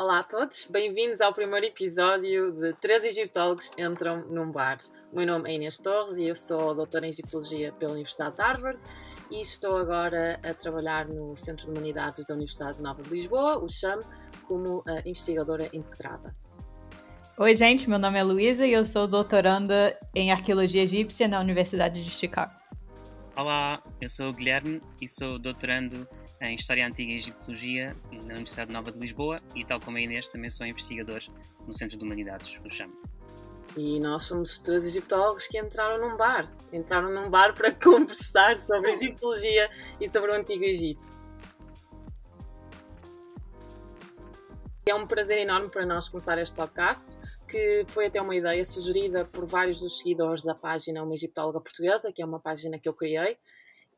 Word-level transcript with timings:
Olá 0.00 0.20
a 0.20 0.22
todos, 0.22 0.64
bem-vindos 0.64 1.20
ao 1.20 1.30
primeiro 1.30 1.66
episódio 1.66 2.52
de 2.52 2.72
Três 2.80 3.04
Egiptólogos 3.04 3.76
Entram 3.76 4.24
num 4.30 4.50
Bar. 4.50 4.78
O 5.12 5.16
meu 5.16 5.26
nome 5.26 5.50
é 5.50 5.56
Inês 5.56 5.78
Torres 5.78 6.16
e 6.16 6.24
eu 6.24 6.34
sou 6.34 6.74
doutora 6.74 7.04
em 7.04 7.10
Egiptologia 7.10 7.70
pela 7.72 7.92
Universidade 7.92 8.34
de 8.34 8.40
Harvard 8.40 8.80
e 9.30 9.42
estou 9.42 9.76
agora 9.76 10.40
a 10.42 10.54
trabalhar 10.54 11.06
no 11.06 11.36
Centro 11.36 11.66
de 11.66 11.72
Humanidades 11.72 12.24
da 12.24 12.32
Universidade 12.32 12.80
Nova 12.80 13.02
de 13.02 13.10
Lisboa, 13.10 13.58
o 13.58 13.68
CHAM, 13.68 14.00
como 14.48 14.82
investigadora 15.04 15.68
integrada. 15.70 16.34
Oi, 17.36 17.54
gente, 17.54 17.86
meu 17.86 17.98
nome 17.98 18.18
é 18.18 18.22
Luísa 18.22 18.66
e 18.66 18.72
eu 18.72 18.86
sou 18.86 19.06
doutoranda 19.06 19.94
em 20.14 20.32
Arqueologia 20.32 20.82
Egípcia 20.82 21.28
na 21.28 21.38
Universidade 21.38 22.02
de 22.02 22.08
Chicago. 22.08 22.54
Olá, 23.36 23.82
eu 24.00 24.08
sou 24.08 24.30
o 24.30 24.32
Guilherme 24.32 24.80
e 24.98 25.06
sou 25.06 25.38
doutorando 25.38 26.08
em 26.40 26.54
História 26.54 26.86
Antiga 26.86 27.12
e 27.12 27.16
Egiptologia 27.16 27.94
na 28.10 28.34
Universidade 28.34 28.72
Nova 28.72 28.90
de 28.90 28.98
Lisboa 28.98 29.42
e, 29.54 29.64
tal 29.64 29.78
como 29.78 29.98
a 29.98 30.00
Inês, 30.00 30.28
também 30.28 30.48
sou 30.48 30.66
investigador 30.66 31.22
no 31.66 31.72
Centro 31.72 31.98
de 31.98 32.04
Humanidades, 32.04 32.58
o 32.64 32.70
CHAM. 32.70 32.90
E 33.76 34.00
nós 34.00 34.24
somos 34.24 34.58
três 34.58 34.84
egiptólogos 34.84 35.46
que 35.46 35.58
entraram 35.58 36.00
num 36.00 36.16
bar. 36.16 36.50
Entraram 36.72 37.12
num 37.12 37.30
bar 37.30 37.54
para 37.54 37.70
conversar 37.82 38.56
sobre 38.56 38.90
egiptologia 38.90 39.70
e 40.00 40.08
sobre 40.08 40.30
o 40.30 40.34
Antigo 40.34 40.64
Egito. 40.64 41.08
É 44.86 44.94
um 44.94 45.06
prazer 45.06 45.38
enorme 45.38 45.68
para 45.68 45.86
nós 45.86 46.08
começar 46.08 46.36
este 46.38 46.56
podcast, 46.56 47.16
que 47.46 47.84
foi 47.86 48.06
até 48.06 48.20
uma 48.20 48.34
ideia 48.34 48.64
sugerida 48.64 49.24
por 49.24 49.46
vários 49.46 49.78
dos 49.78 49.98
seguidores 49.98 50.42
da 50.42 50.54
página 50.54 51.04
Uma 51.04 51.14
Egiptóloga 51.14 51.60
Portuguesa, 51.60 52.10
que 52.12 52.20
é 52.20 52.26
uma 52.26 52.40
página 52.40 52.76
que 52.76 52.88
eu 52.88 52.92
criei, 52.92 53.38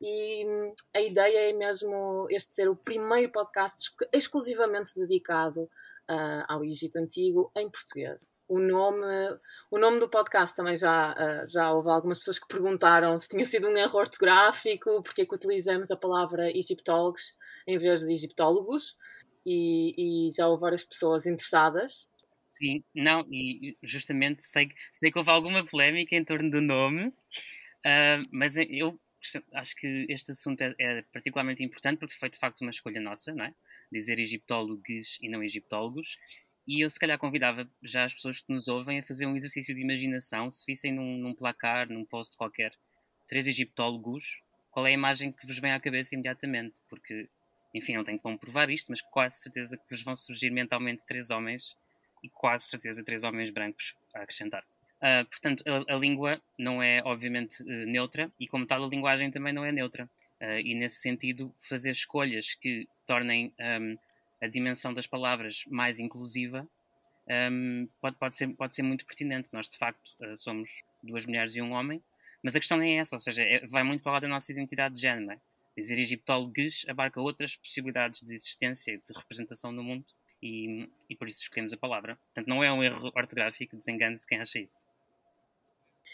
e 0.01 0.45
a 0.93 1.01
ideia 1.01 1.49
é 1.49 1.53
mesmo 1.53 2.27
este 2.29 2.53
ser 2.53 2.69
o 2.69 2.75
primeiro 2.75 3.31
podcast 3.31 3.91
exclusivamente 4.11 4.91
dedicado 4.95 5.63
uh, 6.09 6.43
ao 6.47 6.63
Egito 6.63 6.97
Antigo 6.97 7.51
em 7.55 7.69
português. 7.69 8.25
O 8.47 8.59
nome, 8.59 9.05
o 9.71 9.79
nome 9.79 9.99
do 9.99 10.09
podcast 10.09 10.55
também 10.55 10.75
já, 10.75 11.13
uh, 11.13 11.47
já 11.47 11.71
houve 11.71 11.89
algumas 11.89 12.19
pessoas 12.19 12.39
que 12.39 12.47
perguntaram 12.47 13.17
se 13.17 13.29
tinha 13.29 13.45
sido 13.45 13.69
um 13.69 13.77
erro 13.77 13.99
ortográfico, 13.99 15.01
porque 15.01 15.21
é 15.21 15.25
que 15.25 15.35
utilizamos 15.35 15.89
a 15.89 15.97
palavra 15.97 16.51
egiptólogos 16.51 17.33
em 17.67 17.77
vez 17.77 18.01
de 18.01 18.11
egiptólogos, 18.11 18.97
e, 19.45 20.27
e 20.27 20.29
já 20.35 20.47
houve 20.47 20.61
várias 20.61 20.83
pessoas 20.83 21.25
interessadas. 21.25 22.09
Sim, 22.47 22.83
não, 22.93 23.25
e 23.31 23.77
justamente 23.81 24.43
sei, 24.43 24.69
sei 24.91 25.11
que 25.11 25.17
houve 25.17 25.31
alguma 25.31 25.65
polémica 25.65 26.15
em 26.15 26.23
torno 26.23 26.49
do 26.49 26.61
nome, 26.61 27.07
uh, 27.07 28.27
mas 28.31 28.55
eu 28.57 28.99
acho 29.53 29.75
que 29.75 30.05
este 30.09 30.31
assunto 30.31 30.61
é, 30.61 30.73
é, 30.79 31.01
particularmente 31.13 31.63
importante 31.63 31.99
porque 31.99 32.13
foi 32.13 32.29
de 32.29 32.37
facto 32.37 32.61
uma 32.61 32.69
escolha 32.69 32.99
nossa, 32.99 33.33
não 33.33 33.45
é? 33.45 33.53
Dizer 33.91 34.19
egiptólogos 34.19 35.17
e 35.21 35.29
não 35.29 35.43
egiptólogos. 35.43 36.17
E 36.65 36.83
eu, 36.83 36.89
se 36.89 36.99
calhar, 36.99 37.17
convidava 37.17 37.69
já 37.81 38.05
as 38.05 38.13
pessoas 38.13 38.39
que 38.39 38.51
nos 38.51 38.67
ouvem 38.67 38.99
a 38.99 39.03
fazer 39.03 39.25
um 39.25 39.35
exercício 39.35 39.75
de 39.75 39.81
imaginação. 39.81 40.49
Se 40.49 40.65
vissem 40.65 40.93
num, 40.93 41.17
num 41.17 41.35
placar, 41.35 41.89
num 41.89 42.05
post 42.05 42.37
qualquer, 42.37 42.73
três 43.27 43.47
egiptólogos, 43.47 44.41
qual 44.71 44.87
é 44.87 44.89
a 44.89 44.93
imagem 44.93 45.31
que 45.31 45.45
vos 45.45 45.59
vem 45.59 45.73
à 45.73 45.79
cabeça 45.79 46.15
imediatamente? 46.15 46.79
Porque, 46.89 47.29
enfim, 47.75 47.95
não 47.95 48.03
tenho 48.03 48.19
como 48.19 48.39
provar 48.39 48.69
isto, 48.69 48.87
mas 48.89 49.01
quase 49.01 49.41
certeza 49.41 49.77
que 49.77 49.89
vos 49.89 50.03
vão 50.03 50.15
surgir 50.15 50.49
mentalmente 50.51 51.05
três 51.05 51.29
homens 51.31 51.75
e 52.23 52.29
quase 52.29 52.65
certeza 52.65 53.03
três 53.03 53.23
homens 53.23 53.49
brancos 53.49 53.93
a 54.15 54.21
acrescentar. 54.21 54.65
Uh, 55.03 55.25
portanto, 55.25 55.61
a, 55.67 55.95
a, 55.95 55.97
língua 55.97 56.41
não 56.57 56.81
é, 56.81 57.01
obviamente, 57.03 57.61
uh, 57.61 57.85
neutra 57.85 58.31
e, 58.39 58.47
como 58.47 58.65
tal, 58.65 58.85
a 58.85 58.87
linguagem 58.87 59.29
também 59.29 59.51
não 59.51 59.65
é 59.65 59.71
neutra. 59.71 60.09
Uh, 60.39 60.59
e, 60.63 60.73
nesse 60.73 61.01
sentido, 61.01 61.53
fazer 61.59 61.91
escolhas 61.91 62.53
que 62.53 62.87
tornem 63.05 63.53
um, 63.59 63.97
a 64.41 64.47
dimensão 64.47 64.93
das 64.93 65.05
palavras 65.05 65.65
mais 65.67 65.99
inclusiva 65.99 66.65
um, 67.51 67.87
pode, 67.99 68.15
pode, 68.15 68.35
ser, 68.37 68.47
pode 68.55 68.73
ser 68.73 68.83
muito 68.83 69.05
pertinente. 69.05 69.49
Nós, 69.51 69.67
de 69.67 69.77
facto, 69.77 70.15
somos 70.37 70.83
duas 71.01 71.25
mulheres 71.25 71.53
e 71.57 71.61
um 71.61 71.73
homem, 71.73 72.01
mas 72.41 72.55
a 72.55 72.59
questão 72.59 72.77
nem 72.77 72.97
é 72.97 73.01
essa, 73.01 73.17
ou 73.17 73.19
seja, 73.19 73.43
é, 73.43 73.65
vai 73.67 73.83
muito 73.83 74.01
para 74.01 74.13
lá 74.13 74.19
da 74.21 74.27
nossa 74.27 74.51
identidade 74.53 74.95
de 74.95 75.01
género. 75.01 75.31
É? 75.31 75.39
Dizer 75.75 75.97
egiptólogos 75.97 76.85
abarca 76.87 77.19
outras 77.19 77.57
possibilidades 77.57 78.21
de 78.21 78.35
existência 78.35 78.93
e 78.93 78.97
de 78.97 79.11
representação 79.13 79.71
no 79.71 79.83
mundo. 79.83 80.05
E, 80.41 80.89
e, 81.09 81.15
por 81.15 81.27
isso 81.27 81.41
escolhemos 81.41 81.71
a 81.73 81.77
palavra. 81.77 82.17
Portanto, 82.17 82.47
não 82.47 82.61
é 82.61 82.71
um 82.71 82.83
erro 82.83 83.11
ortográfico, 83.15 83.77
desengane-se 83.77 84.27
quem 84.27 84.39
acha 84.39 84.59
isso. 84.59 84.85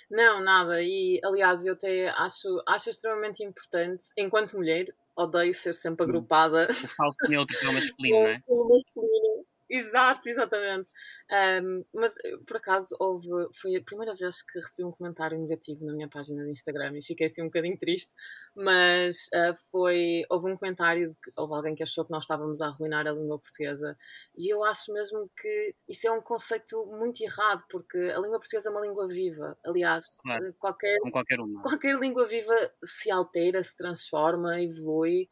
Não, 0.09 0.41
nada. 0.41 0.81
E 0.81 1.19
aliás, 1.23 1.65
eu 1.65 1.73
até 1.73 2.09
acho, 2.09 2.61
acho 2.67 2.89
extremamente 2.89 3.43
importante, 3.43 4.05
enquanto 4.17 4.57
mulher, 4.57 4.93
odeio 5.15 5.53
ser 5.53 5.73
sempre 5.73 6.05
hum. 6.05 6.09
agrupada. 6.09 6.67
O 6.69 6.87
falso 6.87 7.27
neutro 7.29 7.55
é 7.61 7.71
masculino, 7.71 8.17
não 8.23 8.27
é? 8.27 8.41
O 8.47 8.67
masculino. 8.67 9.38
Exato, 9.69 10.27
exatamente. 10.27 10.89
Um, 11.31 11.85
mas 11.93 12.17
eh, 12.25 12.37
por 12.47 12.57
acaso 12.57 12.95
houve, 12.99 13.29
foi 13.53 13.75
a 13.75 13.83
primeira 13.83 14.13
vez 14.15 14.41
que 14.41 14.57
recebi 14.57 14.83
um 14.83 14.91
comentário 14.91 15.37
negativo 15.37 15.85
na 15.85 15.93
minha 15.93 16.09
página 16.09 16.43
de 16.43 16.49
Instagram 16.49 16.97
e 16.97 17.03
fiquei 17.03 17.27
assim 17.27 17.43
um 17.43 17.45
bocadinho 17.45 17.77
triste, 17.77 18.13
mas 18.55 19.27
uh, 19.27 19.53
foi, 19.71 20.23
houve 20.29 20.51
um 20.51 20.57
comentário 20.57 21.09
de 21.09 21.15
que 21.15 21.31
houve 21.37 21.53
alguém 21.53 21.75
que 21.75 21.83
achou 21.83 22.03
que 22.03 22.11
nós 22.11 22.23
estávamos 22.23 22.61
a 22.61 22.67
arruinar 22.67 23.05
a 23.07 23.11
língua 23.11 23.37
portuguesa 23.37 23.95
e 24.35 24.51
eu 24.51 24.63
acho 24.63 24.91
mesmo 24.91 25.29
que 25.39 25.75
isso 25.87 26.07
é 26.07 26.11
um 26.11 26.21
conceito 26.21 26.85
muito 26.87 27.21
errado 27.21 27.63
porque 27.69 27.97
a 27.97 28.19
língua 28.19 28.39
portuguesa 28.39 28.69
é 28.69 28.71
uma 28.71 28.81
língua 28.81 29.07
viva. 29.07 29.55
Aliás, 29.63 30.17
claro, 30.23 30.45
eh, 30.45 30.53
qualquer, 30.57 30.97
qualquer, 31.11 31.37
qualquer 31.61 31.99
língua 31.99 32.25
viva 32.25 32.55
se 32.83 33.11
altera, 33.11 33.61
se 33.61 33.77
transforma, 33.77 34.59
evolui 34.61 35.29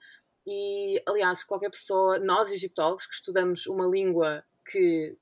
e, 0.47 1.03
aliás, 1.05 1.43
qualquer 1.43 1.69
pessoa, 1.69 2.17
nós 2.19 2.53
egiptólogos, 2.53 3.05
que 3.05 3.13
estudamos 3.13 3.67
uma 3.67 3.85
língua 3.85 4.45
que 4.71 5.17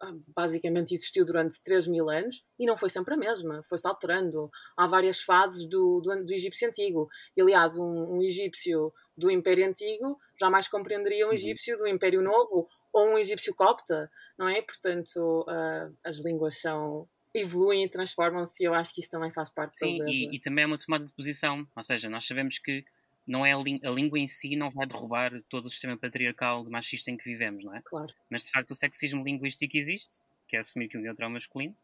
ah, 0.00 0.14
basicamente 0.34 0.94
existiu 0.94 1.26
durante 1.26 1.60
3 1.62 1.86
mil 1.88 2.08
anos 2.08 2.46
e 2.58 2.64
não 2.64 2.78
foi 2.78 2.88
sempre 2.88 3.12
a 3.12 3.16
mesma, 3.18 3.62
foi-se 3.62 3.86
alterando. 3.86 4.50
Há 4.74 4.86
várias 4.86 5.20
fases 5.20 5.68
do, 5.68 6.00
do, 6.00 6.24
do 6.24 6.32
egípcio 6.32 6.66
antigo. 6.66 7.10
E, 7.36 7.42
aliás, 7.42 7.76
um, 7.76 8.16
um, 8.16 8.22
egípcio 8.22 8.90
do 9.14 9.30
Império 9.30 9.68
Antigo 9.68 10.18
jamais 10.38 10.66
compreenderia 10.66 11.26
um 11.26 11.28
uhum. 11.28 11.34
egípcio 11.34 11.76
do 11.76 11.86
Império 11.86 12.22
Novo 12.22 12.66
ou 12.90 13.10
um 13.10 13.18
egípcio 13.18 13.54
copta, 13.54 14.10
não 14.38 14.48
é? 14.48 14.62
Portanto, 14.62 15.44
uh, 15.46 15.94
as 16.02 16.24
línguas 16.24 16.58
são 16.58 17.06
evoluem 17.34 17.84
e 17.84 17.88
transformam-se 17.88 18.64
e 18.64 18.66
eu 18.66 18.74
acho 18.74 18.94
que 18.94 19.02
isso 19.02 19.10
também 19.10 19.30
faz 19.30 19.50
parte 19.50 19.76
Sim, 19.76 19.98
da 19.98 20.06
e, 20.08 20.34
e 20.34 20.40
também 20.40 20.64
é 20.64 20.66
uma 20.66 20.78
tomada 20.78 21.04
de 21.04 21.12
posição, 21.12 21.64
ou 21.76 21.82
seja, 21.82 22.10
nós 22.10 22.26
sabemos 22.26 22.58
que 22.58 22.84
não 23.26 23.44
é 23.44 23.52
a, 23.52 23.56
a, 23.56 23.90
língua 23.90 24.18
em 24.18 24.26
si 24.26 24.56
não 24.56 24.70
vai 24.70 24.86
derrubar 24.86 25.42
todo 25.48 25.66
o 25.66 25.68
sistema 25.68 25.96
patriarcal 25.96 26.64
machista 26.64 27.10
em 27.10 27.16
que 27.16 27.24
vivemos, 27.24 27.64
não 27.64 27.74
é? 27.74 27.82
Claro. 27.82 28.12
Mas 28.28 28.42
de 28.42 28.50
facto 28.50 28.70
o 28.70 28.74
sexismo 28.74 29.22
linguístico 29.22 29.76
existe, 29.76 30.22
que 30.48 30.56
é 30.56 30.58
assumir 30.58 30.88
que 30.88 30.98
o 30.98 31.00
neutro 31.00 31.24
é 31.24 31.28
o 31.28 31.30
masculino, 31.30 31.76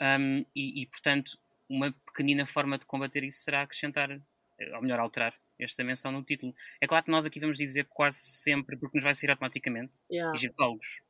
um, 0.00 0.44
e, 0.54 0.82
e, 0.82 0.86
portanto 0.86 1.38
uma 1.68 1.92
pequenina 2.06 2.44
forma 2.44 2.76
de 2.76 2.86
combater 2.86 3.24
isso 3.24 3.40
será 3.42 3.62
acrescentar, 3.62 4.10
eh, 4.10 4.76
ou 4.76 4.82
melhor, 4.82 5.00
alterar 5.00 5.34
esta 5.58 5.82
menção 5.82 6.12
no 6.12 6.22
título. 6.22 6.54
É 6.80 6.86
claro 6.86 7.04
que 7.04 7.10
nós 7.10 7.24
aqui 7.24 7.40
vamos 7.40 7.56
dizer 7.56 7.86
quase 7.86 8.18
sempre, 8.18 8.76
porque 8.76 8.96
nos 8.96 9.04
vai 9.04 9.14
sair 9.14 9.30
automaticamente, 9.30 9.98
yeah. 10.10 10.34
egiptólogos. 10.34 11.00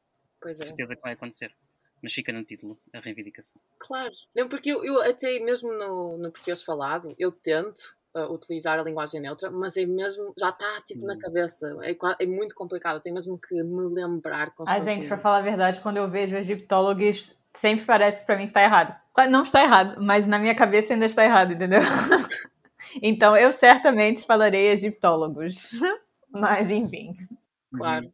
Pois 0.41 0.60
é. 0.60 0.64
certeza 0.64 0.94
que 0.94 1.02
vai 1.02 1.14
acontecer. 1.14 1.54
Mas 2.02 2.12
fica 2.12 2.32
no 2.32 2.44
título 2.44 2.78
a 2.92 3.00
reivindicação. 3.00 3.60
Claro. 3.78 4.12
Não, 4.34 4.48
porque 4.48 4.72
eu, 4.72 4.84
eu 4.84 5.00
até 5.00 5.38
mesmo 5.38 5.72
no, 5.72 6.18
no 6.18 6.32
português 6.32 6.62
falado, 6.62 7.14
eu 7.18 7.30
tento 7.30 7.96
uh, 8.14 8.32
utilizar 8.32 8.78
a 8.78 8.82
linguagem 8.82 9.20
neutra, 9.20 9.50
mas 9.50 9.76
é 9.76 9.86
mesmo, 9.86 10.32
já 10.38 10.50
está 10.50 10.80
tipo 10.82 11.04
na 11.06 11.14
hum. 11.14 11.18
cabeça, 11.18 11.76
é, 11.82 11.96
é 12.20 12.26
muito 12.26 12.54
complicado, 12.54 13.00
tenho 13.00 13.14
mesmo 13.14 13.38
que 13.38 13.54
me 13.54 13.94
lembrar 13.94 14.54
constantemente. 14.54 14.91
A 14.91 14.94
gente, 14.94 15.08
para 15.08 15.18
falar 15.18 15.38
a 15.38 15.42
verdade, 15.42 15.80
quando 15.80 15.98
eu 15.98 16.10
vejo 16.10 16.36
egiptólogos, 16.36 17.34
sempre 17.54 17.84
parece 17.84 18.24
para 18.24 18.36
mim 18.36 18.44
que 18.44 18.50
está 18.50 18.62
errado. 18.62 19.00
Não 19.30 19.42
está 19.42 19.62
errado, 19.62 20.02
mas 20.02 20.26
na 20.26 20.38
minha 20.38 20.54
cabeça 20.54 20.94
ainda 20.94 21.06
está 21.06 21.24
errado, 21.24 21.52
entendeu? 21.52 21.80
então 23.02 23.36
eu 23.36 23.52
certamente 23.52 24.24
falarei 24.26 24.68
egiptólogos, 24.68 25.70
mas 26.32 26.70
enfim. 26.70 27.10
Claro. 27.74 28.12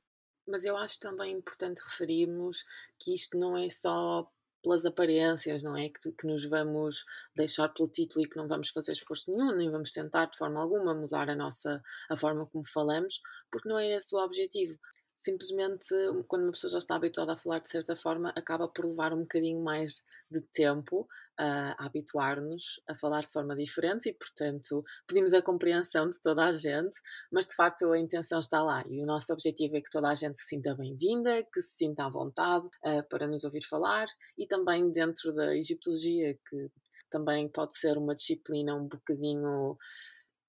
Mas 0.48 0.64
eu 0.64 0.76
acho 0.76 0.98
também 0.98 1.32
importante 1.32 1.82
referirmos 1.84 2.64
que 2.98 3.12
isto 3.12 3.38
não 3.38 3.56
é 3.56 3.68
só 3.68 4.28
pelas 4.62 4.84
aparências, 4.84 5.62
não 5.62 5.76
é? 5.76 5.88
Que, 5.88 6.10
que, 6.12 6.26
nos 6.26 6.44
vamos 6.44 7.04
deixar 7.34 7.68
pelo 7.68 7.88
título 7.88 8.24
e 8.24 8.28
que 8.28 8.36
não 8.36 8.48
vamos 8.48 8.70
fazer 8.70 8.92
esforço 8.92 9.30
nenhum, 9.30 9.54
nem 9.54 9.70
vamos 9.70 9.92
tentar 9.92 10.26
de 10.26 10.36
forma 10.36 10.60
alguma 10.60 10.94
mudar 10.94 11.30
a 11.30 11.36
nossa 11.36 11.82
a 12.08 12.16
forma 12.16 12.46
como 12.46 12.66
falamos, 12.66 13.20
porque 13.50 13.68
não 13.68 13.78
é 13.78 13.94
esse 13.94 14.14
o 14.14 14.18
objetivo. 14.18 14.78
Simplesmente, 15.18 15.88
quando 16.28 16.44
uma 16.44 16.52
pessoa 16.52 16.70
já 16.70 16.78
está 16.78 16.94
habituada 16.94 17.32
a 17.32 17.36
falar 17.36 17.58
de 17.58 17.68
certa 17.68 17.96
forma, 17.96 18.32
acaba 18.36 18.68
por 18.68 18.84
levar 18.84 19.12
um 19.12 19.22
bocadinho 19.22 19.60
mais 19.60 20.06
de 20.30 20.40
tempo 20.40 21.08
a 21.36 21.86
habituar-nos 21.86 22.80
a 22.88 22.96
falar 22.96 23.22
de 23.22 23.32
forma 23.32 23.56
diferente 23.56 24.08
e, 24.08 24.12
portanto, 24.12 24.84
pedimos 25.08 25.34
a 25.34 25.42
compreensão 25.42 26.08
de 26.08 26.20
toda 26.20 26.44
a 26.44 26.52
gente, 26.52 27.00
mas 27.32 27.48
de 27.48 27.56
facto 27.56 27.90
a 27.90 27.98
intenção 27.98 28.38
está 28.38 28.62
lá 28.62 28.84
e 28.88 29.02
o 29.02 29.06
nosso 29.06 29.32
objetivo 29.32 29.76
é 29.76 29.80
que 29.80 29.90
toda 29.90 30.08
a 30.08 30.14
gente 30.14 30.38
se 30.38 30.50
sinta 30.50 30.72
bem-vinda, 30.76 31.42
que 31.52 31.60
se 31.62 31.76
sinta 31.76 32.04
à 32.04 32.08
vontade 32.08 32.66
uh, 32.84 33.02
para 33.08 33.26
nos 33.26 33.42
ouvir 33.42 33.64
falar 33.64 34.06
e 34.36 34.46
também 34.46 34.88
dentro 34.92 35.34
da 35.34 35.52
egiptologia, 35.56 36.38
que 36.48 36.70
também 37.10 37.48
pode 37.48 37.76
ser 37.76 37.98
uma 37.98 38.14
disciplina 38.14 38.76
um 38.76 38.86
bocadinho 38.86 39.76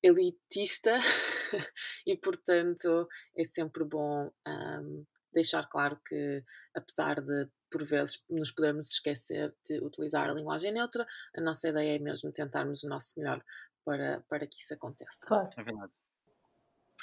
elitista 0.01 0.99
e, 2.05 2.15
portanto, 2.17 3.07
é 3.35 3.43
sempre 3.43 3.83
bom 3.83 4.31
um, 4.47 5.05
deixar 5.33 5.67
claro 5.67 5.99
que, 6.05 6.43
apesar 6.75 7.21
de 7.21 7.47
por 7.69 7.83
vezes 7.83 8.23
nos 8.29 8.51
podermos 8.51 8.91
esquecer 8.91 9.53
de 9.65 9.77
utilizar 9.79 10.29
a 10.29 10.33
linguagem 10.33 10.71
neutra, 10.71 11.05
a 11.35 11.41
nossa 11.41 11.69
ideia 11.69 11.95
é 11.95 11.99
mesmo 11.99 12.31
tentarmos 12.31 12.83
o 12.83 12.89
nosso 12.89 13.19
melhor 13.19 13.43
para, 13.85 14.23
para 14.27 14.47
que 14.47 14.59
isso 14.59 14.73
aconteça. 14.73 15.25
Claro. 15.25 15.49
É 15.55 15.63
verdade. 15.63 15.93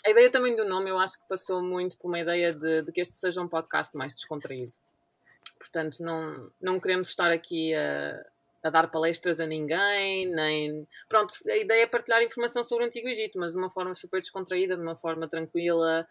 A 0.05 0.11
ideia 0.11 0.31
também 0.31 0.55
do 0.55 0.65
nome 0.65 0.91
eu 0.91 0.99
acho 0.99 1.21
que 1.21 1.29
passou 1.29 1.63
muito 1.63 1.97
por 1.99 2.09
uma 2.09 2.21
ideia 2.21 2.55
de, 2.55 2.83
de 2.83 2.93
que 2.93 3.01
este 3.01 3.15
seja 3.15 3.41
um 3.41 3.49
podcast 3.49 3.97
mais 3.97 4.15
descontraído. 4.15 4.73
Portanto, 5.59 6.01
não, 6.01 6.53
não 6.61 6.79
queremos 6.79 7.09
estar 7.09 7.31
aqui 7.31 7.75
a, 7.75 8.25
a 8.67 8.71
dar 8.71 8.91
palestras 8.91 9.41
a 9.41 9.47
ninguém, 9.47 10.27
nem. 10.27 10.87
Pronto, 11.09 11.33
a 11.49 11.57
ideia 11.57 11.83
é 11.83 11.87
partilhar 11.87 12.23
informação 12.23 12.63
sobre 12.63 12.85
o 12.85 12.87
Antigo 12.87 13.09
Egito, 13.09 13.39
mas 13.39 13.53
de 13.53 13.59
uma 13.59 13.71
forma 13.71 13.95
super 13.95 14.21
descontraída, 14.21 14.77
de 14.77 14.83
uma 14.83 14.97
forma 14.97 15.29
tranquila, 15.29 16.07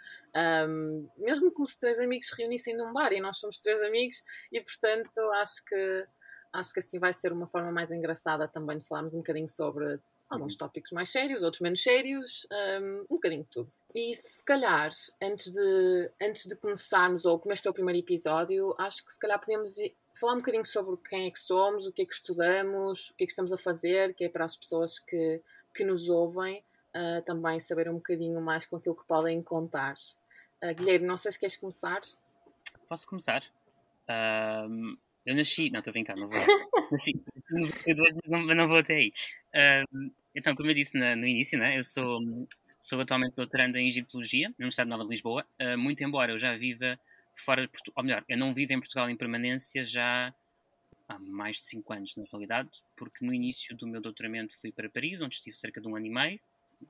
um, 0.68 1.08
mesmo 1.18 1.52
como 1.52 1.68
se 1.68 1.80
três 1.80 2.00
amigos 2.00 2.28
se 2.28 2.36
reunissem 2.38 2.76
num 2.76 2.94
bar 2.94 3.14
e 3.14 3.20
nós 3.20 3.38
somos 3.38 3.60
três 3.60 3.82
amigos, 3.82 4.24
e 4.52 4.62
portanto 4.62 5.20
acho 5.36 5.66
que, 5.66 6.06
acho 6.54 6.74
que 6.74 6.80
assim 6.80 7.00
vai 7.00 7.14
ser 7.14 7.32
uma 7.32 7.48
forma 7.48 7.72
mais 7.72 7.92
engraçada 7.92 8.48
também 8.48 8.78
de 8.78 8.88
falarmos 8.88 9.14
um 9.14 9.20
bocadinho 9.20 9.50
sobre 9.50 10.00
alguns 10.30 10.56
tópicos 10.56 10.92
mais 10.92 11.10
sérios, 11.10 11.44
outros 11.44 11.62
menos 11.62 11.82
sérios, 11.82 12.48
um, 12.52 13.02
um 13.02 13.16
bocadinho 13.16 13.44
de 13.44 13.50
tudo. 13.50 13.72
E 13.94 14.14
se 14.16 14.44
calhar, 14.44 14.90
antes 15.22 15.52
de, 15.52 16.12
antes 16.22 16.46
de 16.46 16.56
começarmos, 16.56 17.26
ou 17.26 17.40
como 17.40 17.54
este 17.54 17.68
é 17.68 17.72
o 17.72 17.74
primeiro 17.74 18.00
episódio, 18.00 18.76
acho 18.78 19.06
que 19.06 19.12
se 19.12 19.20
calhar 19.20 19.40
podemos 19.40 19.76
falar 20.20 20.34
um 20.34 20.38
bocadinho 20.38 20.66
sobre 20.66 20.98
quem 21.08 21.28
é 21.28 21.32
que 21.32 21.40
somos, 21.40 21.86
o 21.86 21.92
que 21.92 22.02
é 22.02 22.06
que 22.06 22.14
estudamos, 22.14 23.10
o 23.10 23.16
que 23.16 23.24
é 23.24 23.28
que 23.28 23.32
estamos 23.32 23.54
a 23.54 23.58
fazer, 23.58 24.14
que 24.14 24.26
é 24.26 24.30
para 24.30 24.46
as 24.46 24.56
pessoas 24.56 24.98
que, 25.00 25.42
que 25.74 25.84
nos 25.84 26.10
ouvem 26.10 26.64
uh, 26.96 27.22
também 27.24 27.60
saber 27.60 27.90
um 27.90 27.96
bocadinho 27.96 28.42
mais 28.42 28.66
com 28.66 28.78
aquilo 28.78 28.96
que 28.96 29.06
podem 29.06 29.42
contar. 29.42 29.94
Uh, 30.64 30.74
Guilherme, 30.74 31.06
não 31.06 31.18
sei 31.18 31.32
se 31.32 31.40
queres 31.40 31.58
começar. 31.58 32.02
Posso 32.88 33.06
começar? 33.08 33.44
Uh, 34.10 34.98
eu 35.26 35.36
nasci, 35.36 35.70
não 35.70 35.80
estou 35.80 35.92
a 35.92 35.94
brincar, 35.94 36.16
não 36.18 36.30
vou. 36.30 36.40
nasci 36.92 37.14
mas 37.50 38.30
não, 38.30 38.44
não 38.44 38.68
vou 38.68 38.78
até 38.78 38.96
aí. 38.96 39.14
então, 40.34 40.56
como 40.56 40.70
eu 40.70 40.74
disse 40.74 40.98
no, 40.98 41.16
no 41.16 41.28
início, 41.28 41.58
né, 41.58 41.78
eu 41.78 41.84
sou, 41.84 42.20
sou 42.80 43.02
atualmente 43.02 43.36
doutorando 43.36 43.78
em 43.78 43.88
Egiptologia 43.88 44.50
na 44.50 44.56
Universidade 44.66 44.90
Nova 44.90 45.04
de 45.04 45.10
Lisboa, 45.10 45.46
muito 45.78 46.04
embora 46.04 46.32
eu 46.32 46.40
já 46.40 46.54
viva 46.54 47.00
fora 47.36 47.64
de 47.64 47.68
Portugal, 47.68 47.94
ou 47.98 48.04
melhor, 48.04 48.24
eu 48.28 48.38
não 48.38 48.54
vivo 48.54 48.74
em 48.74 48.80
Portugal 48.80 49.10
em 49.10 49.16
permanência 49.16 49.84
já 49.84 50.34
há 51.08 51.20
mais 51.20 51.58
de 51.58 51.64
5 51.64 51.94
anos, 51.94 52.16
na 52.16 52.24
realidade, 52.32 52.82
porque 52.96 53.26
no 53.26 53.34
início 53.34 53.76
do 53.76 53.88
meu 53.88 54.02
doutoramento 54.02 54.56
fui 54.60 54.72
para 54.72 54.90
Paris, 54.90 55.22
onde 55.22 55.36
estive 55.36 55.56
cerca 55.56 55.80
de 55.80 55.88
um 55.88 55.96
ano 55.96 56.06
e 56.06 56.10
meio, 56.10 56.40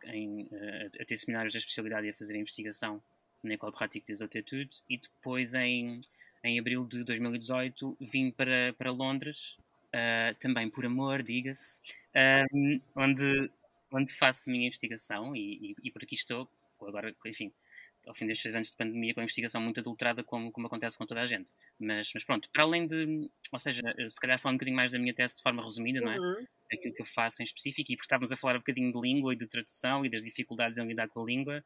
em, 0.06 0.44
uh, 0.44 1.02
a 1.02 1.06
ter 1.06 1.18
seminários 1.18 1.54
da 1.54 1.60
especialidade 1.60 2.08
e 2.08 2.10
a 2.10 2.14
fazer 2.14 2.36
a 2.36 2.38
investigação 2.38 3.02
na 3.44 3.54
École 3.54 3.74
Pratique 3.74 4.08
des 4.08 4.22
Hautes 4.22 4.36
Études, 4.40 4.84
e 4.90 4.98
depois 4.98 5.54
em, 5.54 6.02
em 6.46 6.60
abril 6.60 6.86
de 6.86 7.04
2018 7.04 7.98
vim 8.00 8.32
para, 8.32 8.74
para 8.78 8.92
Londres, 8.92 9.58
uh, 9.88 10.36
também 10.40 10.70
por 10.70 10.86
amor, 10.86 11.24
diga-se, 11.24 11.80
uh, 12.16 12.82
onde, 12.96 13.52
onde 13.92 14.14
faço 14.14 14.50
a 14.50 14.52
minha 14.52 14.68
investigação 14.68 15.36
e, 15.36 15.72
e, 15.72 15.76
e 15.84 15.92
por 15.92 16.04
aqui 16.04 16.16
estou, 16.16 16.48
agora, 16.82 17.14
enfim, 17.26 17.52
ao 18.08 18.14
fim 18.14 18.28
destes 18.28 18.44
seis 18.44 18.56
anos 18.56 18.70
de 18.70 18.78
pandemia, 18.78 19.14
com 19.14 19.20
a 19.20 19.24
investigação 19.24 19.60
muito 19.60 19.80
adulterada, 19.80 20.24
como, 20.24 20.52
como 20.52 20.68
acontece 20.68 20.98
com 20.98 21.06
toda 21.06 21.22
a 21.22 21.26
gente. 21.26 21.48
Mas, 21.80 22.12
mas 22.14 22.24
pronto, 22.24 22.50
para 22.52 22.64
além 22.64 22.86
de, 22.86 23.30
ou 23.52 23.60
seja, 23.60 23.82
se 24.08 24.20
calhar 24.20 24.40
falando 24.40 24.56
um 24.56 24.58
bocadinho 24.58 24.76
mais 24.76 24.92
da 24.92 25.00
minha 25.00 25.14
tese 25.14 25.38
de 25.38 25.42
forma 25.42 25.64
resumida, 25.64 26.00
não 26.02 26.12
é? 26.12 26.20
Uhum. 26.20 26.46
Aquilo 26.72 26.94
que 26.94 27.02
eu 27.02 27.06
faço 27.06 27.42
em 27.42 27.46
específico, 27.46 27.92
e 27.92 27.96
porque 27.96 28.06
estávamos 28.06 28.32
a 28.32 28.38
falar 28.38 28.56
um 28.56 28.60
bocadinho 28.60 28.92
de 28.92 29.00
língua 29.00 29.34
e 29.34 29.38
de 29.38 29.48
tradução 29.48 30.06
e 30.06 30.10
das 30.10 30.24
dificuldades 30.24 30.78
em 30.78 30.86
lidar 30.86 31.08
com 31.10 31.22
a 31.22 31.26
língua, 31.26 31.64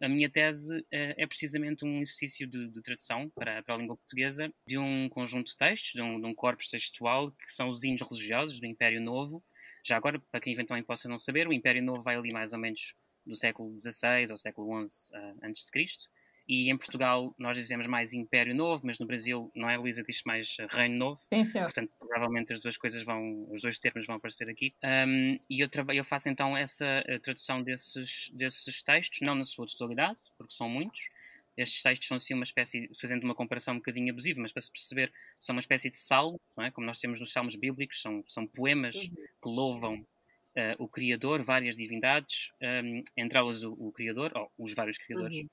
a 0.00 0.08
minha 0.08 0.30
tese 0.30 0.72
uh, 0.78 0.84
é 0.90 1.26
precisamente 1.26 1.84
um 1.84 2.00
exercício 2.00 2.46
de, 2.46 2.68
de 2.68 2.80
tradução 2.80 3.28
para, 3.30 3.62
para 3.62 3.74
a 3.74 3.78
língua 3.78 3.96
portuguesa 3.96 4.52
de 4.66 4.78
um 4.78 5.08
conjunto 5.08 5.50
de 5.50 5.56
textos, 5.56 5.92
de 5.92 6.02
um, 6.02 6.20
de 6.20 6.26
um 6.26 6.34
corpus 6.34 6.68
textual, 6.68 7.32
que 7.32 7.52
são 7.52 7.68
os 7.68 7.82
hinos 7.82 8.02
religiosos 8.02 8.60
do 8.60 8.66
Império 8.66 9.00
Novo. 9.00 9.42
Já 9.84 9.96
agora, 9.96 10.20
para 10.30 10.40
quem 10.40 10.52
eventualmente 10.52 10.86
possa 10.86 11.08
não 11.08 11.18
saber, 11.18 11.48
o 11.48 11.52
Império 11.52 11.82
Novo 11.82 12.02
vai 12.02 12.16
ali 12.16 12.32
mais 12.32 12.52
ou 12.52 12.58
menos 12.58 12.94
do 13.26 13.34
século 13.34 13.78
XVI 13.78 14.30
ou 14.30 14.36
século 14.36 14.88
XI 14.88 15.12
uh, 15.14 15.38
antes 15.42 15.64
de 15.64 15.70
Cristo. 15.70 16.08
E 16.48 16.70
em 16.70 16.76
Portugal 16.78 17.34
nós 17.38 17.56
dizemos 17.56 17.86
mais 17.86 18.14
Império 18.14 18.54
Novo, 18.54 18.86
mas 18.86 18.98
no 18.98 19.06
Brasil, 19.06 19.52
não 19.54 19.68
é, 19.68 19.76
Luísa, 19.76 20.02
diz 20.02 20.22
mais 20.24 20.56
Reino 20.70 20.96
Novo. 20.96 21.20
Sim, 21.32 21.44
senhor. 21.44 21.64
Portanto, 21.64 21.92
provavelmente 21.98 22.52
as 22.52 22.62
duas 22.62 22.76
coisas 22.76 23.02
vão, 23.02 23.46
os 23.50 23.60
dois 23.60 23.78
termos 23.78 24.06
vão 24.06 24.16
aparecer 24.16 24.48
aqui. 24.48 24.72
Um, 24.82 25.38
e 25.50 25.60
eu, 25.60 25.68
eu 25.94 26.04
faço 26.04 26.28
então 26.28 26.56
essa 26.56 27.04
tradução 27.22 27.62
desses, 27.62 28.30
desses 28.32 28.82
textos, 28.82 29.20
não 29.20 29.34
na 29.34 29.44
sua 29.44 29.66
totalidade, 29.66 30.18
porque 30.38 30.54
são 30.54 30.68
muitos. 30.68 31.10
Estes 31.58 31.82
textos 31.82 32.06
são 32.06 32.16
assim 32.16 32.34
uma 32.34 32.44
espécie, 32.44 32.88
fazendo 32.98 33.24
uma 33.24 33.34
comparação 33.34 33.74
um 33.74 33.78
bocadinho 33.78 34.12
abusiva, 34.12 34.40
mas 34.40 34.52
para 34.52 34.62
se 34.62 34.70
perceber, 34.70 35.12
são 35.36 35.56
uma 35.56 35.60
espécie 35.60 35.90
de 35.90 35.98
salmo, 35.98 36.40
é? 36.60 36.70
como 36.70 36.86
nós 36.86 37.00
temos 37.00 37.18
nos 37.18 37.32
salmos 37.32 37.56
bíblicos, 37.56 38.00
são, 38.00 38.22
são 38.28 38.46
poemas 38.46 38.94
uhum. 38.94 39.14
que 39.42 39.48
louvam 39.48 39.96
uh, 39.96 40.76
o 40.78 40.88
Criador, 40.88 41.42
várias 41.42 41.76
divindades, 41.76 42.52
um, 42.62 43.02
entre 43.16 43.36
elas 43.36 43.64
o, 43.64 43.72
o, 43.72 43.90
Criador, 43.90 44.30
ou 44.36 44.52
os 44.56 44.72
vários 44.72 44.98
Criadores 44.98 45.38
uhum. 45.38 45.48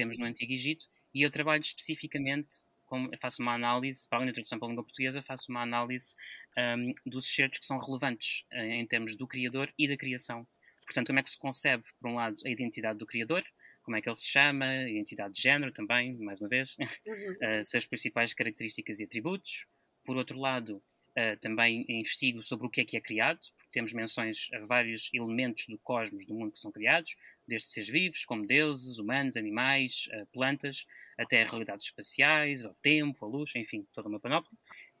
Temos 0.00 0.16
no 0.16 0.24
Antigo 0.24 0.50
Egito, 0.50 0.86
e 1.12 1.20
eu 1.20 1.30
trabalho 1.30 1.60
especificamente, 1.60 2.64
com, 2.86 3.10
faço 3.20 3.42
uma 3.42 3.52
análise, 3.52 4.08
para 4.08 4.24
da 4.24 4.32
tradução 4.32 4.58
para 4.58 4.66
a 4.66 4.70
língua 4.70 4.82
portuguesa, 4.82 5.20
faço 5.20 5.50
uma 5.50 5.60
análise 5.60 6.14
um, 6.56 6.94
dos 7.04 7.26
excertos 7.26 7.58
que 7.58 7.66
são 7.66 7.76
relevantes 7.76 8.46
uh, 8.50 8.62
em 8.62 8.86
termos 8.86 9.14
do 9.14 9.26
Criador 9.26 9.70
e 9.78 9.86
da 9.86 9.98
criação. 9.98 10.48
Portanto, 10.86 11.08
como 11.08 11.18
é 11.18 11.22
que 11.22 11.30
se 11.30 11.38
concebe, 11.38 11.84
por 12.00 12.08
um 12.08 12.14
lado, 12.14 12.36
a 12.46 12.48
identidade 12.48 12.98
do 12.98 13.04
Criador, 13.04 13.44
como 13.82 13.94
é 13.98 14.00
que 14.00 14.08
ele 14.08 14.16
se 14.16 14.26
chama, 14.26 14.64
a 14.64 14.88
identidade 14.88 15.34
de 15.34 15.42
género 15.42 15.70
também, 15.70 16.16
mais 16.16 16.40
uma 16.40 16.48
vez, 16.48 16.74
uhum. 17.06 17.60
uh, 17.60 17.62
suas 17.62 17.84
principais 17.84 18.32
características 18.32 19.00
e 19.00 19.04
atributos. 19.04 19.66
Por 20.02 20.16
outro 20.16 20.38
lado, 20.38 20.82
Uh, 21.10 21.36
também 21.40 21.84
investigo 21.88 22.40
sobre 22.40 22.68
o 22.68 22.70
que 22.70 22.80
é 22.80 22.84
que 22.84 22.96
é 22.96 23.00
criado, 23.00 23.40
porque 23.56 23.72
temos 23.72 23.92
menções 23.92 24.48
a 24.54 24.60
vários 24.60 25.10
elementos 25.12 25.66
do 25.66 25.76
cosmos, 25.76 26.24
do 26.24 26.32
mundo 26.32 26.52
que 26.52 26.58
são 26.60 26.70
criados, 26.70 27.16
desde 27.48 27.66
seres 27.66 27.88
vivos, 27.88 28.24
como 28.24 28.46
deuses, 28.46 28.96
humanos, 28.98 29.36
animais, 29.36 30.08
uh, 30.14 30.24
plantas, 30.26 30.86
até 31.18 31.42
realidades 31.42 31.86
espaciais, 31.86 32.64
ao 32.64 32.74
tempo, 32.74 33.24
a 33.24 33.28
luz, 33.28 33.50
enfim, 33.56 33.84
toda 33.92 34.08
uma 34.08 34.20
panóplia. 34.20 34.56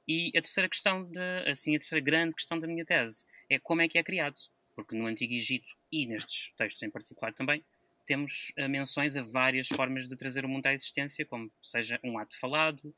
E 0.06 0.30
a 0.36 0.42
terceira 0.42 0.68
questão, 0.68 1.04
de, 1.04 1.20
assim, 1.48 1.76
a 1.76 1.78
terceira 1.78 2.04
grande 2.04 2.34
questão 2.34 2.58
da 2.58 2.66
minha 2.66 2.84
tese 2.84 3.24
é 3.48 3.60
como 3.60 3.80
é 3.80 3.88
que 3.88 3.96
é 3.96 4.02
criado, 4.02 4.40
porque 4.74 4.96
no 4.96 5.06
Antigo 5.06 5.32
Egito 5.32 5.70
e 5.92 6.06
nestes 6.06 6.52
textos 6.56 6.82
em 6.82 6.90
particular 6.90 7.32
também, 7.32 7.64
temos 8.04 8.52
uh, 8.58 8.68
menções 8.68 9.16
a 9.16 9.22
várias 9.22 9.68
formas 9.68 10.08
de 10.08 10.16
trazer 10.16 10.44
o 10.44 10.48
mundo 10.48 10.66
à 10.66 10.74
existência, 10.74 11.24
como 11.24 11.48
seja 11.62 12.00
um 12.02 12.18
ato 12.18 12.36
falado, 12.36 12.92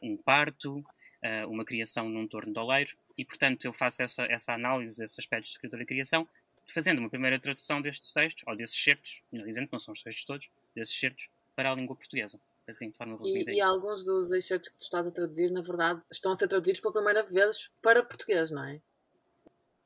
um 0.00 0.16
parto, 0.16 0.84
uh, 1.24 1.48
uma 1.48 1.64
criação 1.64 2.08
num 2.08 2.28
torno 2.28 2.52
de 2.52 2.58
oleiro, 2.58 2.96
e 3.16 3.24
portanto 3.24 3.64
eu 3.64 3.72
faço 3.72 4.02
essa, 4.02 4.24
essa 4.24 4.52
análise 4.52 4.98
desses 4.98 5.18
aspectos 5.18 5.50
de 5.50 5.56
escritura 5.56 5.82
e 5.82 5.86
criação, 5.86 6.28
fazendo 6.66 6.98
uma 6.98 7.10
primeira 7.10 7.38
tradução 7.38 7.80
destes 7.80 8.12
textos, 8.12 8.44
ou 8.46 8.56
desses 8.56 8.76
certos, 8.76 9.22
melhor 9.32 9.46
dizendo, 9.46 9.68
não 9.72 9.78
são 9.78 9.92
os 9.92 10.02
textos 10.02 10.24
todos, 10.24 10.50
desses 10.74 10.98
certos, 10.98 11.28
para 11.56 11.70
a 11.70 11.74
língua 11.74 11.96
portuguesa. 11.96 12.40
Assim, 12.66 12.88
de 12.88 12.96
forma 12.96 13.18
resumida. 13.18 13.52
E, 13.52 13.56
e 13.56 13.60
alguns 13.60 14.04
dos 14.04 14.32
excertos 14.32 14.70
que 14.70 14.78
tu 14.78 14.80
estás 14.80 15.06
a 15.06 15.12
traduzir, 15.12 15.50
na 15.50 15.60
verdade, 15.60 16.00
estão 16.10 16.32
a 16.32 16.34
ser 16.34 16.48
traduzidos 16.48 16.80
pela 16.80 16.94
primeira 16.94 17.22
vez 17.22 17.70
para 17.82 18.02
português, 18.02 18.50
não 18.50 18.64
é? 18.64 18.80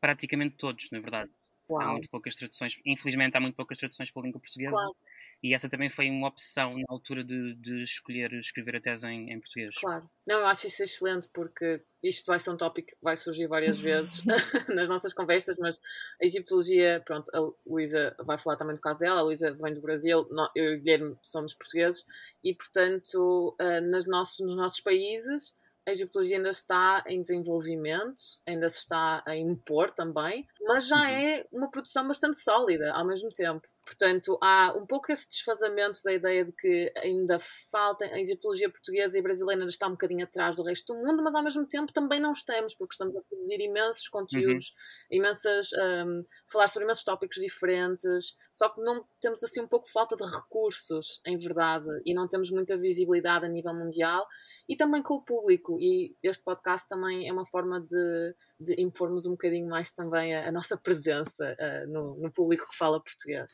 Praticamente 0.01 0.55
todos, 0.55 0.89
na 0.93 1.01
verdade. 1.01 1.33
Uau. 1.69 1.83
Há 1.83 1.93
muito 1.93 2.09
poucas 2.09 2.35
traduções, 2.35 2.79
infelizmente 2.85 3.37
há 3.37 3.41
muito 3.41 3.55
poucas 3.55 3.77
traduções 3.77 4.11
para 4.11 4.23
a 4.23 4.25
língua 4.25 4.41
portuguesa. 4.41 4.71
Claro. 4.71 4.97
E 5.43 5.55
essa 5.55 5.69
também 5.69 5.89
foi 5.89 6.11
uma 6.11 6.27
opção 6.27 6.77
na 6.77 6.85
altura 6.89 7.23
de, 7.23 7.55
de 7.55 7.83
escolher 7.85 8.33
escrever 8.35 8.77
a 8.77 8.81
tese 8.81 9.07
em, 9.07 9.31
em, 9.31 9.39
português. 9.39 9.71
Claro. 9.79 10.11
Não, 10.27 10.41
eu 10.41 10.47
acho 10.47 10.67
isso 10.67 10.83
excelente 10.83 11.29
porque 11.33 11.81
isto 12.03 12.27
vai 12.27 12.41
ser 12.41 12.51
um 12.51 12.57
tópico 12.57 12.89
que 12.89 12.97
vai 13.01 13.15
surgir 13.15 13.47
várias 13.47 13.81
vezes 13.81 14.25
nas 14.69 14.89
nossas 14.89 15.13
conversas, 15.13 15.57
mas 15.57 15.79
a 16.21 16.25
egiptologia, 16.25 17.01
pronto, 17.07 17.31
a 17.33 17.71
Luísa 17.71 18.17
vai 18.25 18.37
falar 18.37 18.57
também 18.57 18.75
do 18.75 18.81
caso 18.81 19.01
dela, 19.01 19.21
a 19.21 19.23
Luísa 19.23 19.57
vem 19.63 19.75
do 19.75 19.81
Brasil, 19.81 20.27
eu 20.57 20.73
e 20.73 20.77
o 20.77 20.81
Guilherme 20.81 21.17
somos 21.23 21.55
portugueses 21.55 22.05
e, 22.43 22.53
portanto, 22.55 23.57
uh, 23.61 23.81
nos, 23.81 24.09
nossos, 24.09 24.41
nos 24.41 24.57
nossos 24.57 24.81
países 24.81 25.57
a 25.89 25.93
egiptologia 25.93 26.37
ainda 26.37 26.51
está 26.51 27.03
em 27.07 27.21
desenvolvimento, 27.21 28.21
ainda 28.47 28.69
se 28.69 28.81
está 28.81 29.23
a 29.27 29.35
impor 29.35 29.91
também, 29.91 30.47
mas 30.67 30.87
já 30.87 30.99
uhum. 30.99 31.07
é 31.07 31.47
uma 31.51 31.71
produção 31.71 32.07
bastante 32.07 32.37
sólida 32.37 32.93
ao 32.93 33.07
mesmo 33.07 33.31
tempo. 33.31 33.67
Portanto, 33.89 34.37
há 34.43 34.75
um 34.77 34.85
pouco 34.85 35.11
esse 35.11 35.27
desfazamento 35.31 36.01
da 36.05 36.13
ideia 36.13 36.45
de 36.45 36.53
que 36.53 36.93
ainda 36.99 37.39
falta, 37.39 38.05
a 38.05 38.21
egiptologia 38.21 38.69
portuguesa 38.69 39.19
e 39.19 39.23
brasileira 39.23 39.63
ainda 39.63 39.73
está 39.73 39.87
um 39.87 39.93
bocadinho 39.93 40.25
atrás 40.25 40.57
do 40.57 40.63
resto 40.63 40.93
do 40.93 41.01
mundo, 41.01 41.23
mas 41.23 41.35
ao 41.35 41.43
mesmo 41.43 41.67
tempo 41.67 41.91
também 41.91 42.21
não 42.21 42.33
estamos, 42.33 42.75
porque 42.75 42.93
estamos 42.93 43.17
a 43.17 43.23
produzir 43.23 43.59
imensos 43.63 44.07
conteúdos, 44.09 44.75
uhum. 45.11 45.17
imensas, 45.17 45.71
um, 45.73 46.21
falar 46.53 46.69
sobre 46.69 46.85
imensos 46.85 47.03
tópicos 47.03 47.39
diferentes, 47.39 48.37
só 48.53 48.69
que 48.69 48.83
não 48.83 49.07
temos 49.23 49.43
assim 49.43 49.63
um 49.63 49.67
pouco 49.67 49.91
falta 49.91 50.15
de 50.17 50.25
recursos, 50.25 51.23
em 51.27 51.39
verdade, 51.39 51.89
e 52.05 52.13
não 52.13 52.29
temos 52.29 52.51
muita 52.51 52.77
visibilidade 52.77 53.47
a 53.47 53.49
nível 53.49 53.73
mundial 53.73 54.27
e 54.69 54.77
também 54.77 55.03
com 55.03 55.15
o 55.15 55.23
público. 55.23 55.81
E 55.81 56.15
este 56.23 56.45
podcast 56.45 56.87
também 56.87 57.27
é 57.27 57.33
uma 57.33 57.47
forma 57.47 57.81
de, 57.81 58.35
de 58.61 58.83
impormos 58.83 59.25
um 59.25 59.31
bocadinho 59.31 59.67
mais 59.67 59.91
também 59.93 60.37
a, 60.37 60.49
a 60.49 60.53
nossa 60.53 60.77
presença 60.77 61.57
uh, 61.59 61.91
no, 61.91 62.17
no 62.17 62.31
público 62.31 62.69
que 62.69 62.77
fala 62.77 63.03
português. 63.03 63.51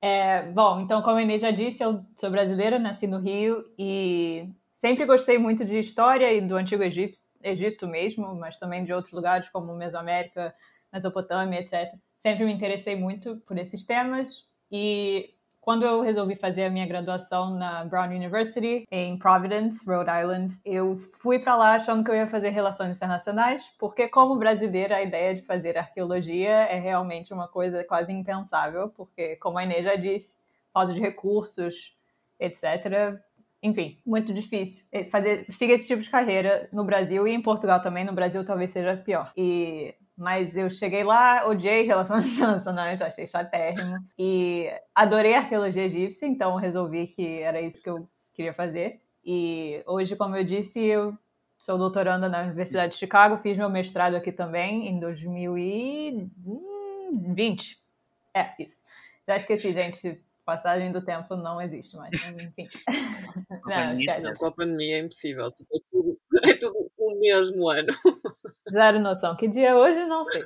É, 0.00 0.42
bom, 0.52 0.80
então, 0.80 1.02
como 1.02 1.16
a 1.16 1.22
Inês 1.22 1.42
já 1.42 1.50
disse, 1.50 1.82
eu 1.82 2.04
sou 2.16 2.30
brasileira, 2.30 2.78
nasci 2.78 3.06
no 3.06 3.18
Rio 3.18 3.64
e 3.76 4.48
sempre 4.76 5.04
gostei 5.04 5.38
muito 5.38 5.64
de 5.64 5.78
história 5.78 6.32
e 6.32 6.40
do 6.40 6.56
Antigo 6.56 6.82
Egito, 6.84 7.18
Egito 7.42 7.86
mesmo, 7.88 8.34
mas 8.34 8.58
também 8.58 8.84
de 8.84 8.92
outros 8.92 9.12
lugares 9.12 9.48
como 9.48 9.74
Mesoamérica, 9.74 10.54
Mesopotâmia, 10.92 11.60
etc. 11.60 11.92
Sempre 12.20 12.44
me 12.44 12.52
interessei 12.52 12.94
muito 12.94 13.38
por 13.46 13.58
esses 13.58 13.84
temas 13.84 14.48
e 14.70 15.34
quando 15.68 15.84
eu 15.84 16.00
resolvi 16.00 16.34
fazer 16.34 16.64
a 16.64 16.70
minha 16.70 16.86
graduação 16.86 17.50
na 17.50 17.84
Brown 17.84 18.06
University, 18.06 18.86
em 18.90 19.18
Providence, 19.18 19.84
Rhode 19.84 20.08
Island, 20.08 20.58
eu 20.64 20.96
fui 20.96 21.38
para 21.38 21.56
lá 21.56 21.74
achando 21.74 22.02
que 22.02 22.10
eu 22.10 22.14
ia 22.14 22.26
fazer 22.26 22.48
relações 22.48 22.96
internacionais, 22.96 23.70
porque, 23.78 24.08
como 24.08 24.38
brasileira, 24.38 24.96
a 24.96 25.02
ideia 25.02 25.34
de 25.34 25.42
fazer 25.42 25.76
arqueologia 25.76 26.48
é 26.48 26.80
realmente 26.80 27.34
uma 27.34 27.46
coisa 27.46 27.84
quase 27.84 28.10
impensável, 28.10 28.88
porque, 28.88 29.36
como 29.36 29.58
a 29.58 29.64
Inês 29.64 29.84
já 29.84 29.94
disse, 29.94 30.34
falta 30.72 30.94
de 30.94 31.02
recursos, 31.02 31.94
etc. 32.40 33.20
Enfim, 33.62 33.98
muito 34.06 34.32
difícil. 34.32 34.86
Fazer, 35.12 35.44
seguir 35.50 35.74
esse 35.74 35.86
tipo 35.86 36.00
de 36.00 36.08
carreira 36.08 36.66
no 36.72 36.82
Brasil 36.82 37.28
e 37.28 37.34
em 37.34 37.42
Portugal 37.42 37.82
também. 37.82 38.06
No 38.06 38.14
Brasil 38.14 38.42
talvez 38.42 38.70
seja 38.70 38.96
pior. 38.96 39.34
E 39.36 39.94
mas 40.18 40.54
eu 40.56 40.68
cheguei 40.68 41.04
lá, 41.04 41.46
odiei 41.46 41.84
relações 41.84 42.26
internacionais, 42.34 43.00
achei 43.00 43.24
chatérrimo. 43.26 43.96
E 44.18 44.68
adorei 44.92 45.34
arqueologia 45.34 45.84
egípcia, 45.84 46.26
então 46.26 46.56
resolvi 46.56 47.06
que 47.06 47.40
era 47.40 47.60
isso 47.60 47.80
que 47.80 47.88
eu 47.88 48.10
queria 48.34 48.52
fazer. 48.52 49.00
E 49.24 49.80
hoje, 49.86 50.16
como 50.16 50.34
eu 50.36 50.42
disse, 50.44 50.80
eu 50.80 51.16
sou 51.56 51.78
doutoranda 51.78 52.28
na 52.28 52.42
Universidade 52.42 52.94
de 52.94 52.98
Chicago, 52.98 53.38
fiz 53.38 53.56
meu 53.56 53.70
mestrado 53.70 54.16
aqui 54.16 54.32
também 54.32 54.88
em 54.88 54.98
2020. 54.98 57.78
É, 58.34 58.52
isso. 58.58 58.82
Já 59.26 59.36
esqueci, 59.36 59.72
gente. 59.72 60.20
Passagem 60.44 60.90
do 60.90 61.00
tempo 61.02 61.36
não 61.36 61.60
existe 61.60 61.94
mais, 61.94 62.10
enfim. 62.14 62.66
não, 63.66 63.94
não, 64.22 64.34
com 64.34 64.46
a 64.46 64.54
pandemia 64.54 64.96
é 64.96 65.00
impossível. 65.00 65.52
Tipo, 65.52 65.76
é, 65.76 65.80
tudo, 65.90 66.18
é 66.44 66.54
tudo 66.54 66.90
o 66.96 67.20
mesmo 67.20 67.68
ano. 67.68 67.88
Zero 68.70 68.98
noção. 68.98 69.36
Que 69.36 69.48
dia 69.48 69.68
é 69.68 69.74
hoje, 69.74 70.04
não 70.04 70.24
sei. 70.24 70.42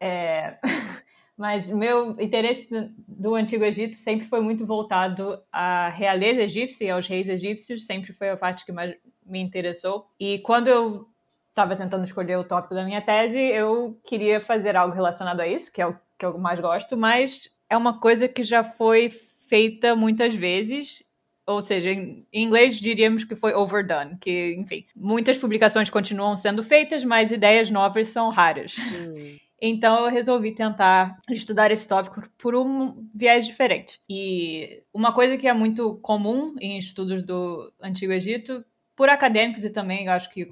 É... 0.00 0.58
Mas 1.36 1.70
meu 1.70 2.20
interesse 2.20 2.68
do 3.06 3.36
Antigo 3.36 3.62
Egito 3.62 3.94
sempre 3.94 4.26
foi 4.26 4.40
muito 4.40 4.66
voltado 4.66 5.40
à 5.52 5.88
realeza 5.88 6.42
egípcia 6.42 6.84
e 6.84 6.90
aos 6.90 7.06
reis 7.06 7.28
egípcios, 7.28 7.86
sempre 7.86 8.12
foi 8.12 8.30
a 8.30 8.36
parte 8.36 8.64
que 8.66 8.72
mais 8.72 8.96
me 9.24 9.38
interessou. 9.38 10.10
E 10.18 10.40
quando 10.40 10.66
eu 10.66 11.08
estava 11.48 11.76
tentando 11.76 12.02
escolher 12.02 12.36
o 12.38 12.44
tópico 12.44 12.74
da 12.74 12.84
minha 12.84 13.00
tese, 13.00 13.38
eu 13.38 14.00
queria 14.04 14.40
fazer 14.40 14.76
algo 14.76 14.94
relacionado 14.94 15.38
a 15.38 15.46
isso, 15.46 15.72
que 15.72 15.80
é 15.80 15.86
o 15.86 15.96
que 16.18 16.26
eu 16.26 16.36
mais 16.38 16.58
gosto, 16.58 16.96
mas 16.96 17.48
é 17.70 17.76
uma 17.76 18.00
coisa 18.00 18.26
que 18.26 18.42
já 18.42 18.64
foi 18.64 19.08
feita 19.10 19.94
muitas 19.94 20.34
vezes 20.34 21.04
ou 21.48 21.62
seja, 21.62 21.90
em 21.90 22.26
inglês 22.30 22.78
diríamos 22.78 23.24
que 23.24 23.34
foi 23.34 23.54
overdone, 23.54 24.18
que, 24.20 24.54
enfim, 24.58 24.84
muitas 24.94 25.38
publicações 25.38 25.88
continuam 25.88 26.36
sendo 26.36 26.62
feitas, 26.62 27.02
mas 27.04 27.32
ideias 27.32 27.70
novas 27.70 28.08
são 28.08 28.28
raras. 28.28 28.76
Hum. 28.78 29.38
Então 29.60 30.04
eu 30.04 30.08
resolvi 30.08 30.54
tentar 30.54 31.18
estudar 31.28 31.72
esse 31.72 31.88
tópico 31.88 32.22
por 32.38 32.54
um 32.54 33.04
viés 33.12 33.44
diferente. 33.44 34.00
E 34.08 34.84
uma 34.94 35.12
coisa 35.12 35.36
que 35.36 35.48
é 35.48 35.52
muito 35.52 35.96
comum 35.96 36.54
em 36.60 36.78
estudos 36.78 37.24
do 37.24 37.72
Antigo 37.82 38.12
Egito, 38.12 38.64
por 38.94 39.08
acadêmicos 39.08 39.64
e 39.64 39.70
também 39.70 40.06
eu 40.06 40.12
acho 40.12 40.30
que 40.30 40.48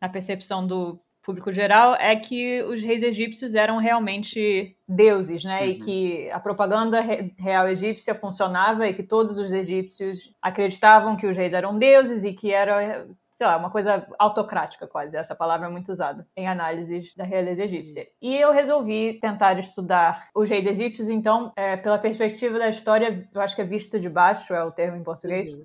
na 0.00 0.08
percepção 0.08 0.64
do 0.64 1.00
público 1.26 1.52
geral 1.52 1.96
é 1.96 2.14
que 2.14 2.62
os 2.62 2.80
reis 2.80 3.02
egípcios 3.02 3.56
eram 3.56 3.78
realmente 3.78 4.76
deuses, 4.88 5.44
né? 5.44 5.62
Uhum. 5.62 5.66
E 5.66 5.74
que 5.74 6.30
a 6.30 6.38
propaganda 6.38 7.00
real 7.36 7.68
egípcia 7.68 8.14
funcionava 8.14 8.86
e 8.86 8.94
que 8.94 9.02
todos 9.02 9.36
os 9.36 9.52
egípcios 9.52 10.32
acreditavam 10.40 11.16
que 11.16 11.26
os 11.26 11.36
reis 11.36 11.52
eram 11.52 11.76
deuses 11.76 12.22
e 12.22 12.32
que 12.32 12.52
era 12.52 13.08
sei 13.34 13.46
lá, 13.46 13.58
uma 13.58 13.70
coisa 13.70 14.06
autocrática 14.18 14.86
quase, 14.86 15.14
essa 15.14 15.34
palavra 15.34 15.66
é 15.66 15.70
muito 15.70 15.92
usada 15.92 16.26
em 16.34 16.48
análises 16.48 17.14
da 17.14 17.22
realeza 17.22 17.64
egípcia. 17.64 18.06
E 18.22 18.34
eu 18.34 18.50
resolvi 18.50 19.18
tentar 19.20 19.58
estudar 19.58 20.28
os 20.34 20.48
reis 20.48 20.66
egípcios, 20.66 21.10
então, 21.10 21.52
é, 21.54 21.76
pela 21.76 21.98
perspectiva 21.98 22.58
da 22.58 22.70
história, 22.70 23.28
eu 23.34 23.40
acho 23.42 23.54
que 23.54 23.60
é 23.60 23.66
vista 23.66 24.00
de 24.00 24.08
baixo, 24.08 24.54
é 24.54 24.64
o 24.64 24.72
termo 24.72 24.96
em 24.96 25.02
português, 25.02 25.50
uhum 25.50 25.62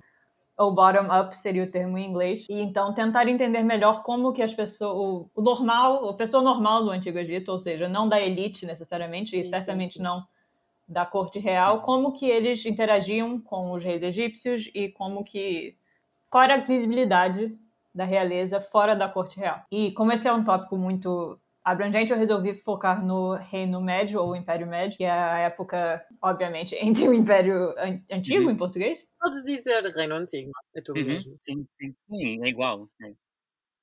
ou 0.56 0.74
bottom-up 0.74 1.36
seria 1.36 1.64
o 1.64 1.70
termo 1.70 1.96
em 1.96 2.08
inglês, 2.08 2.46
e 2.48 2.54
então 2.60 2.92
tentar 2.94 3.26
entender 3.28 3.62
melhor 3.62 4.02
como 4.02 4.32
que 4.32 4.42
as 4.42 4.54
pessoas, 4.54 5.28
o, 5.34 5.42
normal, 5.42 6.10
a 6.10 6.14
pessoa 6.14 6.42
normal 6.42 6.84
do 6.84 6.90
Antigo 6.90 7.18
Egito, 7.18 7.50
ou 7.50 7.58
seja, 7.58 7.88
não 7.88 8.08
da 8.08 8.20
elite 8.20 8.66
necessariamente, 8.66 9.38
e 9.38 9.44
certamente 9.44 9.92
sim, 9.92 9.98
sim. 9.98 10.02
não 10.02 10.24
da 10.86 11.06
corte 11.06 11.38
real, 11.38 11.80
como 11.80 12.12
que 12.12 12.26
eles 12.26 12.64
interagiam 12.66 13.40
com 13.40 13.72
os 13.72 13.82
reis 13.82 14.02
egípcios 14.02 14.70
e 14.74 14.90
como 14.90 15.24
que 15.24 15.74
qual 16.28 16.44
era 16.44 16.54
a 16.54 16.58
visibilidade 16.58 17.56
da 17.94 18.04
realeza 18.04 18.60
fora 18.60 18.94
da 18.94 19.08
corte 19.08 19.38
real. 19.38 19.62
E 19.70 19.92
como 19.92 20.12
esse 20.12 20.28
é 20.28 20.32
um 20.32 20.44
tópico 20.44 20.76
muito 20.76 21.38
abrangente, 21.64 22.10
eu 22.10 22.18
resolvi 22.18 22.54
focar 22.54 23.04
no 23.04 23.34
Reino 23.34 23.80
Médio 23.80 24.20
ou 24.20 24.34
Império 24.34 24.66
Médio, 24.66 24.98
que 24.98 25.04
é 25.04 25.10
a 25.10 25.38
época, 25.38 26.04
obviamente, 26.20 26.74
entre 26.80 27.08
o 27.08 27.12
Império 27.12 27.74
Antigo 28.10 28.44
uhum. 28.44 28.50
em 28.50 28.56
português 28.56 28.98
Podes 29.22 29.44
dizer 29.44 29.84
Reino 29.94 30.16
Antigo, 30.16 30.50
é 30.74 30.80
tudo 30.80 30.98
uhum, 30.98 31.06
mesmo. 31.06 31.34
Sim, 31.38 31.64
sim. 31.70 31.94
Sim, 32.08 32.44
é 32.44 32.48
igual. 32.48 32.88
É. 33.00 33.12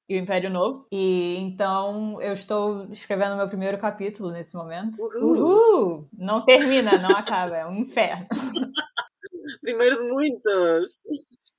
E 0.10 0.18
o 0.18 0.20
Império 0.20 0.50
Novo. 0.50 0.86
E 0.92 1.38
então 1.38 2.22
eu 2.22 2.34
estou 2.34 2.92
escrevendo 2.92 3.38
meu 3.38 3.48
primeiro 3.48 3.78
capítulo 3.78 4.32
nesse 4.32 4.54
momento. 4.54 5.02
Uhul! 5.02 5.38
Uhul! 5.38 6.10
Não 6.12 6.44
termina, 6.44 6.98
não 6.98 7.16
acaba, 7.16 7.56
é 7.56 7.66
um 7.66 7.74
inferno. 7.74 8.28
Primeiro 9.62 10.04
de 10.04 10.12
muitos. 10.12 11.04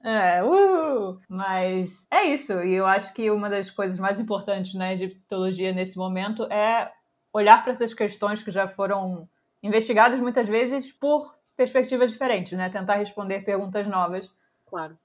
É, 0.04 0.44
uh! 0.44 1.18
Mas 1.26 2.06
é 2.10 2.24
isso. 2.24 2.52
E 2.62 2.74
eu 2.74 2.86
acho 2.86 3.14
que 3.14 3.30
uma 3.30 3.48
das 3.48 3.70
coisas 3.70 3.98
mais 3.98 4.20
importantes 4.20 4.74
na 4.74 4.92
egiptologia 4.92 5.72
nesse 5.72 5.96
momento 5.96 6.44
é 6.52 6.92
olhar 7.32 7.62
para 7.62 7.72
essas 7.72 7.94
questões 7.94 8.42
que 8.42 8.50
já 8.50 8.68
foram 8.68 9.26
investigadas 9.62 10.20
muitas 10.20 10.48
vezes 10.48 10.92
por 10.92 11.39
perspectivas 11.60 12.12
diferentes, 12.12 12.54
né? 12.54 12.70
Tentar 12.70 12.94
responder 12.94 13.44
perguntas 13.44 13.86
novas. 13.86 14.30
Claro. 14.64 14.98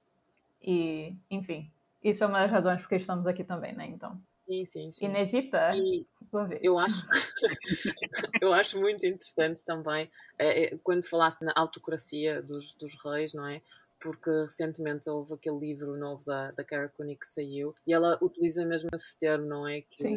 E, 0.62 1.14
enfim, 1.30 1.70
isso 2.02 2.24
é 2.24 2.28
uma 2.28 2.40
das 2.40 2.50
razões 2.52 2.80
porque 2.80 2.96
estamos 2.96 3.28
aqui 3.28 3.44
também, 3.44 3.76
né? 3.76 3.88
Então. 3.88 4.18
Sim, 4.46 4.64
sim, 4.64 4.92
sim. 4.92 5.06
Inesita, 5.06 5.72
e 5.76 6.08
vez. 6.48 6.62
Eu 6.64 6.80
acho, 6.80 7.02
eu 8.42 8.54
acho 8.54 8.80
muito 8.80 9.06
interessante 9.06 9.66
também 9.66 10.10
é, 10.38 10.66
é, 10.66 10.78
quando 10.78 11.04
falaste 11.10 11.42
na 11.42 11.52
autocracia 11.56 12.42
dos, 12.42 12.74
dos 12.76 12.96
reis, 13.04 13.34
não 13.34 13.48
é? 13.48 13.62
Porque 14.00 14.30
recentemente 14.30 15.10
houve 15.10 15.34
aquele 15.34 15.58
livro 15.58 15.98
novo 15.98 16.24
da, 16.24 16.52
da 16.52 16.64
Cara 16.64 16.88
Cooney 16.88 17.18
que 17.18 17.26
saiu 17.26 17.76
e 17.86 17.94
ela 17.94 18.18
utiliza 18.22 18.64
mesmo 18.64 18.90
esse 18.94 19.20
termo, 19.20 19.46
não 19.46 19.68
é? 19.68 19.82
Que. 19.82 20.16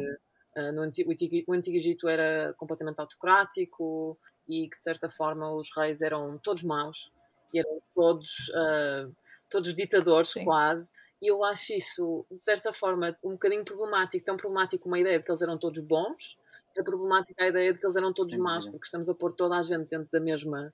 Uh, 0.57 0.71
no 0.73 0.81
antigo, 0.81 1.11
o, 1.11 1.13
antigo, 1.13 1.51
o 1.51 1.53
Antigo 1.53 1.77
Egito 1.77 2.09
era 2.09 2.53
completamente 2.57 2.99
autocrático 2.99 4.17
e 4.49 4.67
que 4.67 4.77
de 4.77 4.83
certa 4.83 5.07
forma 5.07 5.53
os 5.53 5.69
reis 5.77 6.01
eram 6.01 6.37
todos 6.39 6.63
maus 6.63 7.13
e 7.53 7.59
eram 7.59 7.81
todos, 7.93 8.49
uh, 8.49 9.15
todos 9.49 9.73
ditadores 9.73 10.31
Sim. 10.31 10.43
quase. 10.43 10.91
E 11.21 11.27
eu 11.27 11.43
acho 11.43 11.73
isso, 11.73 12.25
de 12.31 12.39
certa 12.39 12.73
forma, 12.73 13.15
um 13.23 13.31
bocadinho 13.31 13.63
problemático. 13.63 14.23
Tão 14.23 14.37
problemático 14.37 14.87
uma 14.87 14.99
ideia 14.99 15.19
de 15.19 15.25
que 15.25 15.31
eles 15.31 15.41
eram 15.41 15.57
todos 15.57 15.81
bons, 15.81 16.39
é 16.77 16.81
problemática 16.81 17.43
a 17.43 17.47
ideia 17.47 17.73
de 17.73 17.79
que 17.79 17.85
eles 17.85 17.95
eram 17.95 18.13
todos 18.13 18.31
Sim, 18.31 18.39
maus, 18.39 18.67
porque 18.67 18.85
estamos 18.85 19.09
a 19.09 19.13
pôr 19.13 19.33
toda 19.33 19.57
a 19.57 19.63
gente 19.63 19.89
dentro 19.89 20.09
da 20.11 20.19
mesma 20.19 20.73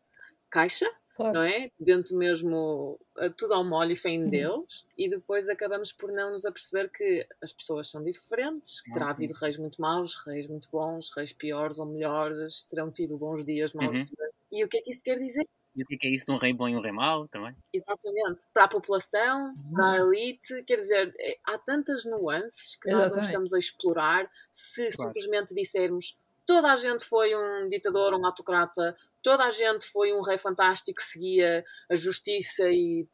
caixa 0.50 0.90
claro. 1.16 1.34
não 1.34 1.44
é? 1.44 1.72
Dentro 1.80 2.16
mesmo, 2.18 3.00
eh, 3.18 3.30
tudo 3.30 3.54
ao 3.54 3.64
molho 3.64 3.92
e 3.92 3.96
fé 3.96 4.10
em 4.10 4.24
uhum. 4.24 4.30
Deus, 4.30 4.86
e 4.98 5.10
depois 5.10 5.50
acabamos 5.50 5.92
por 5.92 6.12
não 6.12 6.32
nos 6.32 6.46
aperceber 6.46 6.92
que 6.92 7.26
as 7.42 7.52
pessoas 7.54 7.90
são 7.90 8.04
diferentes, 8.04 8.82
que 8.82 8.92
terá 8.92 9.06
ah, 9.08 9.12
havido 9.12 9.34
reis 9.34 9.58
muito 9.58 9.82
maus, 9.82 10.16
reis 10.26 10.48
muito 10.48 10.70
bons, 10.72 11.10
reis 11.16 11.34
piores 11.34 11.80
ou 11.80 11.86
melhores, 11.86 12.64
terão 12.64 12.92
tido 12.92 13.18
bons 13.18 13.44
dias, 13.44 13.74
maus 13.74 13.96
uhum. 13.96 14.04
dias. 14.04 14.36
E 14.52 14.64
o 14.64 14.68
que 14.68 14.78
é 14.78 14.82
que 14.82 14.92
isso 14.92 15.04
quer 15.04 15.18
dizer? 15.18 15.46
E 15.76 15.84
o 15.84 15.86
que 15.86 16.08
é, 16.08 16.10
é 16.10 16.14
isso 16.14 16.26
de 16.26 16.32
um 16.32 16.38
rei 16.38 16.54
bom 16.54 16.70
e 16.70 16.76
um 16.76 16.82
rei 16.82 16.94
mau 16.94 17.28
também? 17.28 17.54
Exatamente. 17.74 18.46
Para 18.54 18.64
a 18.64 18.68
população, 18.70 19.48
uhum. 19.48 19.74
para 19.74 19.92
a 19.92 19.98
elite, 19.98 20.64
quer 20.64 20.78
dizer, 20.78 21.14
é, 21.20 21.38
há 21.46 21.58
tantas 21.58 22.06
nuances 22.06 22.78
que 22.78 22.90
Exatamente. 22.90 23.10
nós 23.10 23.12
não 23.12 23.28
estamos 23.28 23.54
a 23.54 23.60
explorar 23.60 24.30
se 24.52 24.90
claro. 24.96 25.12
simplesmente 25.14 25.54
dissermos 25.54 26.18
toda 26.46 26.72
a 26.72 26.76
gente 26.76 27.06
foi 27.06 27.36
um 27.36 27.68
ditador, 27.68 28.14
um 28.14 28.26
autocrata, 28.26 28.96
toda 29.22 29.44
a 29.44 29.52
gente 29.52 29.86
foi 29.88 30.14
um 30.14 30.22
rei 30.22 30.38
fantástico 30.38 30.98
que 30.98 31.04
seguia 31.04 31.64
a 31.90 31.96
justiça 31.96 32.70
e, 32.70 33.08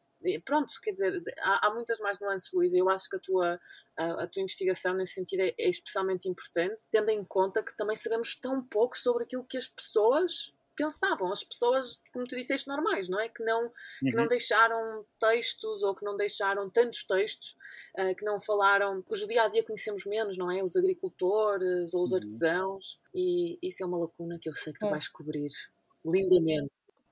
pronto, 0.44 0.72
quer 0.82 0.92
dizer, 0.92 1.22
há, 1.40 1.66
há, 1.66 1.74
muitas 1.74 1.98
mais 2.00 2.20
nuances, 2.20 2.52
Luísa. 2.52 2.78
Eu 2.78 2.88
acho 2.88 3.08
que 3.08 3.16
a 3.16 3.20
tua, 3.20 3.60
a, 3.96 4.22
a 4.22 4.26
tua 4.26 4.42
investigação 4.42 4.94
nesse 4.94 5.14
sentido 5.14 5.40
é, 5.40 5.54
é 5.58 5.68
especialmente 5.68 6.28
importante, 6.28 6.86
tendo 6.90 7.10
em 7.10 7.24
conta 7.24 7.62
que 7.62 7.76
também 7.76 7.96
sabemos 7.96 8.34
tão 8.34 8.62
pouco 8.62 8.96
sobre 8.96 9.24
aquilo 9.24 9.44
que 9.44 9.56
as 9.56 9.68
pessoas 9.68 10.54
pensavam, 10.76 11.30
as 11.32 11.44
pessoas, 11.44 12.00
como 12.12 12.26
tu 12.26 12.36
disseste, 12.36 12.68
normais, 12.68 13.08
não 13.08 13.20
é? 13.20 13.28
Que 13.28 13.44
não, 13.44 13.64
uhum. 13.64 13.70
que 14.08 14.16
não 14.16 14.22
uhum. 14.22 14.28
deixaram 14.28 15.04
textos 15.18 15.82
ou 15.82 15.94
que 15.94 16.04
não 16.04 16.16
deixaram 16.16 16.68
tantos 16.70 17.04
textos, 17.04 17.56
uh, 17.98 18.14
que 18.14 18.24
não 18.24 18.40
falaram, 18.40 19.02
cujo 19.02 19.26
dia 19.26 19.44
a 19.44 19.48
dia 19.48 19.64
conhecemos 19.64 20.04
menos, 20.06 20.36
não 20.36 20.50
é? 20.50 20.62
Os 20.62 20.76
agricultores 20.76 21.94
ou 21.94 22.02
os 22.02 22.10
uhum. 22.10 22.16
artesãos, 22.16 23.00
e 23.14 23.58
isso 23.62 23.82
é 23.82 23.86
uma 23.86 23.98
lacuna 23.98 24.38
que 24.40 24.48
eu 24.48 24.52
sei 24.52 24.72
que 24.72 24.78
tu 24.78 24.88
vais 24.88 25.08
cobrir 25.08 25.48
lindamente. 26.04 26.70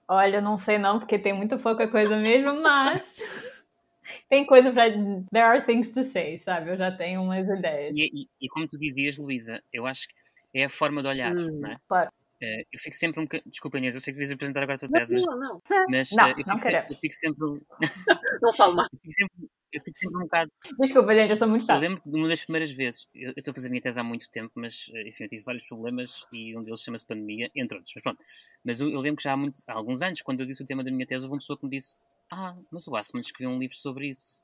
Olha, 0.09 0.41
não 0.41 0.59
sei 0.59 0.77
não, 0.77 0.99
porque 0.99 1.19
tem 1.19 1.33
muita 1.33 1.57
pouca 1.57 1.87
coisa 1.87 2.17
mesmo, 2.17 2.61
mas 2.61 3.65
tem 4.29 4.45
coisa 4.45 4.73
para. 4.73 4.91
There 5.31 5.45
are 5.45 5.65
things 5.65 5.91
to 5.93 6.03
say, 6.03 6.39
sabe? 6.41 6.71
Eu 6.71 6.77
já 6.77 6.91
tenho 6.91 7.23
umas 7.23 7.49
ideias. 7.49 7.95
E, 7.95 8.23
e, 8.23 8.29
e 8.41 8.49
como 8.49 8.67
tu 8.67 8.77
dizias, 8.77 9.19
Luísa, 9.19 9.63
eu 9.73 9.87
acho 9.87 10.09
que 10.09 10.15
é 10.53 10.65
a 10.65 10.69
forma 10.69 11.01
de 11.01 11.09
olhar, 11.09 11.33
hum, 11.33 11.61
não 11.61 11.71
é? 11.71 11.77
Claro. 11.87 12.11
Uh, 12.43 12.65
eu 12.73 12.79
fico 12.79 12.97
sempre 12.97 13.21
um 13.21 13.25
bocadinho. 13.25 13.51
Desculpa, 13.51 13.77
Inês, 13.77 13.95
eu 13.95 14.01
sei 14.01 14.15
que 14.15 14.19
devias 14.19 14.33
apresentar 14.33 14.63
agora 14.63 14.77
a 14.77 14.79
tua 14.79 14.89
tese, 14.89 15.13
mas. 15.13 15.27
Não, 15.27 15.39
não. 15.39 15.63
Mas 15.91 16.11
não, 16.13 16.25
uh, 16.25 16.31
eu, 16.31 16.37
fico 16.37 16.49
não 16.49 16.59
sempre, 16.59 16.95
eu, 16.95 16.97
fico 16.97 17.15
sempre, 17.15 17.41
não 18.41 18.53
falo 18.55 18.77
mais. 18.77 18.89
Eu 18.91 18.99
fico, 18.99 19.13
sempre, 19.13 19.51
eu 19.75 19.81
fico 19.83 19.99
sempre 19.99 20.17
um 20.17 20.21
bocado. 20.23 20.53
Desculpa, 20.79 21.15
gente, 21.15 21.31
eu 21.31 21.37
sou 21.37 21.49
muito 21.49 21.67
chato. 21.67 21.77
Eu 21.77 21.91
lembro 21.91 22.03
de 22.05 22.17
uma 22.17 22.29
das 22.29 22.43
primeiras 22.43 22.71
vezes. 22.71 23.07
Eu 23.15 23.35
estou 23.37 23.53
a 23.53 23.55
fazer 23.55 23.67
a 23.67 23.71
minha 23.71 23.83
tese 23.83 24.01
há 24.01 24.03
muito 24.03 24.31
tempo, 24.31 24.53
mas 24.55 24.91
eh, 24.95 25.09
enfim, 25.09 25.25
eu 25.25 25.29
tive 25.29 25.43
vários 25.43 25.65
problemas 25.65 26.27
e 26.33 26.57
um 26.57 26.63
deles 26.63 26.81
chama-se 26.81 27.05
pandemia, 27.05 27.51
entre 27.55 27.77
outros. 27.77 27.95
Mas 27.95 28.03
pronto. 28.03 28.23
Mas 28.65 28.81
eu, 28.81 28.89
eu 28.89 29.01
lembro 29.01 29.19
que 29.19 29.25
já 29.25 29.35
há, 29.35 29.37
muito, 29.37 29.63
há 29.67 29.75
alguns 29.75 30.01
anos, 30.01 30.23
quando 30.23 30.41
eu 30.41 30.47
disse 30.47 30.63
o 30.63 30.67
tema 30.67 30.83
da 30.83 30.91
minha 30.91 31.07
tese, 31.07 31.25
houve 31.25 31.35
uma 31.35 31.41
pessoa 31.41 31.59
que 31.59 31.65
me 31.67 31.71
disse: 31.71 31.99
Ah, 32.31 32.57
mas 32.71 32.89
o 32.89 32.97
Assman 32.97 33.21
escreveu 33.21 33.55
um 33.55 33.59
livro 33.59 33.77
sobre 33.77 34.09
isso. 34.09 34.41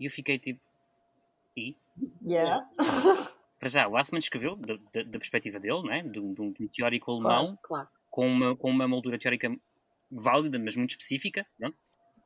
E 0.00 0.06
eu 0.06 0.10
fiquei 0.10 0.38
tipo. 0.38 0.60
E? 1.54 1.76
Yeah. 2.24 2.66
Para 3.58 3.68
já, 3.68 3.88
o 3.88 3.96
Assman 3.96 4.18
escreveu, 4.18 4.56
da, 4.56 4.74
da, 4.92 5.02
da 5.02 5.18
perspectiva 5.18 5.58
dele, 5.58 5.82
não 5.82 5.92
é? 5.92 6.02
de, 6.02 6.20
um, 6.20 6.32
de 6.32 6.42
um 6.42 6.52
teórico 6.68 7.10
alemão, 7.10 7.58
claro, 7.62 7.86
claro. 7.86 7.88
Com, 8.10 8.26
uma, 8.28 8.56
com 8.56 8.70
uma 8.70 8.86
moldura 8.86 9.18
teórica 9.18 9.54
válida, 10.10 10.58
mas 10.58 10.76
muito 10.76 10.90
específica. 10.90 11.46
Não? 11.58 11.72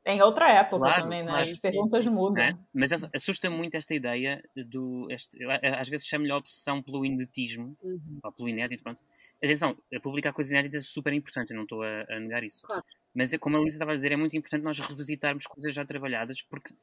Em 0.05 0.21
outra 0.21 0.49
época 0.49 0.77
claro, 0.77 1.03
também, 1.03 1.23
né? 1.23 1.43
As 1.43 1.57
perguntas 1.57 2.03
sim, 2.03 2.09
mudam. 2.09 2.43
É? 2.43 2.57
Mas 2.73 2.91
assusta 3.13 3.49
muito 3.49 3.75
esta 3.75 3.93
ideia 3.93 4.43
do. 4.55 5.07
Este, 5.11 5.37
às 5.77 5.89
vezes 5.89 6.07
chamo-lhe 6.07 6.31
a 6.31 6.37
obsessão 6.37 6.81
pelo 6.81 7.05
ineditismo, 7.05 7.77
uhum. 7.83 8.17
ou 8.23 8.33
pelo 8.33 8.49
inédito, 8.49 8.81
pronto. 8.81 8.99
Atenção, 9.43 9.77
publicar 10.01 10.33
coisas 10.33 10.51
inéditas 10.51 10.83
é 10.83 10.87
super 10.87 11.13
importante, 11.13 11.51
eu 11.51 11.55
não 11.55 11.63
estou 11.63 11.83
a, 11.83 12.05
a 12.09 12.19
negar 12.19 12.43
isso. 12.43 12.65
Claro. 12.65 12.83
Mas, 13.13 13.33
é, 13.33 13.37
como 13.37 13.57
a 13.57 13.59
Luísa 13.59 13.75
estava 13.75 13.91
a 13.91 13.95
dizer, 13.95 14.11
é 14.11 14.15
muito 14.15 14.35
importante 14.35 14.63
nós 14.63 14.79
revisitarmos 14.79 15.45
coisas 15.45 15.73
já 15.73 15.85
trabalhadas, 15.85 16.41
porque 16.41 16.73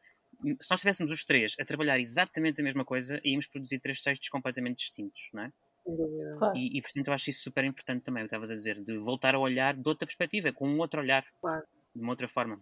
se 0.43 0.71
nós 0.71 0.79
estivéssemos 0.79 1.11
os 1.11 1.25
três 1.25 1.55
a 1.59 1.65
trabalhar 1.65 1.99
exatamente 1.99 2.61
a 2.61 2.65
mesma 2.65 2.85
coisa, 2.85 3.21
íamos 3.25 3.47
produzir 3.47 3.79
três 3.79 4.01
textos 4.01 4.29
completamente 4.29 4.79
distintos, 4.79 5.29
não 5.33 5.45
é? 5.45 5.53
Sem 5.85 5.97
dúvida. 5.97 6.37
Claro. 6.39 6.57
E, 6.57 6.79
e, 6.79 6.83
portanto 6.83 7.09
eu 7.09 7.15
acho 7.15 7.31
isso 7.31 7.43
super 7.43 7.65
importante 7.65 8.03
também, 8.03 8.23
o 8.23 8.27
que 8.27 8.29
estavas 8.29 8.51
a 8.51 8.55
dizer, 8.55 8.81
de 8.83 8.97
voltar 8.99 9.35
a 9.35 9.39
olhar 9.39 9.75
de 9.75 9.89
outra 9.89 10.07
perspectiva, 10.07 10.53
com 10.53 10.69
um 10.69 10.79
outro 10.79 11.01
olhar, 11.01 11.25
Claro. 11.41 11.65
de 11.95 12.03
uma 12.03 12.13
outra 12.13 12.29
forma. 12.29 12.61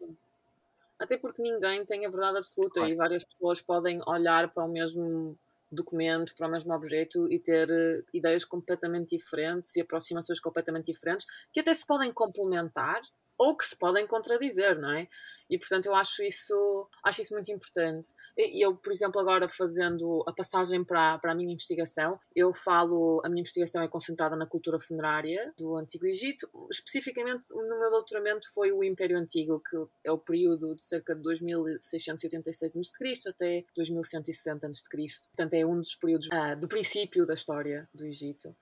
Até 0.99 1.19
porque 1.19 1.43
ninguém 1.43 1.85
tem 1.85 2.07
a 2.07 2.11
verdade 2.11 2.39
absoluta 2.39 2.81
Claro. 2.81 2.93
e 2.93 2.97
várias 2.97 3.25
pessoas 3.25 3.61
podem 3.61 4.01
olhar 4.07 4.53
para 4.53 4.65
o 4.65 4.69
mesmo 4.69 5.37
documento, 5.73 6.35
para 6.37 6.47
o 6.47 6.51
mesmo 6.51 6.73
objeto 6.73 7.31
e 7.33 7.39
ter 7.41 7.69
eh, 7.71 8.03
ideias 8.13 8.45
completamente 8.45 9.17
diferentes 9.17 9.75
e 9.75 9.81
aproximações 9.81 10.39
completamente 10.39 10.93
diferentes 10.93 11.27
que 11.53 11.61
até 11.61 11.75
se 11.75 11.85
podem 11.85 12.13
complementar 12.13 13.01
ou 13.39 13.57
que 13.57 13.65
se 13.65 13.77
podem 13.77 14.07
contradizer, 14.07 14.79
não 14.79 14.91
é? 14.91 15.09
E 15.49 15.59
portanto 15.59 15.87
eu 15.87 15.95
acho 15.95 16.23
isso, 16.23 16.89
acho 17.05 17.21
isso 17.21 17.35
muito 17.35 17.51
importante. 17.53 18.09
Eu, 18.37 18.77
por 18.77 18.93
exemplo, 18.93 19.21
agora 19.21 19.49
fazendo 19.49 20.25
a 20.27 20.33
passagem 20.33 20.85
para, 20.85 21.19
para 21.19 21.33
a 21.33 21.35
minha 21.35 21.53
investigação, 21.53 22.19
eu 22.35 22.53
falo, 22.55 23.21
a 23.25 23.29
minha 23.29 23.41
investigação 23.41 23.83
é 23.83 23.89
concentrada 23.89 24.37
na 24.37 24.47
cultura 24.47 24.79
funerária 24.79 25.53
do 25.57 25.77
Antigo 25.77 26.07
Egito, 26.07 26.49
especificamente 26.71 27.55
no 27.55 27.79
meu 27.79 27.91
doutoramento 27.91 28.53
foi 28.53 28.73
o 28.73 28.83
Império 28.83 29.19
Antigo, 29.19 29.61
que 29.61 29.77
é 30.05 30.11
o 30.11 30.19
período 30.19 30.75
de 30.75 30.83
cerca 30.83 31.15
de 31.15 31.23
2686 31.23 32.77
a.C. 32.77 33.29
até 33.29 33.65
2160 33.77 34.67
a.C. 34.67 34.83
Portanto, 35.29 35.55
é 35.55 35.67
um 35.67 35.79
dos 35.79 35.95
períodos 35.95 36.29
ah, 36.33 36.55
do 36.55 36.69
princípio 36.69 37.27
da 37.27 37.35
história 37.35 37.89
do 37.95 38.07
Egito. 38.07 38.55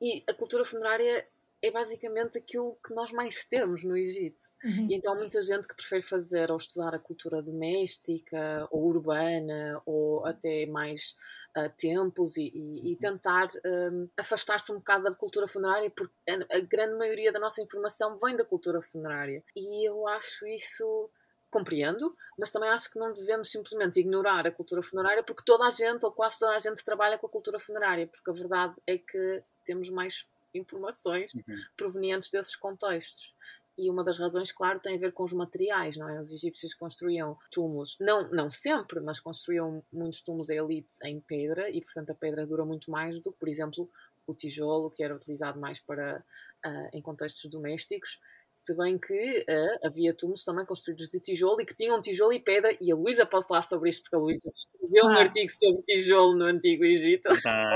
E 0.00 0.22
a 0.28 0.34
cultura 0.34 0.64
funerária 0.64 1.24
é 1.62 1.70
basicamente 1.70 2.38
aquilo 2.38 2.76
que 2.84 2.92
nós 2.92 3.12
mais 3.12 3.44
temos 3.44 3.84
no 3.84 3.96
Egito. 3.96 4.42
Uhum. 4.64 4.88
E 4.90 4.94
então 4.94 5.12
há 5.12 5.16
muita 5.16 5.40
gente 5.40 5.68
que 5.68 5.76
prefere 5.76 6.02
fazer 6.02 6.50
ou 6.50 6.56
estudar 6.56 6.92
a 6.94 6.98
cultura 6.98 7.40
doméstica 7.40 8.66
ou 8.70 8.84
urbana 8.84 9.80
ou 9.86 10.26
até 10.26 10.66
mais 10.66 11.16
uh, 11.56 11.70
templos 11.78 12.36
e, 12.36 12.50
e, 12.52 12.92
e 12.92 12.96
tentar 12.96 13.46
um, 13.64 14.08
afastar-se 14.18 14.72
um 14.72 14.76
bocado 14.76 15.04
da 15.04 15.14
cultura 15.14 15.46
funerária 15.46 15.88
porque 15.90 16.12
a, 16.28 16.56
a 16.56 16.60
grande 16.60 16.96
maioria 16.96 17.32
da 17.32 17.38
nossa 17.38 17.62
informação 17.62 18.18
vem 18.18 18.34
da 18.34 18.44
cultura 18.44 18.80
funerária. 18.80 19.44
E 19.56 19.88
eu 19.88 20.08
acho 20.08 20.44
isso 20.48 21.08
compreendo, 21.48 22.16
mas 22.38 22.50
também 22.50 22.70
acho 22.70 22.90
que 22.90 22.98
não 22.98 23.12
devemos 23.12 23.52
simplesmente 23.52 24.00
ignorar 24.00 24.46
a 24.46 24.50
cultura 24.50 24.82
funerária 24.82 25.22
porque 25.22 25.44
toda 25.44 25.66
a 25.66 25.70
gente, 25.70 26.04
ou 26.04 26.10
quase 26.10 26.38
toda 26.38 26.56
a 26.56 26.58
gente, 26.58 26.82
trabalha 26.82 27.18
com 27.18 27.26
a 27.26 27.30
cultura 27.30 27.58
funerária, 27.60 28.06
porque 28.06 28.30
a 28.30 28.32
verdade 28.32 28.74
é 28.86 28.96
que 28.96 29.44
temos 29.64 29.90
mais 29.90 30.26
informações 30.54 31.32
Uhum. 31.48 31.54
provenientes 31.76 32.30
desses 32.30 32.56
contextos. 32.56 33.34
E 33.78 33.90
uma 33.90 34.04
das 34.04 34.18
razões, 34.18 34.52
claro, 34.52 34.78
tem 34.80 34.96
a 34.96 34.98
ver 35.00 35.12
com 35.12 35.24
os 35.24 35.32
materiais, 35.32 35.96
não 35.96 36.06
é? 36.08 36.20
Os 36.20 36.30
egípcios 36.30 36.74
construíam 36.74 37.38
túmulos, 37.50 37.96
não, 38.00 38.30
não 38.30 38.50
sempre, 38.50 39.00
mas 39.00 39.18
construíam 39.18 39.82
muitos 39.90 40.20
túmulos 40.20 40.50
a 40.50 40.54
elite 40.54 40.94
em 41.04 41.18
pedra 41.20 41.70
e, 41.70 41.80
portanto, 41.80 42.10
a 42.10 42.14
pedra 42.14 42.46
dura 42.46 42.64
muito 42.66 42.90
mais 42.90 43.20
do 43.22 43.32
que, 43.32 43.38
por 43.38 43.48
exemplo, 43.48 43.88
o 44.26 44.34
tijolo, 44.34 44.90
que 44.90 45.02
era 45.02 45.16
utilizado 45.16 45.58
mais 45.58 45.80
para 45.80 46.22
ah, 46.64 46.90
em 46.92 47.00
contextos 47.00 47.48
domésticos. 47.50 48.20
Se 48.50 48.76
bem 48.76 48.98
que 48.98 49.46
ah, 49.48 49.86
havia 49.88 50.12
túmulos 50.14 50.44
também 50.44 50.66
construídos 50.66 51.08
de 51.08 51.18
tijolo 51.18 51.62
e 51.62 51.64
que 51.64 51.74
tinham 51.74 51.98
tijolo 52.00 52.34
e 52.34 52.40
pedra, 52.40 52.76
e 52.78 52.92
a 52.92 52.94
Luísa 52.94 53.24
pode 53.24 53.46
falar 53.48 53.62
sobre 53.62 53.88
isto, 53.88 54.02
porque 54.02 54.16
a 54.16 54.18
Luísa 54.18 54.48
escreveu 54.48 55.06
um 55.06 55.16
Ah. 55.16 55.20
artigo 55.20 55.50
sobre 55.50 55.82
tijolo 55.82 56.36
no 56.36 56.44
Antigo 56.44 56.84
Egito. 56.84 57.30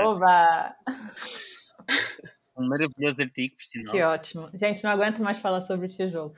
Oba! 0.05 0.75
um 2.57 2.67
maravilhoso 2.67 3.21
artigo, 3.21 3.55
por 3.55 3.63
sinal. 3.63 3.93
Que 3.93 4.01
ótimo. 4.01 4.49
Gente, 4.53 4.83
não 4.83 4.91
aguento 4.91 5.21
mais 5.21 5.37
falar 5.37 5.61
sobre 5.61 5.87
tijolo. 5.87 6.33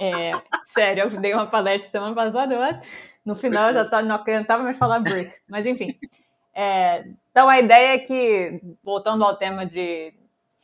É, 0.00 0.30
sério, 0.66 1.04
eu 1.04 1.20
dei 1.20 1.32
uma 1.32 1.46
palestra 1.46 1.90
semana 1.90 2.14
passada, 2.14 2.54
eu 2.54 2.62
acho. 2.62 2.80
No 3.24 3.34
final 3.34 3.68
eu 3.68 3.74
já 3.74 3.84
tá, 3.84 4.02
não 4.02 4.14
aguentava 4.14 4.62
mais 4.62 4.78
falar 4.78 5.00
brick. 5.00 5.32
Mas 5.48 5.66
enfim. 5.66 5.98
É, 6.54 7.06
então 7.30 7.48
a 7.48 7.58
ideia 7.58 7.94
é 7.94 7.98
que, 7.98 8.60
voltando 8.82 9.24
ao 9.24 9.36
tema 9.36 9.66
de 9.66 10.12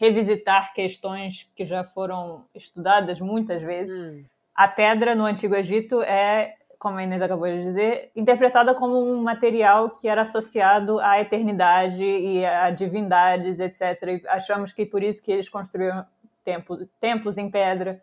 revisitar 0.01 0.73
questões 0.75 1.49
que 1.55 1.65
já 1.65 1.85
foram 1.85 2.45
estudadas 2.55 3.21
muitas 3.21 3.63
vezes, 3.63 3.97
Hum, 3.97 4.25
a 4.55 4.69
pedra 4.69 5.15
no 5.15 5.25
Antigo 5.25 5.55
Egito 5.55 6.03
é, 6.03 6.55
como 6.83 6.99
a 6.99 7.05
Inês 7.05 7.23
acabou 7.23 7.47
de 7.47 7.63
dizer, 7.63 8.11
interpretada 8.17 8.75
como 8.75 8.99
um 8.99 9.23
material 9.23 9.89
que 9.89 10.09
era 10.09 10.23
associado 10.23 10.99
à 10.99 11.21
eternidade 11.21 12.03
e 12.03 12.45
a 12.45 12.71
divindades, 12.71 13.61
etc. 13.61 14.03
E 14.09 14.23
achamos 14.27 14.73
que 14.73 14.85
por 14.85 15.01
isso 15.01 15.23
que 15.23 15.31
eles 15.31 15.49
construíram 15.49 16.05
templos, 16.45 16.85
templos 17.01 17.39
em 17.39 17.49
pedra 17.49 18.03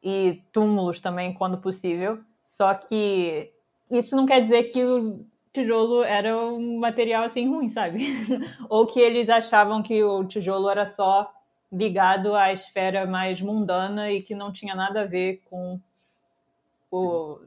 e 0.00 0.40
túmulos 0.52 1.00
também, 1.00 1.34
quando 1.34 1.58
possível. 1.58 2.20
Só 2.40 2.72
que 2.72 3.50
isso 3.90 4.14
não 4.14 4.26
quer 4.26 4.40
dizer 4.40 4.62
que 4.68 4.84
o 4.84 5.26
tijolo 5.52 6.04
era 6.04 6.36
um 6.38 6.78
material 6.78 7.24
assim 7.24 7.48
ruim, 7.48 7.68
sabe? 7.68 8.14
Ou 8.70 8.86
que 8.86 9.00
eles 9.00 9.28
achavam 9.28 9.82
que 9.82 10.04
o 10.04 10.22
tijolo 10.22 10.68
era 10.68 10.86
só 10.86 11.28
ligado 11.72 12.36
à 12.36 12.52
esfera 12.52 13.06
mais 13.06 13.42
mundana 13.42 14.12
e 14.12 14.22
que 14.22 14.36
não 14.36 14.52
tinha 14.52 14.76
nada 14.76 15.02
a 15.02 15.06
ver 15.06 15.42
com 15.50 15.80
o, 16.92 17.40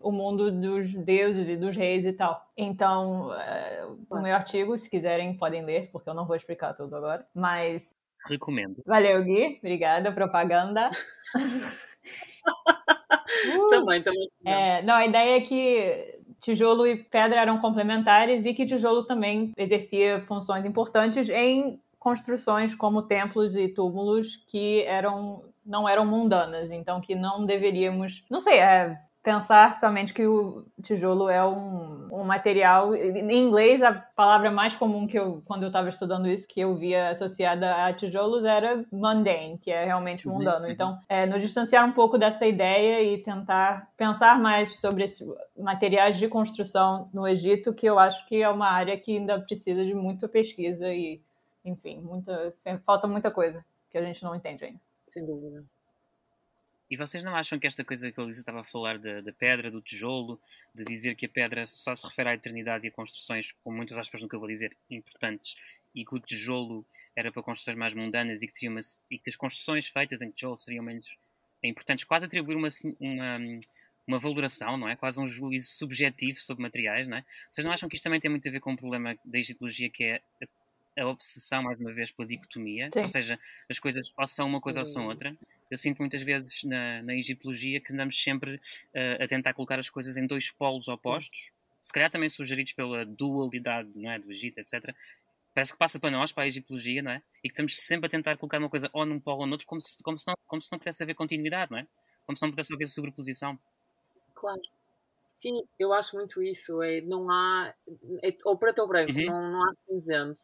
o 0.00 0.12
mundo 0.12 0.50
dos 0.50 0.94
deuses 0.94 1.48
e 1.48 1.56
dos 1.56 1.76
reis 1.76 2.04
e 2.04 2.12
tal. 2.12 2.46
Então, 2.56 3.32
é, 3.34 3.86
o 4.10 4.20
meu 4.20 4.34
artigo, 4.34 4.78
se 4.78 4.88
quiserem, 4.88 5.36
podem 5.36 5.64
ler, 5.64 5.90
porque 5.90 6.08
eu 6.08 6.14
não 6.14 6.26
vou 6.26 6.36
explicar 6.36 6.74
tudo 6.74 6.94
agora. 6.94 7.26
Mas 7.34 7.96
Recomendo. 8.28 8.82
valeu, 8.86 9.22
Gui. 9.24 9.58
Obrigada, 9.58 10.12
propaganda. 10.12 10.90
Uh! 13.54 13.68
Também, 13.68 14.02
também. 14.02 14.28
É, 14.44 14.82
não, 14.82 14.94
a 14.94 15.06
ideia 15.06 15.36
é 15.36 15.40
que 15.40 16.18
tijolo 16.40 16.86
e 16.86 17.04
pedra 17.04 17.40
eram 17.40 17.58
complementares 17.58 18.44
e 18.44 18.54
que 18.54 18.66
tijolo 18.66 19.04
também 19.04 19.52
exercia 19.56 20.20
funções 20.22 20.64
importantes 20.64 21.28
em 21.28 21.80
construções 21.98 22.74
como 22.74 23.02
templos 23.02 23.56
e 23.56 23.68
túmulos 23.68 24.36
que 24.46 24.82
eram 24.82 25.44
não 25.64 25.86
eram 25.86 26.06
mundanas, 26.06 26.70
então 26.70 26.98
que 26.98 27.14
não 27.14 27.44
deveríamos, 27.44 28.24
não 28.30 28.40
sei, 28.40 28.58
é, 28.58 28.98
pensar 29.28 29.74
somente 29.74 30.14
que 30.14 30.26
o 30.26 30.64
tijolo 30.82 31.28
é 31.28 31.46
um, 31.46 32.08
um 32.10 32.24
material. 32.24 32.94
Em 32.94 33.30
inglês, 33.30 33.82
a 33.82 33.92
palavra 33.92 34.50
mais 34.50 34.74
comum 34.74 35.06
que 35.06 35.18
eu, 35.18 35.42
quando 35.44 35.64
eu 35.64 35.66
estava 35.66 35.90
estudando 35.90 36.26
isso, 36.26 36.48
que 36.48 36.60
eu 36.60 36.74
via 36.74 37.10
associada 37.10 37.84
a 37.84 37.92
tijolos 37.92 38.42
era 38.42 38.86
mundane, 38.90 39.58
que 39.58 39.70
é 39.70 39.84
realmente 39.84 40.26
Uhum, 40.26 40.38
mundano. 40.38 40.64
uhum. 40.64 40.70
Então, 40.70 40.98
é, 41.06 41.26
nos 41.26 41.42
distanciar 41.42 41.86
um 41.86 41.92
pouco 41.92 42.16
dessa 42.16 42.46
ideia 42.46 43.02
e 43.02 43.18
tentar 43.18 43.90
pensar 43.98 44.40
mais 44.40 44.80
sobre 44.80 45.04
esses 45.04 45.28
materiais 45.58 46.16
de 46.16 46.26
construção 46.26 47.10
no 47.12 47.28
Egito, 47.28 47.74
que 47.74 47.84
eu 47.84 47.98
acho 47.98 48.26
que 48.26 48.40
é 48.40 48.48
uma 48.48 48.70
área 48.70 48.96
que 48.96 49.18
ainda 49.18 49.38
precisa 49.38 49.84
de 49.84 49.94
muita 49.94 50.26
pesquisa 50.26 50.90
e, 50.90 51.20
enfim, 51.62 52.00
muita, 52.00 52.54
falta 52.82 53.06
muita 53.06 53.30
coisa 53.30 53.62
que 53.90 53.98
a 53.98 54.02
gente 54.02 54.22
não 54.22 54.34
entende 54.34 54.64
ainda. 54.64 54.80
Sem 55.06 55.26
dúvida. 55.26 55.62
E 56.90 56.96
vocês 56.96 57.22
não 57.22 57.36
acham 57.36 57.58
que 57.58 57.66
esta 57.66 57.84
coisa 57.84 58.10
que 58.10 58.18
a 58.18 58.24
Elisa 58.24 58.40
estava 58.40 58.60
a 58.60 58.64
falar 58.64 58.98
da, 58.98 59.20
da 59.20 59.32
pedra, 59.32 59.70
do 59.70 59.82
tijolo, 59.82 60.40
de 60.74 60.84
dizer 60.84 61.14
que 61.14 61.26
a 61.26 61.28
pedra 61.28 61.66
só 61.66 61.94
se 61.94 62.06
refere 62.06 62.30
à 62.30 62.34
eternidade 62.34 62.86
e 62.86 62.88
a 62.88 62.92
construções, 62.92 63.52
com 63.62 63.70
muitas 63.70 63.96
aspas 63.98 64.22
no 64.22 64.28
que 64.28 64.34
eu 64.34 64.40
vou 64.40 64.48
dizer, 64.48 64.74
importantes, 64.90 65.54
e 65.94 66.04
que 66.04 66.14
o 66.14 66.20
tijolo 66.20 66.84
era 67.14 67.30
para 67.30 67.42
construções 67.42 67.76
mais 67.76 67.92
mundanas 67.94 68.42
e 68.42 68.46
que, 68.46 68.52
teria 68.52 68.70
uma, 68.70 68.80
e 69.10 69.18
que 69.18 69.28
as 69.28 69.36
construções 69.36 69.86
feitas 69.86 70.22
em 70.22 70.30
tijolo 70.30 70.56
seriam 70.56 70.84
menos 70.84 71.16
é 71.62 71.68
importante 71.68 72.06
quase 72.06 72.24
atribuir 72.24 72.56
uma, 72.56 72.68
uma, 73.00 73.38
uma 74.06 74.18
valoração, 74.18 74.76
não 74.76 74.88
é? 74.88 74.96
Quase 74.96 75.20
um 75.20 75.26
juízo 75.26 75.70
subjetivo 75.70 76.38
sobre 76.38 76.62
materiais, 76.62 77.08
não 77.08 77.16
é? 77.16 77.24
Vocês 77.50 77.64
não 77.64 77.72
acham 77.72 77.88
que 77.88 77.96
isto 77.96 78.04
também 78.04 78.20
tem 78.20 78.30
muito 78.30 78.48
a 78.48 78.52
ver 78.52 78.60
com 78.60 78.70
o 78.70 78.72
um 78.72 78.76
problema 78.76 79.16
da 79.24 79.38
egiptologia 79.38 79.90
que 79.90 80.04
é 80.04 80.20
a, 80.98 81.06
obsessão, 81.06 81.62
mais 81.62 81.80
uma 81.80 81.92
vez, 81.92 82.10
pela 82.10 82.28
dicotomia? 82.28 82.90
Sim. 82.92 83.00
Ou 83.00 83.06
seja, 83.06 83.38
as 83.68 83.78
coisas 83.78 84.12
ou 84.16 84.26
são 84.26 84.46
uma 84.46 84.60
coisa 84.60 84.80
ou 84.80 84.84
são 84.84 85.06
outra. 85.06 85.36
Eu 85.70 85.76
sinto 85.76 85.98
muitas 85.98 86.22
vezes 86.22 86.64
na, 86.64 87.02
na 87.02 87.14
egiptologia 87.14 87.80
que 87.80 87.92
andamos 87.92 88.20
sempre 88.20 88.56
uh, 88.56 89.22
a 89.22 89.26
tentar 89.26 89.52
colocar 89.54 89.78
as 89.78 89.90
coisas 89.90 90.16
em 90.16 90.26
dois 90.26 90.50
polos 90.50 90.88
opostos, 90.88 91.52
se 91.82 91.92
calhar 91.92 92.10
também 92.10 92.28
sugeridos 92.28 92.72
pela 92.72 93.04
dualidade 93.04 93.90
não 93.96 94.10
é? 94.10 94.18
do 94.18 94.30
Egito, 94.30 94.58
etc 94.58 94.94
parece 95.58 95.72
que 95.72 95.78
passa 95.78 95.98
para 95.98 96.10
nós, 96.10 96.30
para 96.30 96.44
a 96.44 96.46
egiptologia, 96.46 97.02
não 97.02 97.10
é? 97.10 97.22
E 97.42 97.48
que 97.48 97.52
estamos 97.52 97.76
sempre 97.76 98.06
a 98.06 98.08
tentar 98.08 98.36
colocar 98.36 98.58
uma 98.58 98.70
coisa 98.70 98.88
ou 98.92 99.04
num 99.04 99.18
polo 99.18 99.40
ou 99.40 99.46
no 99.46 99.52
outro, 99.52 99.66
como 99.66 99.80
se, 99.80 100.00
como 100.04 100.16
se, 100.16 100.24
não, 100.24 100.34
como 100.46 100.62
se 100.62 100.70
não 100.70 100.78
pudesse 100.78 101.02
haver 101.02 101.14
continuidade, 101.14 101.72
não 101.72 101.78
é? 101.78 101.86
Como 102.24 102.36
se 102.36 102.42
não 102.44 102.50
pudesse 102.50 102.72
haver 102.72 102.86
sobreposição. 102.86 103.58
Claro. 104.36 104.60
Sim, 105.34 105.60
eu 105.76 105.92
acho 105.92 106.16
muito 106.16 106.40
isso. 106.42 106.80
É, 106.80 107.00
não 107.00 107.28
há. 107.28 107.74
É, 108.22 108.36
ou 108.44 108.56
preto 108.56 108.80
ou 108.80 108.88
branco, 108.88 109.12
uhum. 109.12 109.26
não, 109.26 109.52
não 109.52 109.68
há 109.68 109.72
cinzento. 109.72 110.40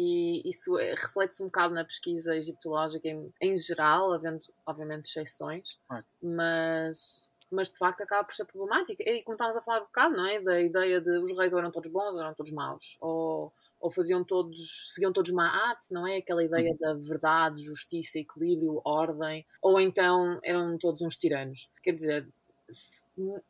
E 0.00 0.48
isso 0.48 0.78
é, 0.78 0.90
reflete-se 0.90 1.42
um 1.42 1.46
bocado 1.46 1.74
na 1.74 1.84
pesquisa 1.84 2.36
egiptológica 2.36 3.08
em, 3.08 3.32
em 3.42 3.56
geral, 3.56 4.12
havendo, 4.12 4.38
obviamente, 4.64 5.06
exceções, 5.06 5.76
mas 6.22 7.32
mas 7.50 7.70
de 7.70 7.78
facto 7.78 8.02
acaba 8.02 8.24
por 8.24 8.34
ser 8.34 8.44
problemática. 8.44 9.02
E 9.02 9.22
como 9.22 9.34
estávamos 9.34 9.56
a 9.56 9.62
falar 9.62 9.80
um 9.80 9.86
bocado, 9.86 10.16
não 10.16 10.26
é? 10.26 10.40
Da 10.40 10.60
ideia 10.60 11.00
de 11.00 11.18
os 11.18 11.36
reis 11.36 11.52
ou 11.52 11.58
eram 11.58 11.70
todos 11.70 11.90
bons 11.90 12.14
ou 12.14 12.20
eram 12.20 12.34
todos 12.34 12.52
maus. 12.52 12.98
Ou, 13.00 13.52
ou 13.80 13.90
faziam 13.90 14.22
todos, 14.22 14.92
seguiam 14.92 15.12
todos 15.12 15.30
Ma'at, 15.30 15.78
não 15.90 16.06
é? 16.06 16.18
Aquela 16.18 16.44
ideia 16.44 16.72
uhum. 16.72 16.76
da 16.78 16.94
verdade, 16.94 17.62
justiça, 17.62 18.18
equilíbrio, 18.18 18.80
ordem. 18.84 19.46
Ou 19.62 19.80
então 19.80 20.38
eram 20.44 20.76
todos 20.76 21.00
uns 21.00 21.16
tiranos. 21.16 21.70
Quer 21.82 21.92
dizer, 21.92 22.28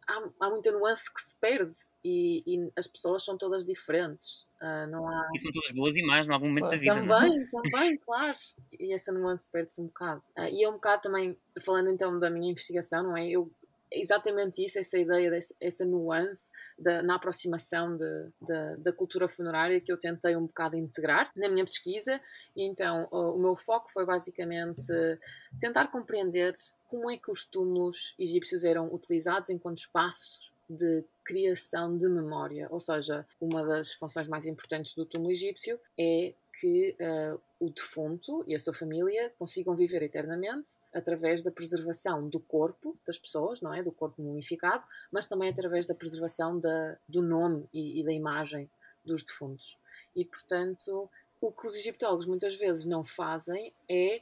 há, 0.07 0.31
há 0.41 0.51
muita 0.51 0.71
nuance 0.71 1.13
que 1.13 1.21
se 1.21 1.37
perde 1.37 1.77
e, 2.05 2.43
e, 2.47 2.73
as 2.77 2.87
pessoas 2.87 3.25
são 3.25 3.37
todas 3.37 3.65
diferentes. 3.65 4.49
Uh, 4.61 4.89
não 4.91 5.09
há... 5.09 5.29
E 5.35 5.39
são 5.39 5.51
todas 5.51 5.73
boas 5.73 5.97
e 5.97 6.03
más 6.03 6.29
em 6.29 6.33
algum 6.33 6.49
momento 6.49 6.71
da 6.71 6.77
vida. 6.77 6.93
É? 6.93 7.01
Também, 7.01 7.49
também, 7.51 7.97
claro. 7.99 8.39
E 8.79 8.95
essa 8.95 9.13
nuance 9.13 9.51
perde-se 9.51 9.83
um 9.83 9.87
bocado. 9.87 10.23
Uh, 10.37 10.49
e 10.53 10.63
é 10.63 10.69
um 10.69 10.75
bocado 10.75 11.03
também, 11.03 11.37
falando 11.61 11.91
então 11.91 12.19
da 12.19 12.31
minha 12.31 12.51
investigação, 12.51 13.03
não 13.03 13.17
é? 13.17 13.29
Eu 13.29 13.51
exatamente 13.91 14.65
isso, 14.65 14.79
essa 14.79 14.99
ideia, 14.99 15.31
essa 15.61 15.85
nuance 15.85 16.51
de, 16.79 17.03
na 17.03 17.17
aproximação 17.17 17.95
de, 17.95 18.29
de, 18.41 18.77
da 18.79 18.93
cultura 18.93 19.29
funerária 19.29 19.81
que 19.81 19.93
eu 19.93 19.99
tentei 19.99 20.37
um 20.37 20.47
bocado 20.47 20.77
integrar 20.77 21.31
na 21.37 21.49
minha 21.49 21.65
pesquisa. 21.65 22.21
E 22.57 22.63
então 22.65 23.09
o 23.11 23.39
meu 23.39 23.57
foco 23.57 23.91
foi 23.91 24.05
basicamente 24.05 24.93
tentar 25.61 25.89
compreender 25.89 26.53
como 26.89 27.11
é 27.11 27.17
que 27.17 27.31
os 27.31 27.45
túmulos 27.45 28.15
egípcios 28.19 28.65
eram 28.65 28.93
utilizados 28.93 29.51
enquanto 29.51 29.79
espaços 29.79 30.53
de 30.69 31.05
criação 31.25 31.97
de 31.97 32.09
memória, 32.09 32.69
ou 32.71 32.81
seja, 32.81 33.27
uma 33.41 33.65
das 33.65 33.95
funções 33.95 34.29
mais 34.29 34.47
importantes 34.47 34.95
do 34.95 35.07
túmulo 35.07 35.31
egípcio 35.31 35.81
é 35.99 36.35
que 36.61 36.97
uh, 37.01 37.41
o 37.61 37.71
defunto 37.71 38.45
e 38.47 38.55
a 38.55 38.59
sua 38.59 38.73
família 38.73 39.33
consigam 39.39 39.77
viver 39.77 40.03
eternamente 40.03 40.79
através 40.93 41.43
da 41.43 41.51
preservação 41.51 42.29
do 42.29 42.41
corpo 42.41 42.99
das 43.07 43.19
pessoas, 43.19 43.61
não 43.61 43.73
é? 43.73 43.83
Do 43.83 43.93
corpo 43.93 44.21
mumificado, 44.23 44.85
mas 45.11 45.27
também 45.27 45.49
através 45.49 45.87
da 45.87 45.95
preservação 45.95 46.59
da, 46.59 46.97
do 47.09 47.23
nome 47.23 47.69
e, 47.73 48.01
e 48.01 48.05
da 48.05 48.13
imagem 48.13 48.69
dos 49.05 49.23
defuntos. 49.23 49.79
E, 50.15 50.25
portanto, 50.25 51.09
o 51.41 51.53
que 51.53 51.67
os 51.67 51.77
egiptólogos 51.77 52.27
muitas 52.27 52.57
vezes 52.57 52.85
não 52.85 53.05
fazem 53.05 53.73
é 53.89 54.21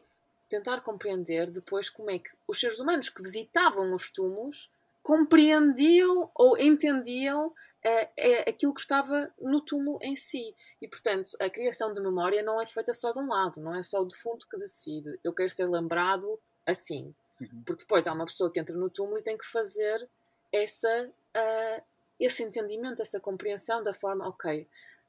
tentar 0.49 0.81
compreender 0.83 1.51
depois 1.51 1.89
como 1.89 2.11
é 2.11 2.19
que 2.19 2.31
os 2.47 2.61
seres 2.61 2.79
humanos 2.79 3.09
que 3.09 3.23
visitavam 3.23 3.93
os 3.93 4.11
túmulos 4.11 4.71
compreendiam 5.03 6.31
ou 6.35 6.59
entendiam 6.59 7.53
é, 7.87 8.11
é 8.17 8.51
aquilo 8.51 8.75
que 8.75 8.81
estava 8.81 9.33
no 9.41 9.61
túmulo 9.61 9.99
em 10.03 10.17
si. 10.17 10.55
E, 10.83 10.89
portanto, 10.89 11.31
a 11.41 11.49
criação 11.49 11.93
de 11.93 12.01
memória 12.01 12.43
não 12.43 12.61
é 12.61 12.67
feita 12.67 12.93
só 12.93 13.13
de 13.13 13.21
um 13.21 13.29
lado, 13.29 13.61
não 13.61 13.75
é 13.75 13.83
só 13.83 14.01
o 14.01 14.05
defunto 14.05 14.49
que 14.49 14.57
decide. 14.57 15.19
Eu 15.23 15.33
quero 15.33 15.49
ser 15.49 15.69
lembrado 15.69 16.39
assim. 16.67 17.15
Uhum. 17.41 17.63
Porque 17.65 17.83
depois 17.83 18.07
há 18.07 18.13
uma 18.13 18.25
pessoa 18.25 18.51
que 18.51 18.59
entra 18.59 18.77
no 18.77 18.91
túmulo 18.91 19.19
e 19.19 19.23
tem 19.23 19.39
que 19.39 19.47
fazer 19.47 20.09
essa, 20.53 21.09
uh, 21.09 21.83
esse 22.19 22.43
entendimento, 22.43 23.03
essa 23.03 23.21
compreensão 23.21 23.83
da 23.83 23.93
forma, 23.93 24.27
ok, 24.27 24.67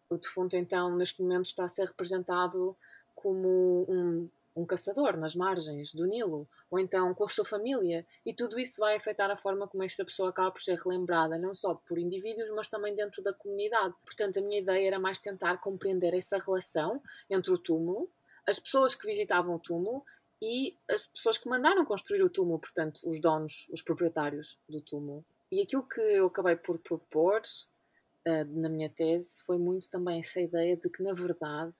o 0.10 0.18
defunto 0.18 0.56
então 0.56 0.96
neste 0.96 1.22
momento 1.22 1.46
está 1.46 1.66
a 1.66 1.70
ser 1.70 1.88
representado 1.88 2.76
como 3.16 3.86
um 3.90 4.30
um 4.58 4.66
caçador 4.66 5.16
nas 5.18 5.36
margens 5.36 5.94
do 5.94 6.08
Nilo, 6.08 6.50
ou 6.70 6.80
então 6.80 7.14
com 7.14 7.24
a 7.24 7.30
sua 7.30 7.46
família, 7.46 8.06
e 8.26 8.34
tudo 8.34 8.60
isso 8.60 8.80
vai 8.80 8.96
afetar 8.96 9.30
a 9.30 9.36
forma 9.36 9.68
como 9.68 9.84
esta 9.84 10.04
pessoa 10.04 10.30
acaba 10.30 10.52
por 10.52 10.62
ser 10.62 10.76
relembrada, 10.78 11.38
não 11.38 11.54
só 11.54 11.76
por 11.76 12.00
indivíduos, 12.00 12.50
mas 12.50 12.68
também 12.68 12.96
dentro 12.96 13.22
da 13.22 13.34
comunidade. 13.34 13.94
Portanto, 14.04 14.40
a 14.40 14.42
minha 14.42 14.60
ideia 14.60 14.88
era 14.88 15.00
mais 15.00 15.20
tentar 15.20 15.58
compreender 15.60 16.14
essa 16.16 16.38
relação 16.38 17.02
entre 17.30 17.54
o 17.54 17.58
túmulo, 17.58 18.10
as 18.48 18.60
pessoas 18.60 18.96
que 18.96 19.06
visitavam 19.06 19.56
o 19.56 19.60
túmulo 19.60 20.04
e 20.42 20.76
as 20.90 21.06
pessoas 21.08 21.38
que 21.38 21.50
mandaram 21.50 21.86
construir 21.86 22.24
o 22.24 22.30
túmulo, 22.30 22.60
portanto, 22.60 23.02
os 23.06 23.22
donos, 23.22 23.70
os 23.72 23.82
proprietários 23.84 24.60
do 24.68 24.82
túmulo. 24.82 25.24
E 25.52 25.62
aquilo 25.62 25.88
que 25.88 26.02
eu 26.02 26.28
acabei 26.28 26.56
por 26.56 26.80
propor 26.80 27.42
uh, 27.42 28.60
na 28.60 28.70
minha 28.70 28.90
tese 28.90 29.44
foi 29.44 29.58
muito 29.58 29.90
também 29.90 30.20
essa 30.20 30.42
ideia 30.42 30.76
de 30.76 30.90
que, 30.90 31.04
na 31.04 31.14
verdade, 31.14 31.76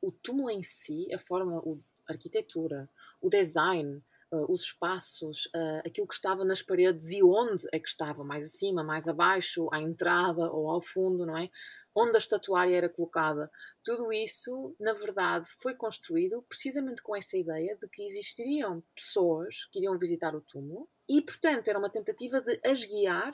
o 0.00 0.10
túmulo 0.10 0.50
em 0.50 0.62
si, 0.62 1.12
a 1.12 1.18
forma, 1.18 1.58
o 1.58 1.80
arquitetura, 2.10 2.88
o 3.20 3.28
design, 3.28 4.02
uh, 4.32 4.52
os 4.52 4.62
espaços, 4.62 5.46
uh, 5.46 5.86
aquilo 5.86 6.06
que 6.06 6.14
estava 6.14 6.44
nas 6.44 6.62
paredes 6.62 7.10
e 7.10 7.22
onde 7.22 7.66
é 7.72 7.78
que 7.78 7.88
estava, 7.88 8.24
mais 8.24 8.44
acima, 8.44 8.82
mais 8.82 9.08
abaixo, 9.08 9.68
à 9.72 9.80
entrada 9.80 10.50
ou 10.52 10.68
ao 10.70 10.80
fundo, 10.80 11.26
não 11.26 11.36
é? 11.36 11.50
Onde 11.94 12.16
a 12.16 12.18
estatuária 12.18 12.76
era 12.76 12.88
colocada. 12.88 13.50
Tudo 13.82 14.12
isso, 14.12 14.74
na 14.78 14.92
verdade, 14.92 15.48
foi 15.58 15.74
construído 15.74 16.42
precisamente 16.42 17.02
com 17.02 17.16
essa 17.16 17.36
ideia 17.36 17.76
de 17.76 17.88
que 17.88 18.02
existiriam 18.02 18.82
pessoas 18.94 19.66
que 19.72 19.80
iriam 19.80 19.98
visitar 19.98 20.34
o 20.34 20.40
túmulo 20.40 20.88
e, 21.08 21.20
portanto, 21.20 21.68
era 21.68 21.78
uma 21.78 21.90
tentativa 21.90 22.40
de 22.40 22.60
as 22.64 22.84
guiar 22.84 23.32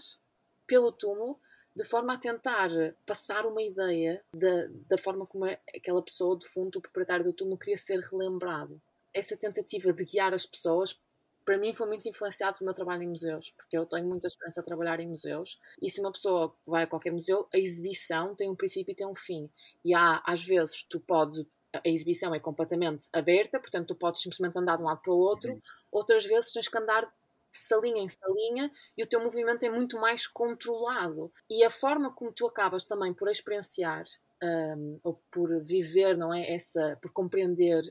pelo 0.66 0.90
túmulo 0.90 1.38
de 1.76 1.84
forma 1.84 2.14
a 2.14 2.18
tentar 2.18 2.70
passar 3.04 3.44
uma 3.44 3.62
ideia 3.62 4.24
da, 4.34 4.66
da 4.88 4.96
forma 4.96 5.26
como 5.26 5.44
aquela 5.44 6.02
pessoa, 6.02 6.38
de 6.38 6.48
fundo, 6.48 6.78
o 6.78 6.80
proprietário 6.80 7.22
do 7.22 7.34
túmulo, 7.34 7.58
queria 7.58 7.76
ser 7.76 8.00
relembrado. 8.00 8.80
Essa 9.12 9.36
tentativa 9.36 9.92
de 9.92 10.04
guiar 10.06 10.32
as 10.32 10.46
pessoas, 10.46 10.98
para 11.44 11.58
mim, 11.58 11.74
foi 11.74 11.86
muito 11.86 12.08
influenciado 12.08 12.56
pelo 12.56 12.68
meu 12.68 12.74
trabalho 12.74 13.02
em 13.02 13.08
museus, 13.08 13.50
porque 13.50 13.76
eu 13.76 13.84
tenho 13.84 14.06
muita 14.08 14.26
experiência 14.26 14.62
a 14.62 14.64
trabalhar 14.64 15.00
em 15.00 15.06
museus, 15.06 15.60
e 15.80 15.90
se 15.90 16.00
uma 16.00 16.10
pessoa 16.10 16.56
vai 16.66 16.84
a 16.84 16.86
qualquer 16.86 17.12
museu, 17.12 17.46
a 17.52 17.58
exibição 17.58 18.34
tem 18.34 18.50
um 18.50 18.56
princípio 18.56 18.92
e 18.92 18.94
tem 18.94 19.06
um 19.06 19.14
fim. 19.14 19.50
E 19.84 19.94
há, 19.94 20.22
às 20.26 20.42
vezes, 20.42 20.82
tu 20.82 20.98
podes 20.98 21.46
a 21.74 21.88
exibição 21.88 22.34
é 22.34 22.40
completamente 22.40 23.06
aberta, 23.12 23.60
portanto 23.60 23.88
tu 23.88 23.94
podes 23.94 24.22
simplesmente 24.22 24.58
andar 24.58 24.76
de 24.76 24.82
um 24.82 24.86
lado 24.86 25.02
para 25.02 25.12
o 25.12 25.18
outro, 25.18 25.52
uhum. 25.52 25.60
outras 25.92 26.24
vezes 26.24 26.50
tens 26.50 26.68
que 26.68 26.78
andar 26.78 27.06
salinha 27.48 28.02
em 28.02 28.08
salinha 28.08 28.70
e 28.96 29.02
o 29.02 29.06
teu 29.06 29.22
movimento 29.22 29.64
é 29.64 29.70
muito 29.70 29.98
mais 29.98 30.26
controlado. 30.26 31.30
E 31.48 31.64
a 31.64 31.70
forma 31.70 32.12
como 32.12 32.32
tu 32.32 32.46
acabas 32.46 32.84
também 32.84 33.12
por 33.12 33.28
experienciar 33.28 34.04
um, 34.42 35.00
ou 35.02 35.20
por 35.30 35.48
viver, 35.60 36.16
não 36.16 36.32
é? 36.32 36.52
Essa, 36.52 36.98
por 37.00 37.10
compreender 37.12 37.82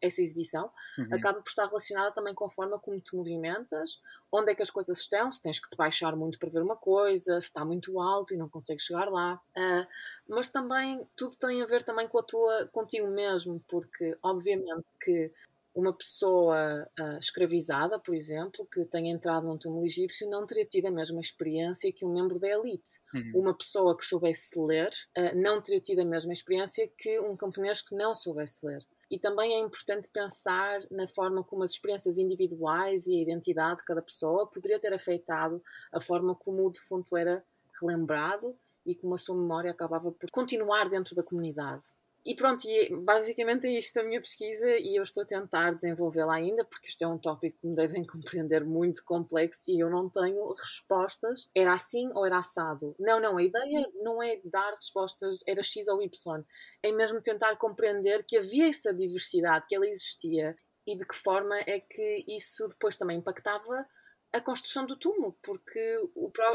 essa 0.00 0.20
exibição, 0.20 0.70
uhum. 0.98 1.14
acaba 1.14 1.40
por 1.40 1.48
estar 1.48 1.66
relacionada 1.66 2.12
também 2.12 2.34
com 2.34 2.44
a 2.44 2.50
forma 2.50 2.78
como 2.78 3.00
te 3.00 3.14
movimentas, 3.14 4.02
onde 4.30 4.50
é 4.50 4.54
que 4.54 4.62
as 4.62 4.70
coisas 4.70 4.98
estão, 4.98 5.30
se 5.30 5.40
tens 5.40 5.58
que 5.58 5.68
te 5.68 5.76
baixar 5.76 6.14
muito 6.16 6.38
para 6.38 6.50
ver 6.50 6.62
uma 6.62 6.76
coisa, 6.76 7.40
se 7.40 7.46
está 7.46 7.64
muito 7.64 8.00
alto 8.00 8.34
e 8.34 8.36
não 8.36 8.48
consegues 8.48 8.84
chegar 8.84 9.08
lá. 9.10 9.40
Uh, 9.56 9.86
mas 10.28 10.50
também 10.50 11.06
tudo 11.16 11.36
tem 11.36 11.62
a 11.62 11.66
ver 11.66 11.82
também 11.82 12.08
com 12.08 12.18
a 12.18 12.22
tua, 12.22 12.68
contigo 12.72 13.08
mesmo, 13.08 13.62
porque 13.68 14.16
obviamente 14.22 14.86
que 15.00 15.32
uma 15.78 15.92
pessoa 15.92 16.88
uh, 16.98 17.18
escravizada, 17.18 18.00
por 18.00 18.12
exemplo, 18.12 18.66
que 18.66 18.84
tenha 18.86 19.12
entrado 19.12 19.46
num 19.46 19.56
túmulo 19.56 19.86
egípcio, 19.86 20.28
não 20.28 20.44
teria 20.44 20.64
tido 20.64 20.86
a 20.86 20.90
mesma 20.90 21.20
experiência 21.20 21.92
que 21.92 22.04
um 22.04 22.12
membro 22.12 22.38
da 22.40 22.48
elite. 22.48 23.00
Uhum. 23.14 23.42
Uma 23.42 23.56
pessoa 23.56 23.96
que 23.96 24.04
soubesse 24.04 24.58
ler 24.58 24.90
uh, 25.16 25.40
não 25.40 25.62
teria 25.62 25.80
tido 25.80 26.00
a 26.00 26.04
mesma 26.04 26.32
experiência 26.32 26.90
que 26.98 27.20
um 27.20 27.36
camponês 27.36 27.80
que 27.80 27.94
não 27.94 28.12
soubesse 28.12 28.66
ler. 28.66 28.84
E 29.08 29.20
também 29.20 29.54
é 29.54 29.58
importante 29.60 30.08
pensar 30.12 30.80
na 30.90 31.06
forma 31.06 31.44
como 31.44 31.62
as 31.62 31.70
experiências 31.70 32.18
individuais 32.18 33.06
e 33.06 33.14
a 33.14 33.22
identidade 33.22 33.78
de 33.78 33.84
cada 33.84 34.02
pessoa 34.02 34.50
poderia 34.50 34.80
ter 34.80 34.92
afetado 34.92 35.62
a 35.92 36.00
forma 36.00 36.34
como 36.34 36.66
o 36.66 36.70
defunto 36.70 37.16
era 37.16 37.42
relembrado 37.80 38.58
e 38.84 38.96
como 38.96 39.14
a 39.14 39.18
sua 39.18 39.36
memória 39.36 39.70
acabava 39.70 40.10
por 40.10 40.28
continuar 40.32 40.90
dentro 40.90 41.14
da 41.14 41.22
comunidade. 41.22 41.86
E 42.24 42.34
pronto, 42.34 42.68
e 42.68 42.94
basicamente 42.94 43.66
é 43.66 43.78
isto 43.78 43.98
a 43.98 44.02
minha 44.02 44.20
pesquisa 44.20 44.68
e 44.78 44.98
eu 44.98 45.02
estou 45.02 45.22
a 45.22 45.26
tentar 45.26 45.72
desenvolvê-la 45.72 46.34
ainda, 46.34 46.64
porque 46.64 46.88
isto 46.88 47.02
é 47.02 47.06
um 47.06 47.18
tópico 47.18 47.58
que 47.60 47.66
me 47.66 47.74
devem 47.74 48.04
compreender 48.06 48.64
muito 48.64 49.02
complexo 49.04 49.70
e 49.70 49.80
eu 49.80 49.88
não 49.88 50.10
tenho 50.10 50.48
respostas. 50.52 51.48
Era 51.54 51.72
assim 51.74 52.08
ou 52.14 52.26
era 52.26 52.38
assado? 52.38 52.94
Não, 52.98 53.20
não, 53.20 53.38
a 53.38 53.42
ideia 53.42 53.90
não 54.02 54.22
é 54.22 54.40
dar 54.44 54.70
respostas, 54.72 55.42
era 55.46 55.62
X 55.62 55.88
ou 55.88 56.02
Y. 56.02 56.44
É 56.82 56.92
mesmo 56.92 57.22
tentar 57.22 57.56
compreender 57.56 58.24
que 58.26 58.36
havia 58.36 58.68
essa 58.68 58.92
diversidade, 58.92 59.66
que 59.66 59.74
ela 59.74 59.86
existia 59.86 60.56
e 60.86 60.96
de 60.96 61.06
que 61.06 61.14
forma 61.14 61.56
é 61.66 61.80
que 61.80 62.24
isso 62.26 62.66
depois 62.68 62.96
também 62.96 63.18
impactava 63.18 63.84
a 64.32 64.40
construção 64.40 64.84
do 64.84 64.96
túmulo, 64.96 65.38
porque 65.42 65.98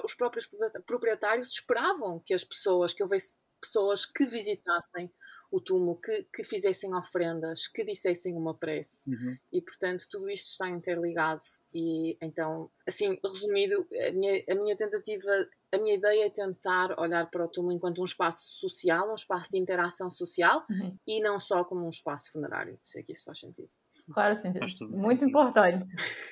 os 0.03 0.13
próprios 0.13 0.47
proprietários 0.85 1.51
esperavam 1.51 2.19
que 2.19 2.33
as 2.33 2.43
pessoas, 2.43 2.93
que 2.93 3.01
houvesse 3.01 3.33
pessoas 3.63 4.05
que 4.05 4.25
visitassem 4.25 5.11
o 5.49 5.61
túmulo, 5.61 5.99
que, 5.99 6.23
que 6.33 6.43
fizessem 6.43 6.93
ofrendas, 6.93 7.67
que 7.67 7.83
dissessem 7.83 8.35
uma 8.35 8.53
prece. 8.53 9.09
Uhum. 9.09 9.37
E, 9.51 9.61
portanto, 9.61 10.05
tudo 10.09 10.29
isto 10.29 10.47
está 10.47 10.69
interligado. 10.69 11.41
E 11.73 12.17
então, 12.21 12.69
assim, 12.87 13.17
resumido, 13.23 13.87
a 14.07 14.11
minha, 14.11 14.43
a 14.49 14.55
minha 14.55 14.75
tentativa 14.75 15.47
a 15.73 15.77
minha 15.79 15.95
ideia 15.95 16.27
é 16.27 16.29
tentar 16.29 16.99
olhar 16.99 17.27
para 17.31 17.45
o 17.45 17.47
túmulo 17.47 17.73
enquanto 17.73 17.99
um 17.99 18.05
espaço 18.05 18.59
social, 18.59 19.09
um 19.09 19.15
espaço 19.15 19.49
de 19.49 19.57
interação 19.57 20.07
social 20.07 20.63
uhum. 20.69 20.95
e 21.07 21.19
não 21.19 21.39
só 21.39 21.63
como 21.63 21.83
um 21.83 21.89
espaço 21.89 22.31
funerário. 22.31 22.77
Sei 22.83 23.01
que 23.01 23.11
isso 23.11 23.23
faz 23.23 23.39
sentido. 23.39 23.71
Claro, 24.11 24.35
sim. 24.35 24.53
Faz 24.53 24.73
tudo 24.73 24.91
Muito 24.91 25.05
sentido. 25.05 25.29
importante. 25.29 25.87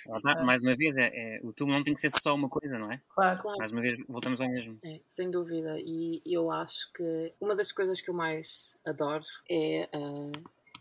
É. 0.08 0.44
Mais 0.44 0.64
uma 0.64 0.76
vez, 0.76 0.98
é, 0.98 1.08
é, 1.08 1.40
o 1.44 1.54
túmulo 1.54 1.78
não 1.78 1.84
tem 1.84 1.94
que 1.94 2.00
ser 2.00 2.10
só 2.10 2.36
uma 2.36 2.50
coisa, 2.50 2.78
não 2.78 2.92
é? 2.92 3.02
Claro. 3.10 3.42
claro. 3.42 3.58
Mais 3.58 3.72
uma 3.72 3.82
vez, 3.82 3.98
voltamos 4.08 4.42
ao 4.42 4.50
mesmo. 4.50 4.78
É, 4.84 5.00
sem 5.04 5.30
dúvida. 5.30 5.78
E 5.80 6.22
eu 6.26 6.52
acho 6.52 6.92
que 6.94 7.34
uma 7.40 7.56
das 7.56 7.72
coisas 7.72 8.02
que 8.02 8.10
eu 8.10 8.14
mais 8.14 8.78
adoro 8.86 9.24
é, 9.50 9.90
uh, 9.96 10.32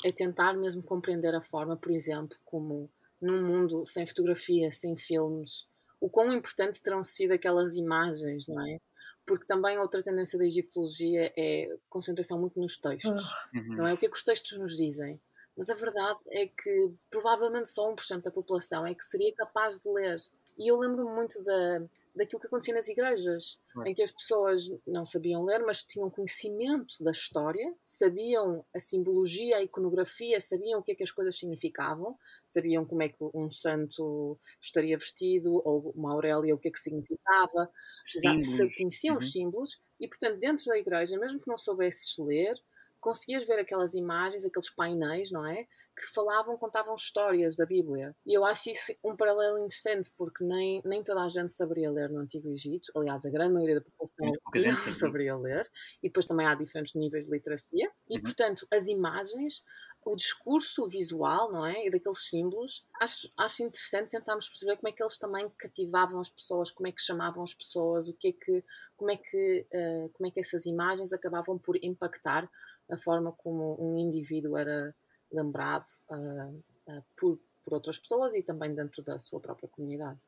é 0.04 0.10
tentar 0.10 0.54
mesmo 0.54 0.82
compreender 0.82 1.34
a 1.34 1.40
forma, 1.40 1.76
por 1.76 1.92
exemplo, 1.92 2.36
como 2.44 2.90
num 3.20 3.46
mundo 3.46 3.84
sem 3.84 4.06
fotografia, 4.06 4.72
sem 4.72 4.96
filmes, 4.96 5.68
o 6.00 6.08
quão 6.08 6.32
importantes 6.32 6.80
terão 6.80 7.04
sido 7.04 7.32
aquelas 7.32 7.76
imagens, 7.76 8.46
não 8.46 8.66
é? 8.66 8.80
Porque 9.26 9.46
também 9.46 9.78
outra 9.78 10.02
tendência 10.02 10.38
da 10.38 10.46
egiptologia 10.46 11.32
é 11.36 11.68
concentração 11.88 12.40
muito 12.40 12.58
nos 12.58 12.78
textos, 12.78 13.30
uhum. 13.54 13.76
não 13.76 13.86
é? 13.86 13.92
O 13.92 13.98
que 13.98 14.06
é 14.06 14.08
que 14.08 14.16
os 14.16 14.22
textos 14.22 14.58
nos 14.58 14.76
dizem? 14.76 15.20
Mas 15.56 15.68
a 15.68 15.74
verdade 15.74 16.18
é 16.28 16.46
que 16.46 16.94
provavelmente 17.10 17.68
só 17.68 17.92
1% 17.92 18.22
da 18.22 18.30
população 18.30 18.86
é 18.86 18.94
que 18.94 19.04
seria 19.04 19.34
capaz 19.34 19.78
de 19.78 19.90
ler. 19.90 20.16
E 20.58 20.70
eu 20.70 20.78
lembro-me 20.78 21.12
muito 21.12 21.42
da, 21.42 21.80
daquilo 22.14 22.40
que 22.40 22.46
acontecia 22.46 22.74
nas 22.74 22.88
igrejas, 22.88 23.60
em 23.86 23.94
que 23.94 24.02
as 24.02 24.12
pessoas 24.12 24.70
não 24.86 25.04
sabiam 25.04 25.44
ler, 25.44 25.60
mas 25.60 25.82
tinham 25.82 26.10
conhecimento 26.10 27.02
da 27.02 27.10
história, 27.10 27.74
sabiam 27.82 28.64
a 28.74 28.78
simbologia, 28.78 29.56
a 29.56 29.62
iconografia, 29.62 30.40
sabiam 30.40 30.80
o 30.80 30.82
que 30.82 30.92
é 30.92 30.94
que 30.94 31.02
as 31.02 31.10
coisas 31.10 31.38
significavam, 31.38 32.16
sabiam 32.44 32.84
como 32.84 33.02
é 33.02 33.08
que 33.08 33.16
um 33.32 33.48
santo 33.48 34.38
estaria 34.60 34.96
vestido, 34.96 35.62
ou 35.64 35.92
uma 35.96 36.12
Aurélia, 36.12 36.54
o 36.54 36.58
que 36.58 36.68
é 36.68 36.72
que 36.72 36.78
significava, 36.78 37.70
símbolos. 38.04 38.76
conheciam 38.76 39.12
uhum. 39.12 39.18
os 39.18 39.32
símbolos, 39.32 39.82
e 39.98 40.08
portanto, 40.08 40.38
dentro 40.38 40.64
da 40.66 40.78
igreja, 40.78 41.18
mesmo 41.18 41.40
que 41.40 41.48
não 41.48 41.56
soubesses 41.56 42.16
ler, 42.18 42.54
conseguias 43.00 43.46
ver 43.46 43.58
aquelas 43.58 43.94
imagens, 43.94 44.44
aqueles 44.44 44.70
painéis, 44.70 45.30
não 45.30 45.46
é? 45.46 45.64
Que 45.96 46.06
falavam, 46.14 46.56
contavam 46.56 46.94
histórias 46.94 47.56
da 47.56 47.66
Bíblia. 47.66 48.14
E 48.24 48.36
eu 48.36 48.44
acho 48.44 48.70
isso 48.70 48.92
um 49.04 49.16
paralelo 49.16 49.58
interessante, 49.58 50.10
porque 50.16 50.44
nem, 50.44 50.80
nem 50.84 51.02
toda 51.02 51.22
a 51.22 51.28
gente 51.28 51.52
saberia 51.52 51.90
ler 51.90 52.10
no 52.10 52.20
Antigo 52.20 52.48
Egito. 52.48 52.90
Aliás, 52.96 53.26
a 53.26 53.30
grande 53.30 53.54
maioria 53.54 53.76
da 53.76 53.80
população 53.80 54.26
não 54.26 54.32
saberia 54.94 55.36
ler. 55.36 55.68
E 56.02 56.08
depois 56.08 56.26
também 56.26 56.46
há 56.46 56.54
diferentes 56.54 56.94
níveis 56.94 57.26
de 57.26 57.32
literacia. 57.32 57.90
E, 58.08 58.16
uhum. 58.16 58.22
portanto, 58.22 58.66
as 58.72 58.88
imagens, 58.88 59.64
o 60.06 60.16
discurso 60.16 60.88
visual, 60.88 61.50
não 61.50 61.66
é? 61.66 61.86
E 61.86 61.90
daqueles 61.90 62.28
símbolos, 62.28 62.86
acho, 63.00 63.30
acho 63.36 63.62
interessante 63.64 64.10
tentarmos 64.10 64.48
perceber 64.48 64.76
como 64.76 64.88
é 64.88 64.92
que 64.92 65.02
eles 65.02 65.18
também 65.18 65.50
cativavam 65.58 66.20
as 66.20 66.28
pessoas, 66.28 66.70
como 66.70 66.88
é 66.88 66.92
que 66.92 67.02
chamavam 67.02 67.42
as 67.42 67.52
pessoas, 67.52 68.08
o 68.08 68.14
que 68.14 68.28
é 68.28 68.32
que, 68.32 68.64
como 68.96 69.10
é 69.10 69.16
que, 69.16 69.66
uh, 69.72 70.08
como 70.10 70.28
é 70.28 70.30
que 70.30 70.40
essas 70.40 70.66
imagens 70.66 71.12
acabavam 71.12 71.58
por 71.58 71.76
impactar 71.82 72.48
a 72.90 72.96
forma 72.96 73.32
como 73.32 73.76
um 73.80 73.96
indivíduo 73.96 74.56
era 74.56 74.94
lembrado 75.32 75.84
uh, 76.10 76.56
uh, 76.88 77.04
por, 77.18 77.38
por 77.64 77.74
outras 77.74 77.98
pessoas 77.98 78.34
e 78.34 78.42
também 78.42 78.74
dentro 78.74 79.02
da 79.02 79.18
sua 79.18 79.40
própria 79.40 79.68
comunidade. 79.68 80.18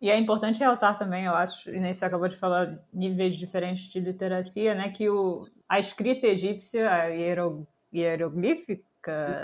E 0.00 0.10
é 0.10 0.18
importante 0.18 0.58
realçar 0.58 0.98
também, 0.98 1.26
eu 1.26 1.34
acho, 1.34 1.70
e 1.70 1.78
nem 1.78 1.94
você 1.94 2.04
acabou 2.04 2.26
de 2.26 2.36
falar 2.36 2.76
níveis 2.92 3.36
diferentes 3.36 3.84
de 3.84 4.00
literacia, 4.00 4.74
né, 4.74 4.90
que 4.90 5.08
o, 5.08 5.46
a 5.68 5.78
escrita 5.78 6.26
egípcia, 6.26 6.90
a 6.90 7.04
hieroglífica, 7.92 8.82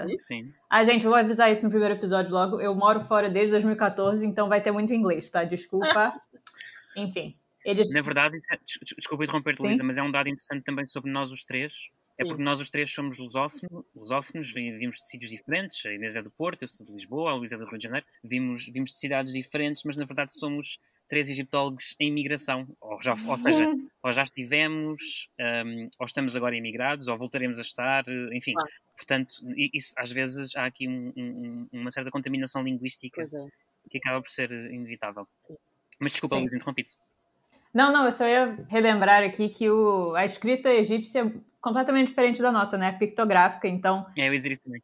uhum. 0.08 0.18
Sim. 0.18 0.52
Ah, 0.68 0.84
gente, 0.84 1.04
eu 1.04 1.10
vou 1.10 1.18
avisar 1.18 1.50
isso 1.52 1.64
no 1.64 1.70
primeiro 1.70 1.94
episódio 1.94 2.32
logo. 2.32 2.60
Eu 2.60 2.74
moro 2.74 3.00
fora 3.00 3.30
desde 3.30 3.52
2014, 3.52 4.24
então 4.26 4.48
vai 4.48 4.60
ter 4.60 4.72
muito 4.72 4.92
inglês, 4.92 5.30
tá? 5.30 5.44
Desculpa. 5.44 6.12
Enfim. 6.96 7.36
Eles... 7.64 7.90
Na 7.90 8.00
verdade, 8.00 8.36
é, 8.50 8.58
desculpa 8.96 9.24
interromper-te, 9.24 9.60
Luísa, 9.60 9.84
mas 9.84 9.98
é 9.98 10.02
um 10.02 10.10
dado 10.10 10.28
interessante 10.28 10.64
também 10.64 10.86
sobre 10.86 11.10
nós 11.10 11.30
os 11.30 11.44
três, 11.44 11.74
é 12.18 12.24
porque 12.24 12.42
nós 12.42 12.60
os 12.60 12.68
três 12.68 12.90
somos 12.90 13.18
lusófonos, 13.18 13.84
lusófonos 13.94 14.52
vimos 14.52 14.96
de 14.96 15.08
sítios 15.08 15.30
diferentes. 15.30 15.84
A 15.86 15.92
Inês 15.92 16.16
é 16.16 16.22
do 16.22 16.30
Porto, 16.30 16.62
eu 16.62 16.68
sou 16.68 16.84
de 16.84 16.92
Lisboa, 16.92 17.30
a 17.30 17.34
Luísa 17.34 17.54
é 17.54 17.58
do 17.58 17.64
Rio 17.64 17.78
de 17.78 17.84
Janeiro. 17.84 18.06
Vimos, 18.22 18.66
vimos 18.66 18.90
de 18.90 18.96
cidades 18.96 19.32
diferentes, 19.32 19.84
mas 19.84 19.96
na 19.96 20.04
verdade 20.04 20.36
somos 20.36 20.78
três 21.08 21.28
egiptólogos 21.30 21.96
em 21.98 22.10
migração. 22.12 22.68
Ou, 22.80 23.00
já, 23.02 23.12
ou 23.12 23.36
seja, 23.38 23.66
ou 24.02 24.12
já 24.12 24.22
estivemos, 24.22 25.28
um, 25.40 25.88
ou 25.98 26.06
estamos 26.06 26.36
agora 26.36 26.56
imigrados, 26.56 27.08
ou 27.08 27.16
voltaremos 27.16 27.58
a 27.58 27.62
estar, 27.62 28.04
enfim. 28.32 28.52
Ah. 28.58 28.64
Portanto, 28.96 29.34
isso, 29.56 29.94
às 29.96 30.10
vezes 30.10 30.54
há 30.56 30.66
aqui 30.66 30.88
um, 30.88 31.12
um, 31.16 31.68
uma 31.72 31.90
certa 31.90 32.10
contaminação 32.10 32.62
linguística 32.62 33.22
é. 33.22 33.26
que 33.88 33.98
acaba 33.98 34.20
por 34.20 34.30
ser 34.30 34.50
inevitável. 34.50 35.26
Sim. 35.34 35.56
Mas 35.98 36.12
desculpa, 36.12 36.36
Luísa, 36.36 36.56
interrompi-te. 36.56 36.94
Não, 37.78 37.92
não, 37.92 38.06
eu 38.06 38.10
só 38.10 38.26
ia 38.26 38.58
relembrar 38.66 39.22
aqui 39.22 39.48
que 39.48 39.70
o, 39.70 40.12
a 40.16 40.24
escrita 40.24 40.68
egípcia 40.68 41.32
completamente 41.60 42.08
diferente 42.08 42.42
da 42.42 42.50
nossa, 42.50 42.76
né? 42.76 42.90
Pictográfica, 42.90 43.68
então. 43.68 44.04
É, 44.18 44.28
dizer 44.28 44.50
isso 44.50 44.64
também. 44.64 44.82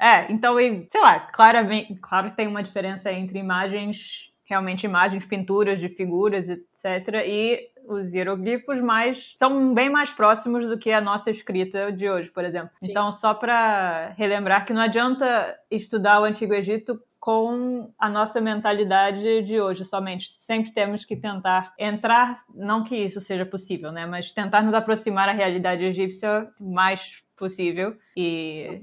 É, 0.00 0.32
então, 0.32 0.56
sei 0.90 1.00
lá, 1.02 1.20
claramente, 1.20 1.94
claro 2.00 2.30
que 2.30 2.34
tem 2.34 2.48
uma 2.48 2.62
diferença 2.62 3.12
entre 3.12 3.38
imagens, 3.38 4.32
realmente 4.42 4.84
imagens, 4.84 5.26
pinturas 5.26 5.78
de 5.78 5.90
figuras, 5.90 6.48
etc., 6.48 7.26
e 7.26 7.68
os 7.86 8.14
hieroglifos 8.14 8.80
mais 8.80 9.34
são 9.38 9.74
bem 9.74 9.90
mais 9.90 10.10
próximos 10.10 10.66
do 10.66 10.78
que 10.78 10.90
a 10.90 11.02
nossa 11.02 11.30
escrita 11.30 11.92
de 11.92 12.08
hoje, 12.08 12.30
por 12.30 12.42
exemplo. 12.42 12.70
Sim. 12.80 12.90
Então, 12.90 13.12
só 13.12 13.34
para 13.34 14.14
relembrar 14.16 14.64
que 14.64 14.72
não 14.72 14.80
adianta 14.80 15.54
estudar 15.70 16.22
o 16.22 16.24
Antigo 16.24 16.54
Egito 16.54 16.98
com 17.24 17.90
a 17.98 18.10
nossa 18.10 18.38
mentalidade 18.38 19.40
de 19.44 19.58
hoje 19.58 19.82
somente. 19.82 20.30
Sempre 20.38 20.72
temos 20.72 21.06
que 21.06 21.16
tentar 21.16 21.72
entrar, 21.78 22.36
não 22.54 22.84
que 22.84 22.94
isso 22.94 23.18
seja 23.18 23.46
possível, 23.46 23.90
né, 23.90 24.04
mas 24.04 24.30
tentar 24.30 24.60
nos 24.60 24.74
aproximar 24.74 25.28
da 25.28 25.32
realidade 25.32 25.82
egípcia 25.84 26.46
o 26.60 26.70
mais 26.70 27.22
possível 27.34 27.96
e 28.14 28.82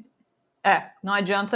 é, 0.64 0.90
não 1.04 1.14
adianta 1.14 1.56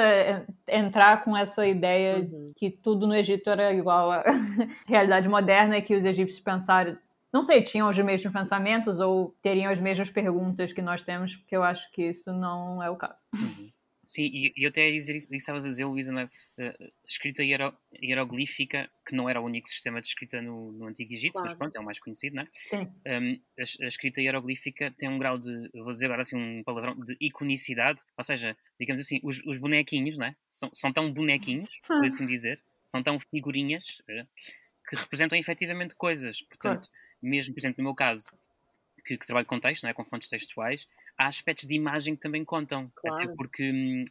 entrar 0.68 1.24
com 1.24 1.36
essa 1.36 1.66
ideia 1.66 2.18
uhum. 2.20 2.54
que 2.56 2.70
tudo 2.70 3.08
no 3.08 3.16
Egito 3.16 3.50
era 3.50 3.74
igual 3.74 4.12
à 4.12 4.24
realidade 4.88 5.28
moderna 5.28 5.80
e 5.80 5.82
que 5.82 5.96
os 5.96 6.06
egípcios 6.06 6.40
pensaram, 6.40 6.96
não 7.34 7.42
sei, 7.42 7.64
tinham 7.64 7.90
os 7.90 7.98
mesmos 7.98 8.32
pensamentos 8.32 9.00
ou 9.00 9.36
teriam 9.42 9.72
as 9.72 9.80
mesmas 9.80 10.12
perguntas 10.12 10.72
que 10.72 10.84
nós 10.84 11.04
temos, 11.04 11.36
porque 11.36 11.58
eu 11.58 11.64
acho 11.64 11.92
que 11.92 12.10
isso 12.10 12.32
não 12.32 12.84
é 12.84 12.92
o 12.92 12.96
caso. 12.96 13.24
Uhum. 13.34 13.75
Sim, 14.06 14.24
e, 14.24 14.54
eu 14.56 14.70
até 14.70 14.88
ia 14.88 14.94
dizer 14.94 15.16
isso, 15.16 15.34
estavas 15.34 15.66
a 15.66 15.68
dizer, 15.68 15.86
Luísa, 15.86 16.12
não 16.12 16.22
é? 16.22 16.26
Uh, 16.58 16.92
escrita 17.08 17.44
hiero, 17.44 17.76
hieroglífica, 18.02 18.90
que 19.06 19.16
não 19.16 19.30
era 19.30 19.42
o 19.42 19.46
único 19.46 19.68
sistema 19.68 20.02
de 20.02 20.08
escrita 20.08 20.42
no, 20.42 20.72
no 20.72 20.88
Antigo 20.88 21.12
Egito, 21.12 21.34
claro. 21.34 21.48
mas 21.48 21.58
pronto, 21.58 21.76
é 21.76 21.80
o 21.80 21.84
mais 21.84 22.00
conhecido, 22.00 22.36
não 22.36 22.44
é? 22.44 22.48
Sim. 22.70 22.92
Um, 23.06 23.34
a, 23.60 23.86
a, 23.86 23.88
escrita 23.88 24.22
hieroglífica 24.22 24.92
tem 24.92 25.10
um 25.10 25.18
grau 25.18 25.38
de, 25.38 25.70
vou 25.74 25.92
dizer 25.92 26.06
agora 26.06 26.22
assim 26.22 26.38
um 26.38 26.64
palavrão, 26.64 26.96
de 27.00 27.18
iconicidade, 27.20 28.02
ou 28.18 28.24
seja, 28.24 28.56
digamos 28.80 29.02
assim, 29.02 29.20
os, 29.24 29.44
os 29.46 29.58
bonequinhos, 29.58 30.18
não 30.18 30.28
é? 30.28 30.36
São, 30.50 30.70
são 30.72 30.94
tão 30.94 31.12
bonequinhos, 31.12 31.68
por 31.86 32.06
assim 32.06 32.28
dizer, 32.28 32.62
são 32.84 33.02
tão 33.02 33.20
figurinhas 33.20 34.02
uh, 34.10 34.28
que 34.88 34.96
representam 34.96 35.38
efetivamente 35.38 35.96
coisas. 35.96 36.42
Portanto, 36.42 36.90
claro. 36.90 37.20
mesmo, 37.22 37.54
por 37.54 37.60
exemplo, 37.60 37.76
no 37.80 37.90
meu 37.90 37.96
caso, 37.96 38.32
que, 39.06 39.18
que 39.18 39.26
trabalho 39.26 39.46
com 39.46 39.60
texto, 39.60 39.84
não 39.84 39.90
é? 39.90 39.94
com 39.94 40.04
fontes 40.04 40.30
textuais, 40.30 40.88
há 41.18 41.28
aspectos 41.28 41.68
de 41.68 41.76
imagem 41.76 42.16
que 42.16 42.22
também 42.22 42.44
contam. 42.44 42.92
Claro. 42.96 43.24
Até 43.24 43.34
porque, 43.36 43.72
hum, 43.72 44.04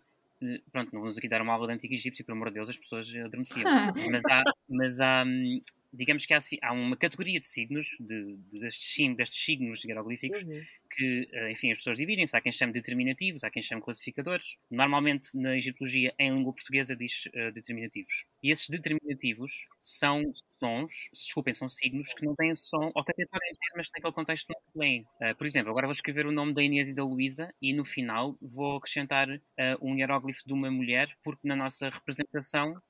eh, 0.42 0.60
pronto, 0.72 0.92
não 0.92 1.00
vamos 1.00 1.18
aqui 1.18 1.28
dar 1.28 1.42
uma 1.42 1.52
aula 1.52 1.66
de 1.68 1.74
antigo 1.74 1.94
egípcio, 1.94 2.24
pelo 2.24 2.36
amor 2.36 2.48
de 2.48 2.54
Deus, 2.54 2.70
as 2.70 2.76
pessoas 2.76 3.12
adormeciam. 3.14 3.64
mas 4.22 4.24
há, 4.26 4.42
mas 4.68 5.00
há 5.00 5.24
hum, 5.26 5.60
digamos 5.94 6.26
que 6.26 6.34
há, 6.34 6.38
há 6.62 6.72
uma 6.72 6.96
categoria 6.96 7.40
de 7.40 7.46
signos, 7.46 7.96
de, 8.00 8.36
de 8.50 8.58
destes, 8.58 9.16
destes 9.16 9.44
signos 9.44 9.84
hieroglíficos, 9.84 10.42
uhum. 10.42 10.60
que, 10.90 11.28
eh, 11.32 11.50
enfim, 11.52 11.70
as 11.70 11.78
pessoas 11.78 11.96
dividem-se. 11.96 12.36
Há 12.36 12.40
quem 12.40 12.52
chame 12.52 12.72
determinativos, 12.72 13.44
há 13.44 13.50
quem 13.50 13.62
chame 13.62 13.80
classificadores. 13.80 14.56
Normalmente, 14.70 15.36
na 15.36 15.56
egiptologia, 15.56 16.12
em 16.18 16.34
língua 16.34 16.52
portuguesa, 16.52 16.96
diz 16.96 17.26
uh, 17.26 17.52
determinativos. 17.52 18.24
E 18.42 18.50
esses 18.50 18.68
determinativos 18.68 19.66
são 19.78 20.22
sons, 20.58 21.08
desculpem, 21.12 21.52
são 21.52 21.68
signos 21.68 22.12
que 22.12 22.24
não 22.24 22.34
têm 22.34 22.54
som, 22.54 22.90
ou 22.94 23.00
até 23.00 23.12
podem 23.26 23.52
ter, 23.52 23.76
mas 23.76 23.88
naquele 23.94 24.12
contexto 24.12 24.48
não 24.48 24.56
se 24.60 24.78
leem. 24.78 25.06
Uh, 25.20 25.34
por 25.36 25.46
exemplo, 25.46 25.70
agora 25.70 25.86
vou 25.86 25.92
escrever 25.92 26.26
o 26.26 26.32
nome 26.32 26.52
da 26.52 26.62
Inês 26.62 26.90
e 26.90 26.94
da 26.94 27.04
Luísa 27.04 27.54
e 27.62 27.72
no 27.72 27.84
final 27.84 28.36
vou 28.40 28.76
acrescentar 28.76 29.28
uh, 29.28 29.40
um 29.80 29.96
hieróglifo 29.96 30.42
de 30.46 30.52
uma 30.52 30.70
mulher, 30.70 31.08
porque 31.22 31.46
na 31.46 31.54
nossa 31.56 31.88
representação 31.88 32.82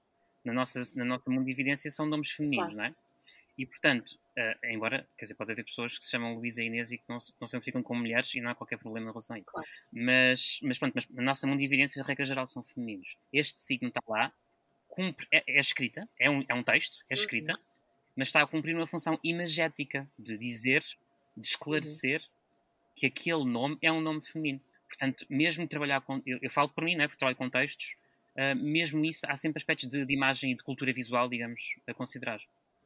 na 0.44 0.52
nossa, 0.52 0.82
na 0.96 1.04
nossa 1.04 1.30
mundividência 1.30 1.90
são 1.90 2.06
nomes 2.06 2.30
femininos, 2.30 2.74
claro. 2.74 2.76
não 2.76 2.84
é? 2.84 3.04
E, 3.56 3.64
portanto, 3.64 4.18
uh, 4.36 4.66
embora, 4.66 5.06
quer 5.16 5.26
dizer, 5.26 5.34
pode 5.34 5.52
haver 5.52 5.64
pessoas 5.64 5.96
que 5.96 6.04
se 6.04 6.10
chamam 6.10 6.34
Luísa 6.34 6.62
e 6.62 6.66
Inês 6.66 6.90
e 6.90 6.98
que 6.98 7.04
não 7.08 7.18
se, 7.18 7.32
não 7.40 7.46
se 7.46 7.54
identificam 7.54 7.82
como 7.82 8.00
mulheres 8.00 8.34
e 8.34 8.40
não 8.40 8.50
há 8.50 8.54
qualquer 8.54 8.78
problema 8.78 9.06
em 9.06 9.10
relação 9.10 9.36
a 9.36 9.38
isso. 9.38 9.50
Claro. 9.50 9.66
Mas, 9.92 10.58
mas 10.62 10.78
pronto, 10.78 10.92
mas 10.94 11.08
na 11.08 11.22
nossa 11.22 11.46
mundo 11.46 11.58
de 11.58 11.64
evidências, 11.64 12.04
a 12.04 12.06
regra 12.06 12.24
geral, 12.24 12.46
são 12.46 12.62
femininos. 12.62 13.16
Este 13.32 13.58
signo 13.58 13.88
está 13.88 14.00
lá, 14.08 14.32
cumpre, 14.88 15.26
é, 15.30 15.44
é 15.46 15.60
escrita, 15.60 16.08
é 16.18 16.28
um, 16.28 16.44
é 16.48 16.54
um 16.54 16.64
texto, 16.64 17.04
é 17.08 17.14
escrita, 17.14 17.52
uhum. 17.52 17.58
mas 18.16 18.28
está 18.28 18.42
a 18.42 18.46
cumprir 18.46 18.74
uma 18.74 18.86
função 18.86 19.18
imagética 19.22 20.08
de 20.18 20.36
dizer, 20.36 20.84
de 21.36 21.46
esclarecer 21.46 22.20
uhum. 22.20 22.28
que 22.96 23.06
aquele 23.06 23.44
nome 23.44 23.78
é 23.80 23.92
um 23.92 24.00
nome 24.00 24.20
feminino. 24.20 24.60
Portanto, 24.88 25.26
mesmo 25.28 25.66
trabalhar 25.66 26.00
com. 26.00 26.20
Eu, 26.26 26.38
eu 26.42 26.50
falo 26.50 26.68
por 26.68 26.84
mim, 26.84 26.96
né, 26.96 27.06
porque 27.06 27.18
trabalho 27.18 27.36
com 27.36 27.48
textos, 27.48 27.96
uh, 28.36 28.56
mesmo 28.56 29.04
isso, 29.04 29.26
há 29.28 29.36
sempre 29.36 29.58
aspectos 29.58 29.88
de, 29.88 30.04
de 30.04 30.14
imagem 30.14 30.52
e 30.52 30.54
de 30.54 30.62
cultura 30.62 30.92
visual, 30.92 31.28
digamos, 31.28 31.60
a 31.86 31.94
considerar. 31.94 32.40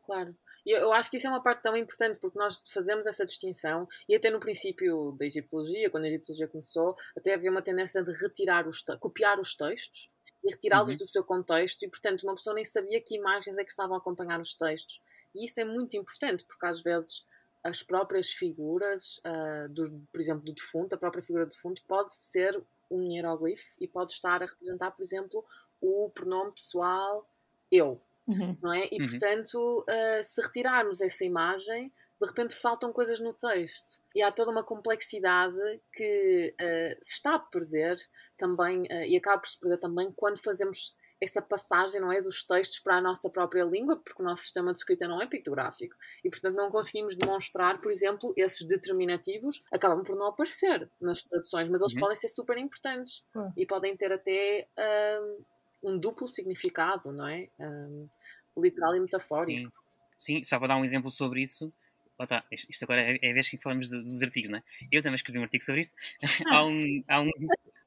Claro. 0.09 0.35
E 0.65 0.71
eu 0.71 0.91
acho 0.93 1.11
que 1.11 1.19
isso 1.19 1.27
é 1.27 1.31
uma 1.31 1.43
parte 1.43 1.63
tão 1.63 1.77
importante 1.77 2.19
porque 2.19 2.39
nós 2.39 2.63
fazemos 2.73 3.07
essa 3.07 3.27
distinção 3.27 3.87
e 4.09 4.15
até 4.15 4.31
no 4.31 4.41
princípio 4.41 5.13
da 5.13 5.27
egiptologia, 5.27 5.91
quando 5.91 6.05
a 6.05 6.09
egiptologia 6.09 6.49
começou, 6.49 6.97
até 7.15 7.35
havia 7.35 7.51
uma 7.51 7.61
tendência 7.61 8.03
de 8.03 8.11
retirar 8.13 8.67
os 8.67 8.83
copiar 8.99 9.39
os 9.39 9.55
textos 9.55 10.11
e 10.43 10.51
retirá-los 10.51 10.89
uhum. 10.91 10.97
do 10.97 11.07
seu 11.07 11.23
contexto 11.23 11.83
e 11.83 11.89
portanto 11.89 12.23
uma 12.23 12.35
pessoa 12.35 12.55
nem 12.55 12.65
sabia 12.65 13.03
que 13.03 13.17
imagens 13.17 13.59
é 13.59 13.65
que 13.65 13.71
estavam 13.71 13.97
a 13.97 13.99
acompanhar 13.99 14.41
os 14.41 14.55
textos. 14.55 15.01
E 15.35 15.45
isso 15.45 15.61
é 15.61 15.65
muito 15.65 15.95
importante 15.97 16.43
porque 16.49 16.65
às 16.65 16.81
vezes 16.81 17.27
as 17.63 17.83
próprias 17.83 18.31
figuras, 18.31 19.21
uh, 19.27 19.69
do, 19.69 19.83
por 20.11 20.21
exemplo, 20.21 20.43
do 20.43 20.55
defunto, 20.55 20.95
a 20.95 20.99
própria 20.99 21.23
figura 21.23 21.45
do 21.45 21.51
defunto 21.51 21.83
pode 21.87 22.15
ser 22.15 22.59
um 22.91 23.03
hieróglifo 23.03 23.77
e 23.81 23.87
pode 23.87 24.13
estar 24.13 24.43
a 24.43 24.47
representar, 24.47 24.91
por 24.91 25.03
exemplo, 25.03 25.45
o 25.81 26.11
pronome 26.15 26.53
pessoal 26.53 27.29
eu 27.71 28.01
uhum. 28.29 28.57
não 28.63 28.73
é? 28.73 28.89
E, 28.93 29.01
uhum. 29.01 29.07
portanto, 29.07 29.85
uh, 29.89 30.23
se 30.23 30.41
retirarmos 30.43 31.01
essa 31.01 31.25
imagem, 31.25 31.91
de 32.21 32.27
repente 32.27 32.55
faltam 32.55 32.93
coisas 32.93 33.19
no 33.21 33.33
texto. 33.33 34.03
E 34.15 34.23
há 34.23 34.31
toda 34.31 34.51
uma 34.51 34.63
complexidade 34.63 35.81
que 35.93 36.55
uh, 36.61 36.97
se 37.01 37.15
está 37.15 37.37
a 37.37 37.39
perder 37.39 37.97
também, 38.37 38.83
uh, 38.83 39.05
e 39.07 39.17
acaba 39.17 39.39
por 39.39 39.49
se 39.49 39.59
perder 39.59 39.79
também 39.79 40.13
quando 40.13 40.39
fazemos 40.39 40.95
essa 41.21 41.43
passagem, 41.43 42.01
não 42.01 42.13
é, 42.13 42.21
dos 42.21 42.45
textos 42.45 42.79
para 42.79 42.97
a 42.97 43.01
nossa 43.01 43.29
própria 43.31 43.65
língua, 43.65 43.97
porque 43.97 44.23
o 44.23 44.25
nosso 44.25 44.43
sistema 44.43 44.73
de 44.73 44.79
escrita 44.79 45.09
não 45.09 45.21
é 45.21 45.27
pictográfico. 45.27 45.97
E, 46.25 46.31
portanto, 46.31 46.55
não 46.55 46.71
conseguimos 46.71 47.17
demonstrar, 47.17 47.81
por 47.81 47.91
exemplo, 47.91 48.33
esses 48.37 48.67
determinativos 48.67 49.63
acabam 49.73 50.03
por 50.05 50.17
não 50.17 50.29
aparecer 50.29 50.89
nas 51.01 51.23
traduções, 51.25 51.69
mas 51.69 51.81
eles 51.81 51.95
uhum. 51.95 52.01
podem 52.01 52.17
ser 52.17 52.29
super 52.29 52.57
importantes 52.57 53.27
uhum. 53.35 53.53
e 53.57 53.67
podem 53.67 53.97
ter 53.97 54.13
até 54.13 54.69
uh, 54.79 55.45
um 55.83 55.99
duplo 55.99 56.29
significado, 56.29 57.13
não 57.13 57.27
é? 57.27 57.49
Um, 57.59 58.09
literal 58.57 58.95
e 58.95 59.01
metafórico. 59.01 59.69
Sim. 59.69 59.79
Sim, 60.19 60.43
só 60.43 60.59
para 60.59 60.69
dar 60.69 60.77
um 60.77 60.85
exemplo 60.85 61.13
sobre 61.13 61.43
isso, 61.43 61.73
oh, 62.19 62.27
tá, 62.27 62.45
isto 62.51 62.83
agora 62.83 63.03
é, 63.03 63.19
é 63.23 63.33
vez 63.33 63.49
que 63.49 63.57
falamos 63.57 63.89
de, 63.89 64.03
dos 64.03 64.21
artigos, 64.21 64.51
não 64.51 64.59
é? 64.59 64.63
Eu 64.91 65.01
também 65.01 65.15
escrevi 65.15 65.39
um 65.39 65.45
artigo 65.45 65.63
sobre 65.63 65.83
isto. 65.83 65.95
há, 66.51 66.65
um, 66.65 67.05
há, 67.07 67.21
um, 67.21 67.31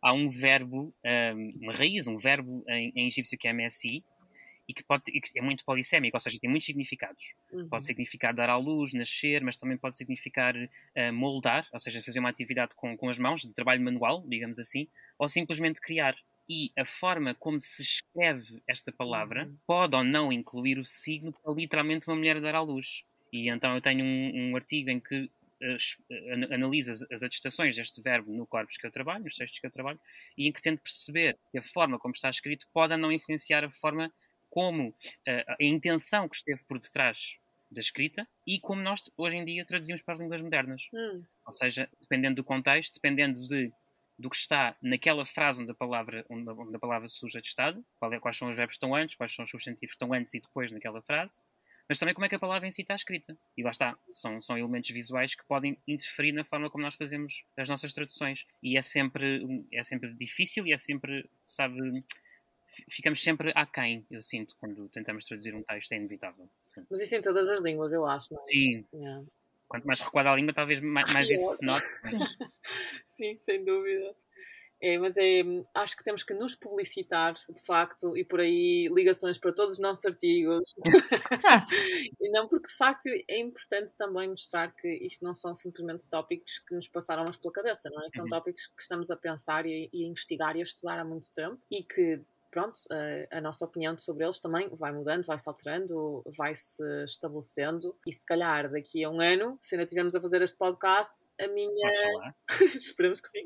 há 0.01 0.13
um 0.13 0.27
verbo, 0.27 0.93
um, 1.05 1.53
uma 1.61 1.73
raiz, 1.73 2.07
um 2.07 2.17
verbo 2.17 2.63
em, 2.67 2.91
em 2.95 3.07
egípcio 3.07 3.37
que 3.37 3.47
é 3.47 3.53
MSI, 3.53 4.03
e 4.67 4.73
que, 4.73 4.83
pode, 4.83 5.03
e 5.07 5.19
que 5.19 5.37
é 5.37 5.41
muito 5.41 5.65
polissémico, 5.65 6.15
ou 6.15 6.19
seja, 6.19 6.39
tem 6.39 6.49
muitos 6.49 6.65
significados. 6.65 7.33
Uhum. 7.51 7.67
Pode 7.67 7.85
significar 7.85 8.33
dar 8.33 8.49
à 8.49 8.55
luz, 8.55 8.93
nascer, 8.93 9.43
mas 9.43 9.57
também 9.57 9.77
pode 9.77 9.97
significar 9.97 10.55
uh, 10.55 11.13
moldar, 11.13 11.67
ou 11.73 11.79
seja, 11.79 12.01
fazer 12.01 12.19
uma 12.19 12.29
atividade 12.29 12.73
com, 12.75 12.95
com 12.95 13.09
as 13.09 13.19
mãos, 13.19 13.41
de 13.41 13.53
trabalho 13.53 13.81
manual, 13.81 14.23
digamos 14.25 14.59
assim, 14.59 14.87
ou 15.17 15.27
simplesmente 15.27 15.81
criar 15.81 16.15
e 16.49 16.71
a 16.77 16.83
forma 16.83 17.33
como 17.33 17.59
se 17.59 17.81
escreve 17.81 18.61
esta 18.67 18.91
palavra 18.91 19.45
uhum. 19.45 19.57
pode 19.65 19.95
ou 19.95 20.03
não 20.03 20.31
incluir 20.31 20.77
o 20.77 20.83
signo 20.83 21.31
para 21.31 21.53
literalmente 21.53 22.07
uma 22.07 22.15
mulher 22.15 22.39
dar 22.41 22.55
à 22.55 22.61
luz. 22.61 23.03
E 23.31 23.49
então 23.49 23.75
eu 23.75 23.81
tenho 23.81 24.03
um, 24.03 24.51
um 24.51 24.55
artigo 24.55 24.89
em 24.89 24.99
que 24.99 25.29
analisa 26.51 26.91
as, 26.91 27.03
as 27.11 27.23
atestações 27.23 27.75
deste 27.75 28.01
verbo 28.01 28.31
no 28.31 28.47
corpus 28.47 28.77
que 28.77 28.85
eu 28.85 28.91
trabalho, 28.91 29.23
nos 29.23 29.35
textos 29.35 29.59
que 29.59 29.67
eu 29.67 29.71
trabalho, 29.71 29.99
e 30.37 30.47
em 30.47 30.51
que 30.51 30.61
tento 30.61 30.81
perceber 30.81 31.37
que 31.51 31.57
a 31.59 31.63
forma 31.63 31.99
como 31.99 32.13
está 32.13 32.29
escrito 32.29 32.67
pode 32.73 32.93
ou 32.93 32.99
não 32.99 33.11
influenciar 33.11 33.63
a 33.63 33.69
forma 33.69 34.11
como 34.49 34.89
uh, 34.89 34.95
a 35.27 35.57
intenção 35.59 36.27
que 36.27 36.35
esteve 36.35 36.63
por 36.65 36.77
detrás 36.77 37.37
da 37.71 37.79
escrita 37.79 38.27
e 38.45 38.59
como 38.59 38.81
nós 38.81 39.01
hoje 39.15 39.37
em 39.37 39.45
dia 39.45 39.65
traduzimos 39.65 40.01
para 40.01 40.13
as 40.13 40.19
línguas 40.19 40.41
modernas. 40.41 40.83
Hum. 40.93 41.23
Ou 41.45 41.53
seja, 41.53 41.89
dependendo 42.01 42.35
do 42.35 42.43
contexto, 42.43 42.95
dependendo 42.95 43.47
de 43.47 43.71
do 44.21 44.29
que 44.29 44.35
está 44.35 44.77
naquela 44.81 45.25
frase 45.25 45.61
onde 45.61 45.71
a 45.71 45.73
palavra, 45.73 46.23
onde 46.29 46.47
a, 46.47 46.53
onde 46.53 46.75
a 46.75 46.79
palavra 46.79 47.07
surge 47.07 47.41
de 47.41 47.47
estado, 47.47 47.83
é, 48.03 48.19
quais 48.19 48.37
são 48.37 48.47
os 48.47 48.55
verbos 48.55 48.75
que 48.75 48.77
estão 48.77 48.93
antes, 48.93 49.15
quais 49.15 49.33
são 49.33 49.43
os 49.43 49.49
substantivos 49.49 49.93
que 49.93 49.95
estão 49.95 50.13
antes 50.13 50.33
e 50.35 50.39
depois 50.39 50.71
naquela 50.71 51.01
frase, 51.01 51.41
mas 51.91 51.97
também 51.97 52.15
como 52.15 52.23
é 52.23 52.29
que 52.29 52.35
a 52.35 52.39
palavra 52.39 52.65
em 52.65 52.71
si 52.71 52.83
está 52.83 52.95
escrita. 52.95 53.37
E 53.57 53.61
lá 53.61 53.69
está, 53.69 53.99
são, 54.13 54.39
são 54.39 54.57
elementos 54.57 54.89
visuais 54.91 55.35
que 55.35 55.43
podem 55.43 55.77
interferir 55.85 56.31
na 56.31 56.41
forma 56.41 56.69
como 56.69 56.85
nós 56.85 56.95
fazemos 56.95 57.43
as 57.57 57.67
nossas 57.67 57.91
traduções. 57.91 58.47
E 58.63 58.77
é 58.77 58.81
sempre, 58.81 59.65
é 59.73 59.83
sempre 59.83 60.13
difícil 60.13 60.65
e 60.65 60.71
é 60.71 60.77
sempre, 60.77 61.29
sabe, 61.43 62.01
ficamos 62.89 63.21
sempre 63.21 63.51
aquém, 63.53 64.05
eu 64.09 64.21
sinto, 64.21 64.55
quando 64.57 64.87
tentamos 64.87 65.25
traduzir 65.25 65.53
um 65.53 65.61
texto, 65.63 65.91
é 65.91 65.97
inevitável. 65.97 66.49
Sim. 66.65 66.85
Mas 66.89 67.01
isso 67.01 67.13
em 67.13 67.21
todas 67.21 67.49
as 67.49 67.61
línguas, 67.61 67.91
eu 67.91 68.07
acho. 68.07 68.33
Não 68.33 68.39
é? 68.39 68.43
Sim. 68.45 68.85
Yeah 68.93 69.25
quanto 69.71 69.87
mais 69.87 70.01
recuada 70.01 70.29
a 70.29 70.35
língua, 70.35 70.53
talvez 70.53 70.81
mais, 70.81 71.11
mais 71.13 71.29
isso 71.31 71.55
se 71.55 71.65
note. 71.65 71.87
Mas... 72.03 72.11
Sim, 73.05 73.37
sem 73.37 73.63
dúvida. 73.63 74.13
É, 74.81 74.97
mas 74.97 75.15
é, 75.17 75.43
acho 75.75 75.95
que 75.95 76.03
temos 76.03 76.23
que 76.23 76.33
nos 76.33 76.55
publicitar, 76.55 77.33
de 77.33 77.61
facto, 77.63 78.17
e 78.17 78.25
por 78.25 78.39
aí 78.39 78.89
ligações 78.91 79.37
para 79.37 79.53
todos 79.53 79.73
os 79.73 79.79
nossos 79.79 80.03
artigos. 80.05 80.73
e 82.19 82.31
não 82.31 82.47
porque, 82.47 82.67
de 82.67 82.75
facto, 82.75 83.07
é 83.27 83.39
importante 83.39 83.95
também 83.95 84.27
mostrar 84.27 84.73
que 84.73 84.87
isto 84.87 85.23
não 85.23 85.35
são 85.35 85.53
simplesmente 85.53 86.09
tópicos 86.09 86.59
que 86.59 86.73
nos 86.73 86.87
passaram 86.87 87.25
pela 87.25 87.53
cabeça, 87.53 87.89
não 87.91 88.03
é? 88.03 88.09
São 88.09 88.23
uhum. 88.23 88.29
tópicos 88.29 88.67
que 88.67 88.81
estamos 88.81 89.11
a 89.11 89.15
pensar 89.15 89.65
e, 89.67 89.89
e 89.93 90.03
a 90.03 90.07
investigar 90.07 90.55
e 90.55 90.59
a 90.59 90.63
estudar 90.63 90.99
há 90.99 91.05
muito 91.05 91.31
tempo 91.31 91.59
e 91.69 91.83
que 91.83 92.19
pronto, 92.51 92.77
a, 92.91 93.37
a, 93.37 93.41
nossa 93.41 93.65
opinião 93.65 93.97
sobre 93.97 94.25
eles 94.25 94.39
também 94.39 94.69
vai 94.73 94.91
mudando, 94.91 95.25
vai 95.25 95.37
se 95.37 95.49
alterando, 95.49 96.21
vai 96.37 96.53
se 96.53 96.83
estabelecendo 97.03 97.95
e 98.05 98.11
se 98.11 98.25
calhar 98.25 98.69
daqui 98.69 99.03
a 99.03 99.09
um 99.09 99.21
ano, 99.21 99.57
se 99.61 99.75
ainda 99.75 99.85
estivermos 99.85 100.15
a 100.15 100.21
fazer 100.21 100.41
este 100.41 100.57
podcast, 100.57 101.29
a 101.39 101.47
minha 101.47 101.89
esperemos 102.77 103.21
que 103.21 103.29
sim, 103.29 103.43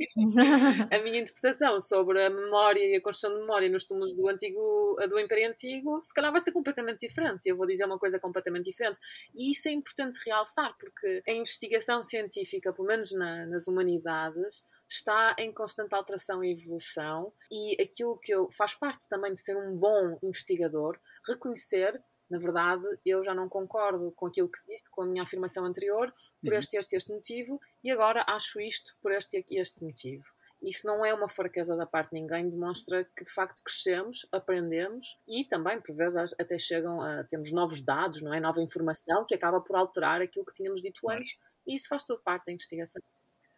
a 0.91 1.01
minha 1.03 1.19
interpretação 1.19 1.79
sobre 1.79 2.25
a 2.25 2.29
memória 2.29 2.83
e 2.83 2.95
a 2.95 3.01
construção 3.01 3.35
de 3.35 3.41
memória 3.41 3.69
nos 3.69 3.85
túmulos 3.85 4.15
do 4.15 4.27
antigo, 4.27 4.97
do 5.07 5.19
Império 5.19 5.49
Antigo, 5.49 6.01
se 6.01 6.13
calhar 6.13 6.31
vai 6.31 6.41
ser 6.41 6.51
completamente 6.51 7.07
diferente. 7.07 7.47
Eu 7.47 7.55
vou 7.55 7.67
dizer 7.67 7.85
uma 7.85 7.99
coisa 7.99 8.19
completamente 8.19 8.65
diferente. 8.65 8.99
E 9.35 9.51
isso 9.51 9.67
é 9.67 9.71
importante 9.71 10.19
realçar, 10.25 10.75
porque 10.79 11.21
a 11.27 11.31
investigação 11.31 12.01
científica, 12.01 12.73
pelo 12.73 12.87
menos 12.87 13.11
na, 13.11 13.45
nas 13.45 13.67
humanidades, 13.67 14.63
está 14.89 15.35
em 15.39 15.51
constante 15.51 15.95
alteração 15.95 16.43
e 16.43 16.51
evolução 16.51 17.33
e 17.51 17.81
aquilo 17.81 18.17
que 18.17 18.33
eu 18.33 18.49
faz 18.51 18.73
parte 18.73 19.07
também 19.07 19.33
de 19.33 19.39
ser 19.39 19.57
um 19.57 19.75
bom 19.75 20.17
investigador, 20.23 20.99
reconhecer 21.27 22.01
na 22.29 22.39
verdade, 22.39 22.87
eu 23.05 23.21
já 23.21 23.35
não 23.35 23.47
concordo 23.47 24.11
com 24.13 24.25
aquilo 24.25 24.49
que 24.49 24.57
disse, 24.67 24.89
com 24.89 25.03
a 25.03 25.05
minha 25.05 25.21
afirmação 25.21 25.63
anterior, 25.63 26.11
por 26.41 26.53
uhum. 26.53 26.57
este, 26.57 26.77
este, 26.77 26.95
este 26.95 27.11
motivo, 27.11 27.59
e 27.83 27.91
agora 27.91 28.25
acho 28.27 28.59
isto 28.59 28.97
por 29.01 29.11
este, 29.11 29.45
este 29.51 29.83
motivo. 29.83 30.25
Isso 30.61 30.87
não 30.87 31.05
é 31.05 31.13
uma 31.13 31.29
fraqueza 31.29 31.75
da 31.75 31.85
parte 31.85 32.09
de 32.09 32.19
ninguém, 32.19 32.49
demonstra 32.49 33.05
que 33.15 33.23
de 33.23 33.31
facto 33.31 33.61
crescemos, 33.63 34.27
aprendemos 34.31 35.19
e 35.27 35.45
também, 35.45 35.79
por 35.79 35.95
vezes, 35.95 36.33
até 36.39 36.57
chegam 36.57 36.99
a 37.01 37.23
temos 37.25 37.51
novos 37.51 37.81
dados, 37.81 38.21
não 38.23 38.33
é? 38.33 38.39
Nova 38.39 38.61
informação 38.61 39.25
que 39.25 39.35
acaba 39.35 39.61
por 39.61 39.75
alterar 39.75 40.21
aquilo 40.21 40.45
que 40.45 40.53
tínhamos 40.53 40.81
dito 40.81 41.07
antes, 41.09 41.37
e 41.67 41.75
isso 41.75 41.87
faz 41.87 42.05
toda 42.05 42.21
parte 42.21 42.45
da 42.47 42.53
investigação 42.53 43.01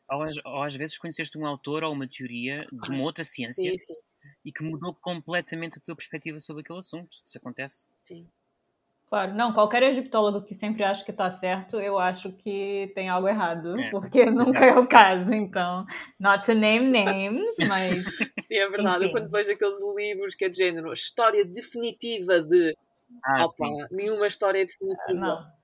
ou, 0.10 0.26
ou 0.46 0.64
às 0.64 0.76
vezes 0.76 0.98
conheceste 0.98 1.38
um 1.38 1.46
autor 1.46 1.84
ou 1.84 1.94
uma 1.94 2.08
teoria 2.08 2.68
de 2.72 2.90
uma 2.90 3.04
outra 3.04 3.24
ciência 3.24 3.72
sim, 3.72 3.78
sim. 3.78 3.96
e 4.44 4.52
que 4.52 4.64
mudou 4.64 4.94
completamente 4.96 5.78
a 5.78 5.82
tua 5.82 5.96
perspectiva 5.96 6.40
sobre 6.40 6.62
aquele 6.62 6.80
assunto. 6.80 7.18
Isso 7.26 7.38
acontece? 7.38 7.88
Sim. 8.00 8.28
Claro, 9.10 9.34
não, 9.34 9.54
qualquer 9.54 9.84
egiptólogo 9.84 10.44
que 10.46 10.54
sempre 10.54 10.84
acha 10.84 11.04
que 11.04 11.12
está 11.12 11.32
certo, 11.32 11.80
eu 11.80 11.98
acho 11.98 12.34
que 12.34 12.92
tem 12.94 13.08
algo 13.08 13.30
errado, 13.30 13.80
é, 13.80 13.90
porque 13.90 14.26
nunca 14.30 14.66
é 14.66 14.78
o 14.78 14.86
caso, 14.86 15.34
então, 15.34 15.86
not 16.20 16.46
to 16.46 16.54
name 16.54 16.92
names, 16.92 17.56
mas... 17.70 18.04
Sim, 18.44 18.58
é 18.58 18.70
verdade, 18.70 19.06
eu 19.06 19.10
quando 19.10 19.30
vejo 19.30 19.54
aqueles 19.54 19.78
livros 19.96 20.36
que 20.36 20.44
é 20.44 20.50
de 20.50 20.58
género, 20.58 20.92
história 20.92 21.46
definitiva 21.46 22.42
de... 22.42 22.76
Ah, 23.24 23.46
Opa, 23.46 23.66
nenhuma 23.92 24.28
história 24.28 24.66
definitiva. 24.66 25.14
Não. 25.14 25.57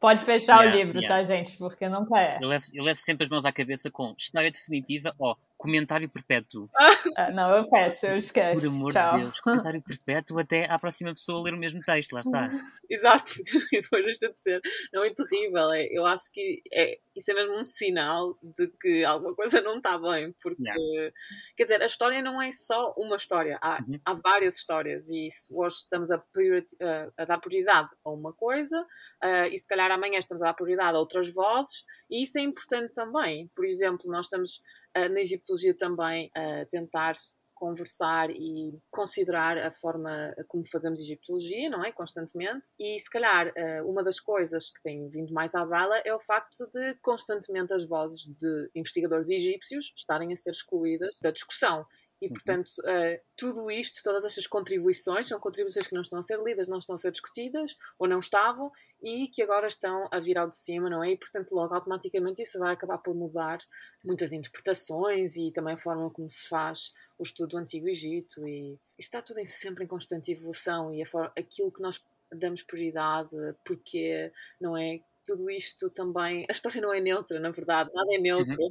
Pode 0.00 0.24
fechar 0.24 0.62
yeah, 0.62 0.74
o 0.74 0.78
livro, 0.78 0.98
yeah. 0.98 1.14
tá, 1.14 1.22
gente? 1.24 1.58
Porque 1.58 1.86
nunca 1.86 2.18
é. 2.18 2.38
Eu 2.40 2.48
levo, 2.48 2.64
eu 2.72 2.82
levo 2.82 2.98
sempre 2.98 3.24
as 3.24 3.30
mãos 3.30 3.44
à 3.44 3.52
cabeça 3.52 3.90
com 3.90 4.14
história 4.16 4.50
definitiva 4.50 5.14
ou 5.18 5.36
comentário 5.58 6.08
perpétuo. 6.08 6.68
Ah, 7.16 7.30
não, 7.32 7.50
eu 7.56 7.68
fecho, 7.68 8.06
eu 8.06 8.18
esqueço. 8.18 8.60
Por 8.60 8.68
amor 8.68 8.92
Tchau. 8.92 9.12
de 9.12 9.18
Deus, 9.20 9.40
comentário 9.40 9.82
perpétuo 9.82 10.38
até 10.38 10.70
à 10.70 10.78
próxima 10.78 11.12
pessoa 11.12 11.42
ler 11.42 11.54
o 11.54 11.58
mesmo 11.58 11.80
texto, 11.80 12.12
lá 12.12 12.20
está. 12.20 12.50
Exato, 12.88 13.30
depois 13.72 14.04
deixa 14.04 14.30
de 14.30 14.38
ser. 14.38 14.60
Não 14.92 15.04
é 15.04 15.10
terrível, 15.12 15.72
é, 15.72 15.86
eu 15.90 16.06
acho 16.06 16.30
que 16.32 16.62
é, 16.72 16.98
isso 17.20 17.30
é 17.30 17.34
mesmo 17.34 17.58
um 17.58 17.64
sinal 17.64 18.38
de 18.42 18.66
que 18.80 19.04
alguma 19.04 19.34
coisa 19.34 19.60
não 19.60 19.76
está 19.76 19.98
bem, 19.98 20.34
porque, 20.42 20.62
yeah. 20.62 21.12
quer 21.56 21.64
dizer, 21.64 21.82
a 21.82 21.86
história 21.86 22.22
não 22.22 22.40
é 22.40 22.50
só 22.50 22.94
uma 22.96 23.16
história, 23.16 23.58
há, 23.62 23.78
uhum. 23.82 24.00
há 24.04 24.14
várias 24.14 24.56
histórias, 24.56 25.10
e 25.10 25.28
se 25.30 25.54
hoje 25.54 25.76
estamos 25.76 26.10
a, 26.10 26.16
uh, 26.16 27.12
a 27.16 27.24
dar 27.24 27.38
prioridade 27.38 27.90
a 28.04 28.10
uma 28.10 28.32
coisa, 28.32 28.80
uh, 28.80 29.46
e 29.52 29.56
se 29.56 29.66
calhar 29.66 29.90
amanhã 29.90 30.18
estamos 30.18 30.42
a 30.42 30.46
dar 30.46 30.54
prioridade 30.54 30.96
a 30.96 31.00
outras 31.00 31.32
vozes, 31.32 31.84
e 32.10 32.22
isso 32.22 32.38
é 32.38 32.42
importante 32.42 32.92
também. 32.92 33.50
Por 33.54 33.64
exemplo, 33.64 34.10
nós 34.10 34.26
estamos 34.26 34.60
uh, 34.96 35.08
na 35.12 35.20
egiptologia 35.20 35.76
também 35.76 36.30
a 36.34 36.64
tentar 36.70 37.12
conversar 37.60 38.30
e 38.30 38.80
considerar 38.90 39.58
a 39.58 39.70
forma 39.70 40.34
como 40.48 40.64
fazemos 40.64 40.98
egiptologia, 41.00 41.68
não 41.68 41.84
é? 41.84 41.92
Constantemente. 41.92 42.70
E 42.78 42.98
se 42.98 43.10
calhar 43.10 43.52
eh, 43.54 43.82
uma 43.82 44.02
das 44.02 44.18
coisas 44.18 44.70
que 44.70 44.82
tem 44.82 45.06
vindo 45.10 45.34
mais 45.34 45.54
à 45.54 45.64
bala 45.64 45.98
é 45.98 46.14
o 46.14 46.18
facto 46.18 46.66
de 46.72 46.94
constantemente 47.02 47.74
as 47.74 47.86
vozes 47.86 48.24
de 48.24 48.70
investigadores 48.74 49.28
egípcios 49.28 49.92
estarem 49.94 50.32
a 50.32 50.36
ser 50.36 50.50
excluídas 50.50 51.14
da 51.20 51.30
discussão. 51.30 51.84
E, 52.20 52.26
uhum. 52.26 52.32
portanto, 52.34 52.68
uh, 52.80 53.20
tudo 53.36 53.70
isto, 53.70 54.02
todas 54.02 54.24
estas 54.24 54.46
contribuições, 54.46 55.26
são 55.26 55.40
contribuições 55.40 55.86
que 55.86 55.94
não 55.94 56.02
estão 56.02 56.18
a 56.18 56.22
ser 56.22 56.38
lidas, 56.42 56.68
não 56.68 56.78
estão 56.78 56.94
a 56.94 56.98
ser 56.98 57.12
discutidas, 57.12 57.76
ou 57.98 58.06
não 58.06 58.18
estavam, 58.18 58.70
e 59.02 59.26
que 59.28 59.42
agora 59.42 59.66
estão 59.66 60.06
a 60.10 60.18
vir 60.18 60.36
ao 60.36 60.48
de 60.48 60.56
cima, 60.56 60.90
não 60.90 61.02
é? 61.02 61.12
E, 61.12 61.16
portanto, 61.16 61.52
logo 61.52 61.74
automaticamente 61.74 62.42
isso 62.42 62.58
vai 62.58 62.74
acabar 62.74 62.98
por 62.98 63.14
mudar 63.14 63.58
muitas 64.04 64.32
interpretações 64.32 65.36
e 65.36 65.50
também 65.50 65.74
a 65.74 65.78
forma 65.78 66.10
como 66.10 66.28
se 66.28 66.46
faz 66.48 66.92
o 67.18 67.22
estudo 67.22 67.50
do 67.50 67.58
Antigo 67.58 67.88
Egito. 67.88 68.46
E 68.46 68.78
está 68.98 69.22
tudo 69.22 69.40
em, 69.40 69.46
sempre 69.46 69.84
em 69.84 69.88
constante 69.88 70.32
evolução, 70.32 70.92
e 70.92 71.02
a 71.02 71.06
forma, 71.06 71.32
aquilo 71.38 71.72
que 71.72 71.80
nós 71.80 72.04
damos 72.32 72.62
prioridade, 72.62 73.36
porque, 73.64 74.30
não 74.60 74.76
é? 74.76 75.00
Tudo 75.24 75.50
isto 75.50 75.90
também. 75.90 76.46
A 76.48 76.52
história 76.52 76.80
não 76.80 76.92
é 76.92 77.00
neutra, 77.00 77.38
na 77.38 77.50
verdade, 77.50 77.90
nada 77.94 78.08
é 78.12 78.18
neutro. 78.18 78.56
Uhum. 78.58 78.70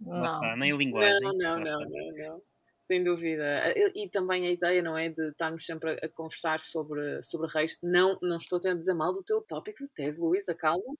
Não. 0.00 0.26
Está, 0.26 0.56
nem 0.56 0.72
a 0.72 0.76
linguagem. 0.76 1.20
Não, 1.20 1.32
não, 1.32 1.60
não, 1.60 1.80
não, 1.80 2.12
não. 2.28 2.42
Sem 2.86 3.02
dúvida. 3.02 3.72
E, 3.74 4.04
e, 4.04 4.10
também 4.10 4.46
a 4.46 4.50
ideia, 4.50 4.82
não 4.82 4.96
é, 4.96 5.08
de 5.08 5.30
estarmos 5.30 5.64
sempre 5.64 5.92
a, 5.92 6.06
a, 6.06 6.08
conversar 6.08 6.60
sobre, 6.60 7.22
sobre 7.22 7.50
reis. 7.52 7.78
Não, 7.82 8.18
não 8.22 8.36
estou 8.36 8.60
a 8.64 8.74
dizer 8.74 8.94
mal 8.94 9.12
do 9.12 9.22
teu 9.22 9.40
tópico 9.40 9.82
de 9.82 9.90
tese, 9.92 10.20
Luísa, 10.20 10.54
calma. 10.54 10.94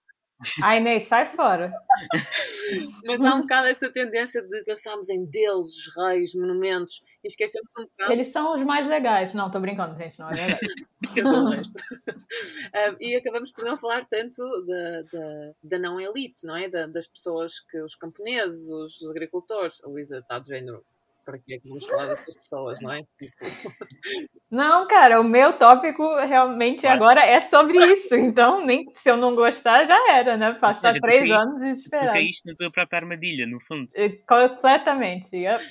Ai, 0.63 0.81
nem 0.81 0.99
sai 0.99 1.27
fora. 1.27 1.73
Mas 3.07 3.25
há 3.25 3.35
um 3.35 3.41
bocado 3.43 3.69
essa 3.69 3.91
tendência 3.91 4.43
de 4.43 4.65
pensarmos 4.65 5.09
em 5.09 5.25
deuses, 5.25 5.85
reis, 5.97 6.35
monumentos 6.35 7.03
e 7.23 7.29
esquecemos 7.29 7.71
um 7.79 7.85
bocado. 7.85 8.13
Eles 8.13 8.29
são 8.29 8.55
os 8.55 8.63
mais 8.65 8.87
legais. 8.87 9.33
Não, 9.33 9.47
estou 9.47 9.61
brincando, 9.61 9.97
gente, 9.97 10.19
não 10.19 10.31
é 10.31 10.35
verdade. 10.35 10.61
Esqueçam 11.03 11.45
o 11.45 11.51
resto. 11.51 11.79
um, 12.09 12.97
e 13.01 13.17
acabamos 13.17 13.53
por 13.53 13.65
não 13.65 13.79
falar 13.79 14.07
tanto 14.07 14.43
da, 14.67 15.03
da, 15.03 15.53
da 15.63 15.79
não 15.79 16.01
elite, 16.01 16.47
não 16.47 16.57
é? 16.57 16.69
Da, 16.69 16.87
das 16.87 17.07
pessoas 17.07 17.61
que, 17.61 17.81
os 17.81 17.95
camponeses, 17.95 18.71
os, 18.71 19.09
agricultores. 19.11 19.83
A 19.85 19.89
Luísa 19.89 20.19
está 20.19 20.39
de 20.39 20.49
género 20.49 20.85
para 21.25 21.39
que 21.39 21.55
é 21.55 21.59
que 21.59 21.69
vamos 21.69 21.87
falar 21.87 22.07
dessas 22.07 22.37
pessoas, 22.37 22.81
não 22.81 22.93
é? 22.93 23.03
Não, 24.51 24.87
cara, 24.87 25.21
o 25.21 25.25
meu 25.25 25.53
tópico 25.55 26.03
realmente 26.21 26.87
agora 26.87 27.25
é 27.25 27.41
sobre 27.41 27.79
isso. 27.79 28.15
Então, 28.15 28.65
nem 28.65 28.85
se 28.95 29.11
eu 29.11 29.17
não 29.17 29.35
gostar, 29.35 29.85
já 29.85 30.13
era, 30.13 30.37
né? 30.37 30.53
Passar 30.55 30.93
seja, 30.93 31.01
três 31.01 31.31
anos 31.31 31.61
desesperado. 31.61 32.11
Tu 32.11 32.13
caíste 32.13 32.49
na 32.49 32.55
tua 32.55 32.71
própria 32.71 32.99
armadilha, 32.99 33.47
no 33.47 33.59
fundo. 33.61 33.89
Completamente, 34.29 35.37
yep. 35.37 35.63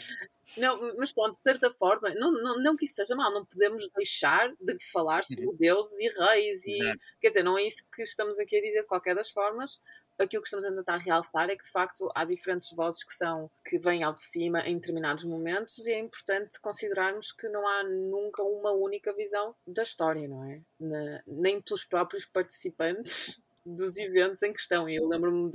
Não, 0.57 0.97
mas 0.97 1.11
pronto, 1.11 1.35
de 1.35 1.41
certa 1.41 1.71
forma, 1.71 2.13
não, 2.15 2.31
não, 2.31 2.61
não 2.61 2.75
que 2.75 2.85
isso 2.85 2.95
seja 2.95 3.15
mal, 3.15 3.31
não 3.31 3.45
podemos 3.45 3.89
deixar 3.95 4.53
de 4.59 4.77
falar 4.91 5.23
sobre 5.23 5.47
uhum. 5.47 5.55
deuses 5.55 5.99
e 5.99 6.19
reis 6.19 6.65
e 6.65 6.79
Exato. 6.79 6.99
quer 7.19 7.27
dizer, 7.29 7.43
não 7.43 7.57
é 7.57 7.63
isso 7.63 7.87
que 7.91 8.03
estamos 8.03 8.39
aqui 8.39 8.57
a 8.57 8.61
dizer 8.61 8.81
de 8.81 8.87
qualquer 8.87 9.15
das 9.15 9.31
formas, 9.31 9.79
aquilo 10.19 10.41
que 10.41 10.47
estamos 10.47 10.65
a 10.65 10.73
tentar 10.73 10.97
realçar 10.97 11.49
é 11.49 11.55
que 11.55 11.63
de 11.63 11.71
facto 11.71 12.09
há 12.15 12.25
diferentes 12.25 12.69
vozes 12.75 13.03
que 13.03 13.13
são 13.13 13.49
que 13.65 13.79
vêm 13.79 14.03
ao 14.03 14.13
de 14.13 14.21
cima 14.21 14.61
em 14.61 14.75
determinados 14.75 15.25
momentos 15.25 15.87
e 15.87 15.91
é 15.91 15.99
importante 15.99 16.59
considerarmos 16.61 17.31
que 17.31 17.47
não 17.49 17.67
há 17.67 17.83
nunca 17.83 18.43
uma 18.43 18.71
única 18.71 19.13
visão 19.13 19.55
da 19.65 19.83
história, 19.83 20.27
não 20.27 20.43
é? 20.43 20.61
Na, 20.79 21.23
nem 21.25 21.61
pelos 21.61 21.85
próprios 21.85 22.25
participantes 22.25 23.41
dos 23.65 23.97
eventos 23.97 24.41
em 24.43 24.53
questão. 24.53 24.89
E 24.89 24.95
eu 24.95 25.07
lembro-me 25.07 25.49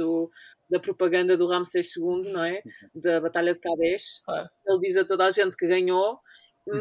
da 0.71 0.81
propaganda 0.81 1.37
do 1.37 1.47
Ramsés 1.47 1.97
II, 1.97 2.33
não 2.33 2.45
é? 2.45 2.63
Da 2.95 3.21
Batalha 3.21 3.55
de 3.55 3.61
Kadesh. 3.61 4.23
Ele 4.67 4.79
diz 4.81 4.97
a 4.97 5.05
toda 5.05 5.27
a 5.27 5.31
gente 5.31 5.57
que 5.57 5.67
ganhou, 5.67 6.21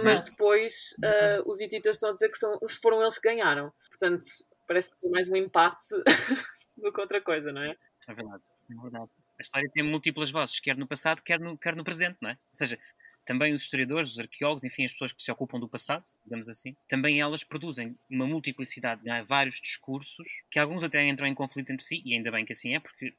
mas 0.04 0.22
depois 0.22 0.96
uh, 1.04 1.50
os 1.50 1.62
hititas 1.62 1.96
estão 1.96 2.10
a 2.10 2.14
dizer 2.14 2.30
que 2.30 2.38
são, 2.38 2.58
foram 2.82 3.02
eles 3.02 3.20
que 3.20 3.30
ganharam. 3.30 3.72
Portanto, 3.90 4.26
parece 4.68 4.92
que 4.94 5.00
foi 5.00 5.10
mais 5.10 5.30
um 5.30 5.36
empate 5.36 5.84
do 6.78 6.92
que 6.92 7.02
outra 7.02 7.22
coisa, 7.22 7.52
não 7.52 7.62
é? 7.62 7.76
É 8.08 8.14
verdade, 8.14 8.44
é 8.70 8.82
verdade. 8.82 9.12
A 9.40 9.42
história 9.42 9.70
tem 9.72 9.84
múltiplas 9.84 10.32
vozes, 10.32 10.60
quer 10.60 10.76
no 10.76 10.88
passado, 10.88 11.22
quer 11.22 11.40
no, 11.40 11.58
quer 11.58 11.76
no 11.76 11.84
presente, 11.84 12.18
não 12.22 12.30
é? 12.30 12.34
Ou 12.34 12.56
seja, 12.56 12.80
também 13.28 13.54
os 13.54 13.64
historiadores, 13.64 14.12
os 14.12 14.20
arqueólogos, 14.20 14.64
enfim, 14.64 14.86
as 14.86 14.94
pessoas 14.94 15.12
que 15.12 15.22
se 15.22 15.30
ocupam 15.30 15.60
do 15.60 15.68
passado, 15.68 16.08
digamos 16.24 16.48
assim, 16.48 16.74
também 16.88 17.20
elas 17.20 17.44
produzem 17.44 17.94
uma 18.10 18.26
multiplicidade, 18.26 19.08
é? 19.08 19.22
vários 19.22 19.60
discursos, 19.60 20.26
que 20.50 20.58
alguns 20.58 20.82
até 20.82 21.06
entram 21.06 21.28
em 21.28 21.36
conflito 21.36 21.70
entre 21.70 21.86
si, 21.86 22.02
e 22.06 22.14
ainda 22.14 22.32
bem 22.32 22.46
que 22.46 22.54
assim 22.54 22.74
é, 22.74 22.80
porque 22.80 23.14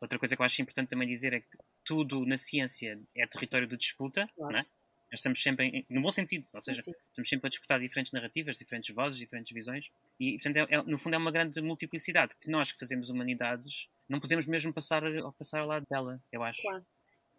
outra 0.00 0.18
coisa 0.18 0.34
que 0.34 0.40
eu 0.40 0.46
acho 0.46 0.62
importante 0.62 0.88
também 0.88 1.06
dizer 1.06 1.34
é 1.34 1.40
que 1.40 1.58
tudo 1.84 2.24
na 2.24 2.38
ciência 2.38 2.98
é 3.14 3.26
território 3.26 3.68
de 3.68 3.76
disputa, 3.76 4.26
claro. 4.34 4.54
não 4.54 4.60
é? 4.60 4.64
Nós 5.12 5.18
estamos 5.18 5.42
sempre, 5.42 5.66
em, 5.66 5.86
no 5.90 6.00
bom 6.00 6.10
sentido, 6.10 6.46
ou 6.54 6.60
seja, 6.60 6.80
Sim. 6.80 6.92
estamos 7.10 7.28
sempre 7.28 7.48
a 7.48 7.50
disputar 7.50 7.78
diferentes 7.78 8.12
narrativas, 8.12 8.56
diferentes 8.56 8.94
vozes, 8.94 9.18
diferentes 9.18 9.52
visões, 9.52 9.88
e, 10.18 10.38
portanto, 10.38 10.56
é, 10.56 10.74
é, 10.74 10.82
no 10.82 10.96
fundo 10.96 11.14
é 11.14 11.18
uma 11.18 11.30
grande 11.30 11.60
multiplicidade 11.60 12.34
que 12.40 12.48
nós 12.48 12.72
que 12.72 12.78
fazemos 12.78 13.10
humanidades 13.10 13.88
não 14.08 14.20
podemos 14.20 14.46
mesmo 14.46 14.72
passar, 14.72 15.02
passar 15.38 15.60
ao 15.60 15.66
lado 15.66 15.86
dela, 15.88 16.20
eu 16.32 16.42
acho. 16.42 16.62
Claro. 16.62 16.84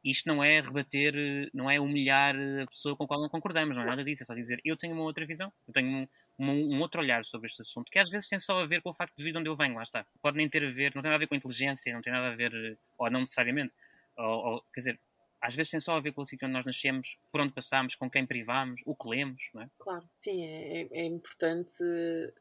Isto 0.03 0.27
não 0.27 0.43
é 0.43 0.59
rebater, 0.59 1.13
não 1.53 1.69
é 1.69 1.79
humilhar 1.79 2.35
a 2.35 2.65
pessoa 2.65 2.95
com 2.95 3.03
a 3.03 3.07
qual 3.07 3.21
não 3.21 3.29
concordamos, 3.29 3.77
não 3.77 3.83
é 3.83 3.87
nada 3.87 4.03
disso, 4.03 4.23
é 4.23 4.25
só 4.25 4.33
dizer 4.33 4.59
eu 4.65 4.75
tenho 4.75 4.93
uma 4.93 5.03
outra 5.03 5.25
visão, 5.25 5.51
eu 5.67 5.73
tenho 5.73 5.87
um, 5.89 6.07
um, 6.39 6.75
um, 6.75 6.81
outro 6.81 7.01
olhar 7.01 7.23
sobre 7.23 7.47
este 7.47 7.61
assunto, 7.61 7.91
que 7.91 7.99
às 7.99 8.09
vezes 8.09 8.27
tem 8.27 8.39
só 8.39 8.61
a 8.61 8.65
ver 8.65 8.81
com 8.81 8.89
o 8.89 8.93
facto 8.93 9.15
de 9.15 9.23
vir 9.23 9.31
de 9.31 9.37
onde 9.37 9.49
eu 9.49 9.55
venho, 9.55 9.75
lá 9.75 9.83
está. 9.83 10.05
Pode 10.21 10.37
nem 10.37 10.49
ter 10.49 10.63
a 10.63 10.69
ver, 10.69 10.95
não 10.95 11.01
tem 11.01 11.11
nada 11.11 11.15
a 11.15 11.19
ver 11.19 11.27
com 11.27 11.35
inteligência, 11.35 11.93
não 11.93 12.01
tem 12.01 12.11
nada 12.11 12.27
a 12.27 12.35
ver, 12.35 12.77
ou 12.97 13.09
não 13.11 13.19
necessariamente, 13.19 13.73
ou, 14.17 14.25
ou 14.25 14.61
quer 14.73 14.79
dizer, 14.79 14.99
às 15.41 15.55
vezes 15.55 15.71
tem 15.71 15.79
só 15.79 15.97
a 15.97 15.99
ver 15.99 16.13
com 16.13 16.21
o 16.21 16.25
sítio 16.25 16.47
onde 16.47 16.53
nós 16.53 16.65
nascemos, 16.65 17.17
por 17.31 17.41
onde 17.41 17.51
passamos, 17.51 17.95
com 17.95 18.09
quem 18.09 18.25
privamos, 18.25 18.79
o 18.85 18.95
que 18.95 19.09
lemos, 19.09 19.49
não 19.53 19.63
é? 19.63 19.69
Claro, 19.79 20.07
sim, 20.13 20.45
é, 20.45 20.83
é, 20.83 20.87
é 20.91 21.05
importante 21.05 21.73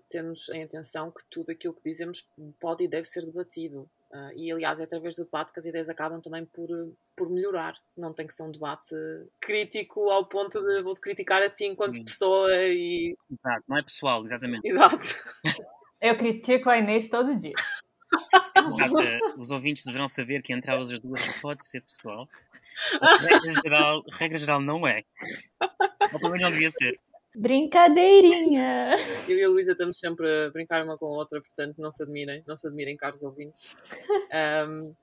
termos 0.09 0.51
em 0.51 0.63
atenção 0.63 1.11
que 1.11 1.23
tudo 1.31 1.51
aquilo 1.51 1.73
que 1.73 1.83
dizemos 1.83 2.29
pode 2.61 2.85
e 2.85 2.89
deve 2.89 3.05
ser 3.05 3.25
debatido. 3.25 3.89
Uh, 4.13 4.33
e 4.35 4.51
aliás, 4.51 4.81
é 4.81 4.85
através 4.85 5.15
do 5.15 5.25
debate 5.25 5.53
que 5.53 5.61
as 5.61 5.67
ideias 5.67 5.89
acabam 5.89 6.21
também 6.21 6.45
por, 6.45 6.69
por 7.17 7.31
melhorar. 7.31 7.75
Não 7.97 8.13
tem 8.13 8.27
que 8.27 8.35
ser 8.35 8.43
um 8.43 8.51
debate 8.51 8.95
crítico 9.41 10.11
ao 10.11 10.27
ponto 10.27 10.61
de 10.61 10.83
vou 10.83 10.93
criticar 10.95 11.41
a 11.43 11.49
ti 11.49 11.67
enquanto 11.67 11.97
sim. 11.97 12.05
pessoa 12.05 12.51
e. 12.53 13.17
Exato, 13.31 13.65
não 13.69 13.79
é 13.79 13.83
pessoal, 13.83 14.25
exatamente. 14.25 14.67
Exato. 14.67 15.07
Eu 16.01 16.17
critico 16.17 16.71
a 16.71 16.79
Inês 16.79 17.09
todo 17.09 17.39
dia. 17.39 17.53
os 19.39 19.51
ouvintes 19.51 19.85
deverão 19.85 20.09
saber 20.09 20.43
que 20.43 20.53
entre 20.53 20.71
elas 20.71 20.91
as 20.91 20.99
duas 20.99 21.21
pode 21.41 21.65
ser 21.65 21.83
pessoal. 21.83 22.29
A 23.01 23.17
regra 23.19 23.53
geral, 23.63 24.03
regra 24.11 24.39
geral 24.39 24.61
não 24.61 24.89
é. 24.89 25.05
Ou 26.13 26.19
também 26.19 26.41
não 26.41 26.51
devia 26.51 26.71
ser. 26.71 26.97
Brincadeirinha! 27.37 28.91
Eu 29.29 29.39
e 29.39 29.45
a 29.45 29.49
Luísa 29.49 29.73
estamos 29.73 29.99
sempre 29.99 30.47
a 30.47 30.51
brincar 30.51 30.85
uma 30.85 30.99
com 30.99 31.07
a 31.07 31.11
outra, 31.11 31.41
portanto 31.41 31.77
não 31.79 31.91
se 31.91 32.03
admirem, 32.03 32.43
não 32.47 32.57
se 32.57 32.67
admirem, 32.67 32.97
caros 32.97 33.23
ouvintes. 33.23 33.77
Um, 34.33 34.95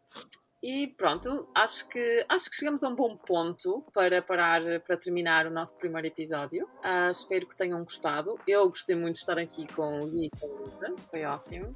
e 0.64 0.88
pronto, 0.88 1.48
acho 1.54 1.88
que, 1.90 2.26
acho 2.28 2.50
que 2.50 2.56
chegamos 2.56 2.84
a 2.84 2.90
um 2.90 2.96
bom 2.96 3.16
ponto 3.16 3.84
para 3.94 4.22
parar, 4.22 4.62
para 4.86 4.98
terminar 4.98 5.46
o 5.46 5.52
nosso 5.52 5.78
primeiro 5.78 6.08
episódio. 6.08 6.66
Uh, 6.78 7.12
espero 7.12 7.46
que 7.46 7.56
tenham 7.56 7.84
gostado. 7.84 8.40
Eu 8.48 8.68
gostei 8.70 8.96
muito 8.96 9.16
de 9.16 9.20
estar 9.20 9.38
aqui 9.38 9.68
com 9.74 10.00
o 10.00 10.08
Gui 10.08 10.26
e 10.26 10.30
com 10.30 10.46
a 10.46 10.50
Luísa, 10.50 10.96
foi 11.12 11.26
ótimo. 11.26 11.76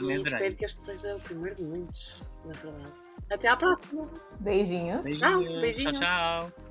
Eu 0.00 0.10
e 0.10 0.16
espero 0.16 0.56
que 0.56 0.64
este 0.64 0.80
seja 0.80 1.14
o 1.14 1.20
primeiro 1.20 1.56
de 1.56 1.64
muitos, 1.64 2.22
na 2.44 2.52
verdade. 2.54 2.92
Até 3.30 3.48
à 3.48 3.56
próxima. 3.56 4.10
Beijinhos. 4.40 5.04
Beijinhos. 5.04 5.20
Tchau, 5.20 5.60
beijinhos. 5.60 5.98
Tchau, 5.98 6.50
tchau. 6.50 6.65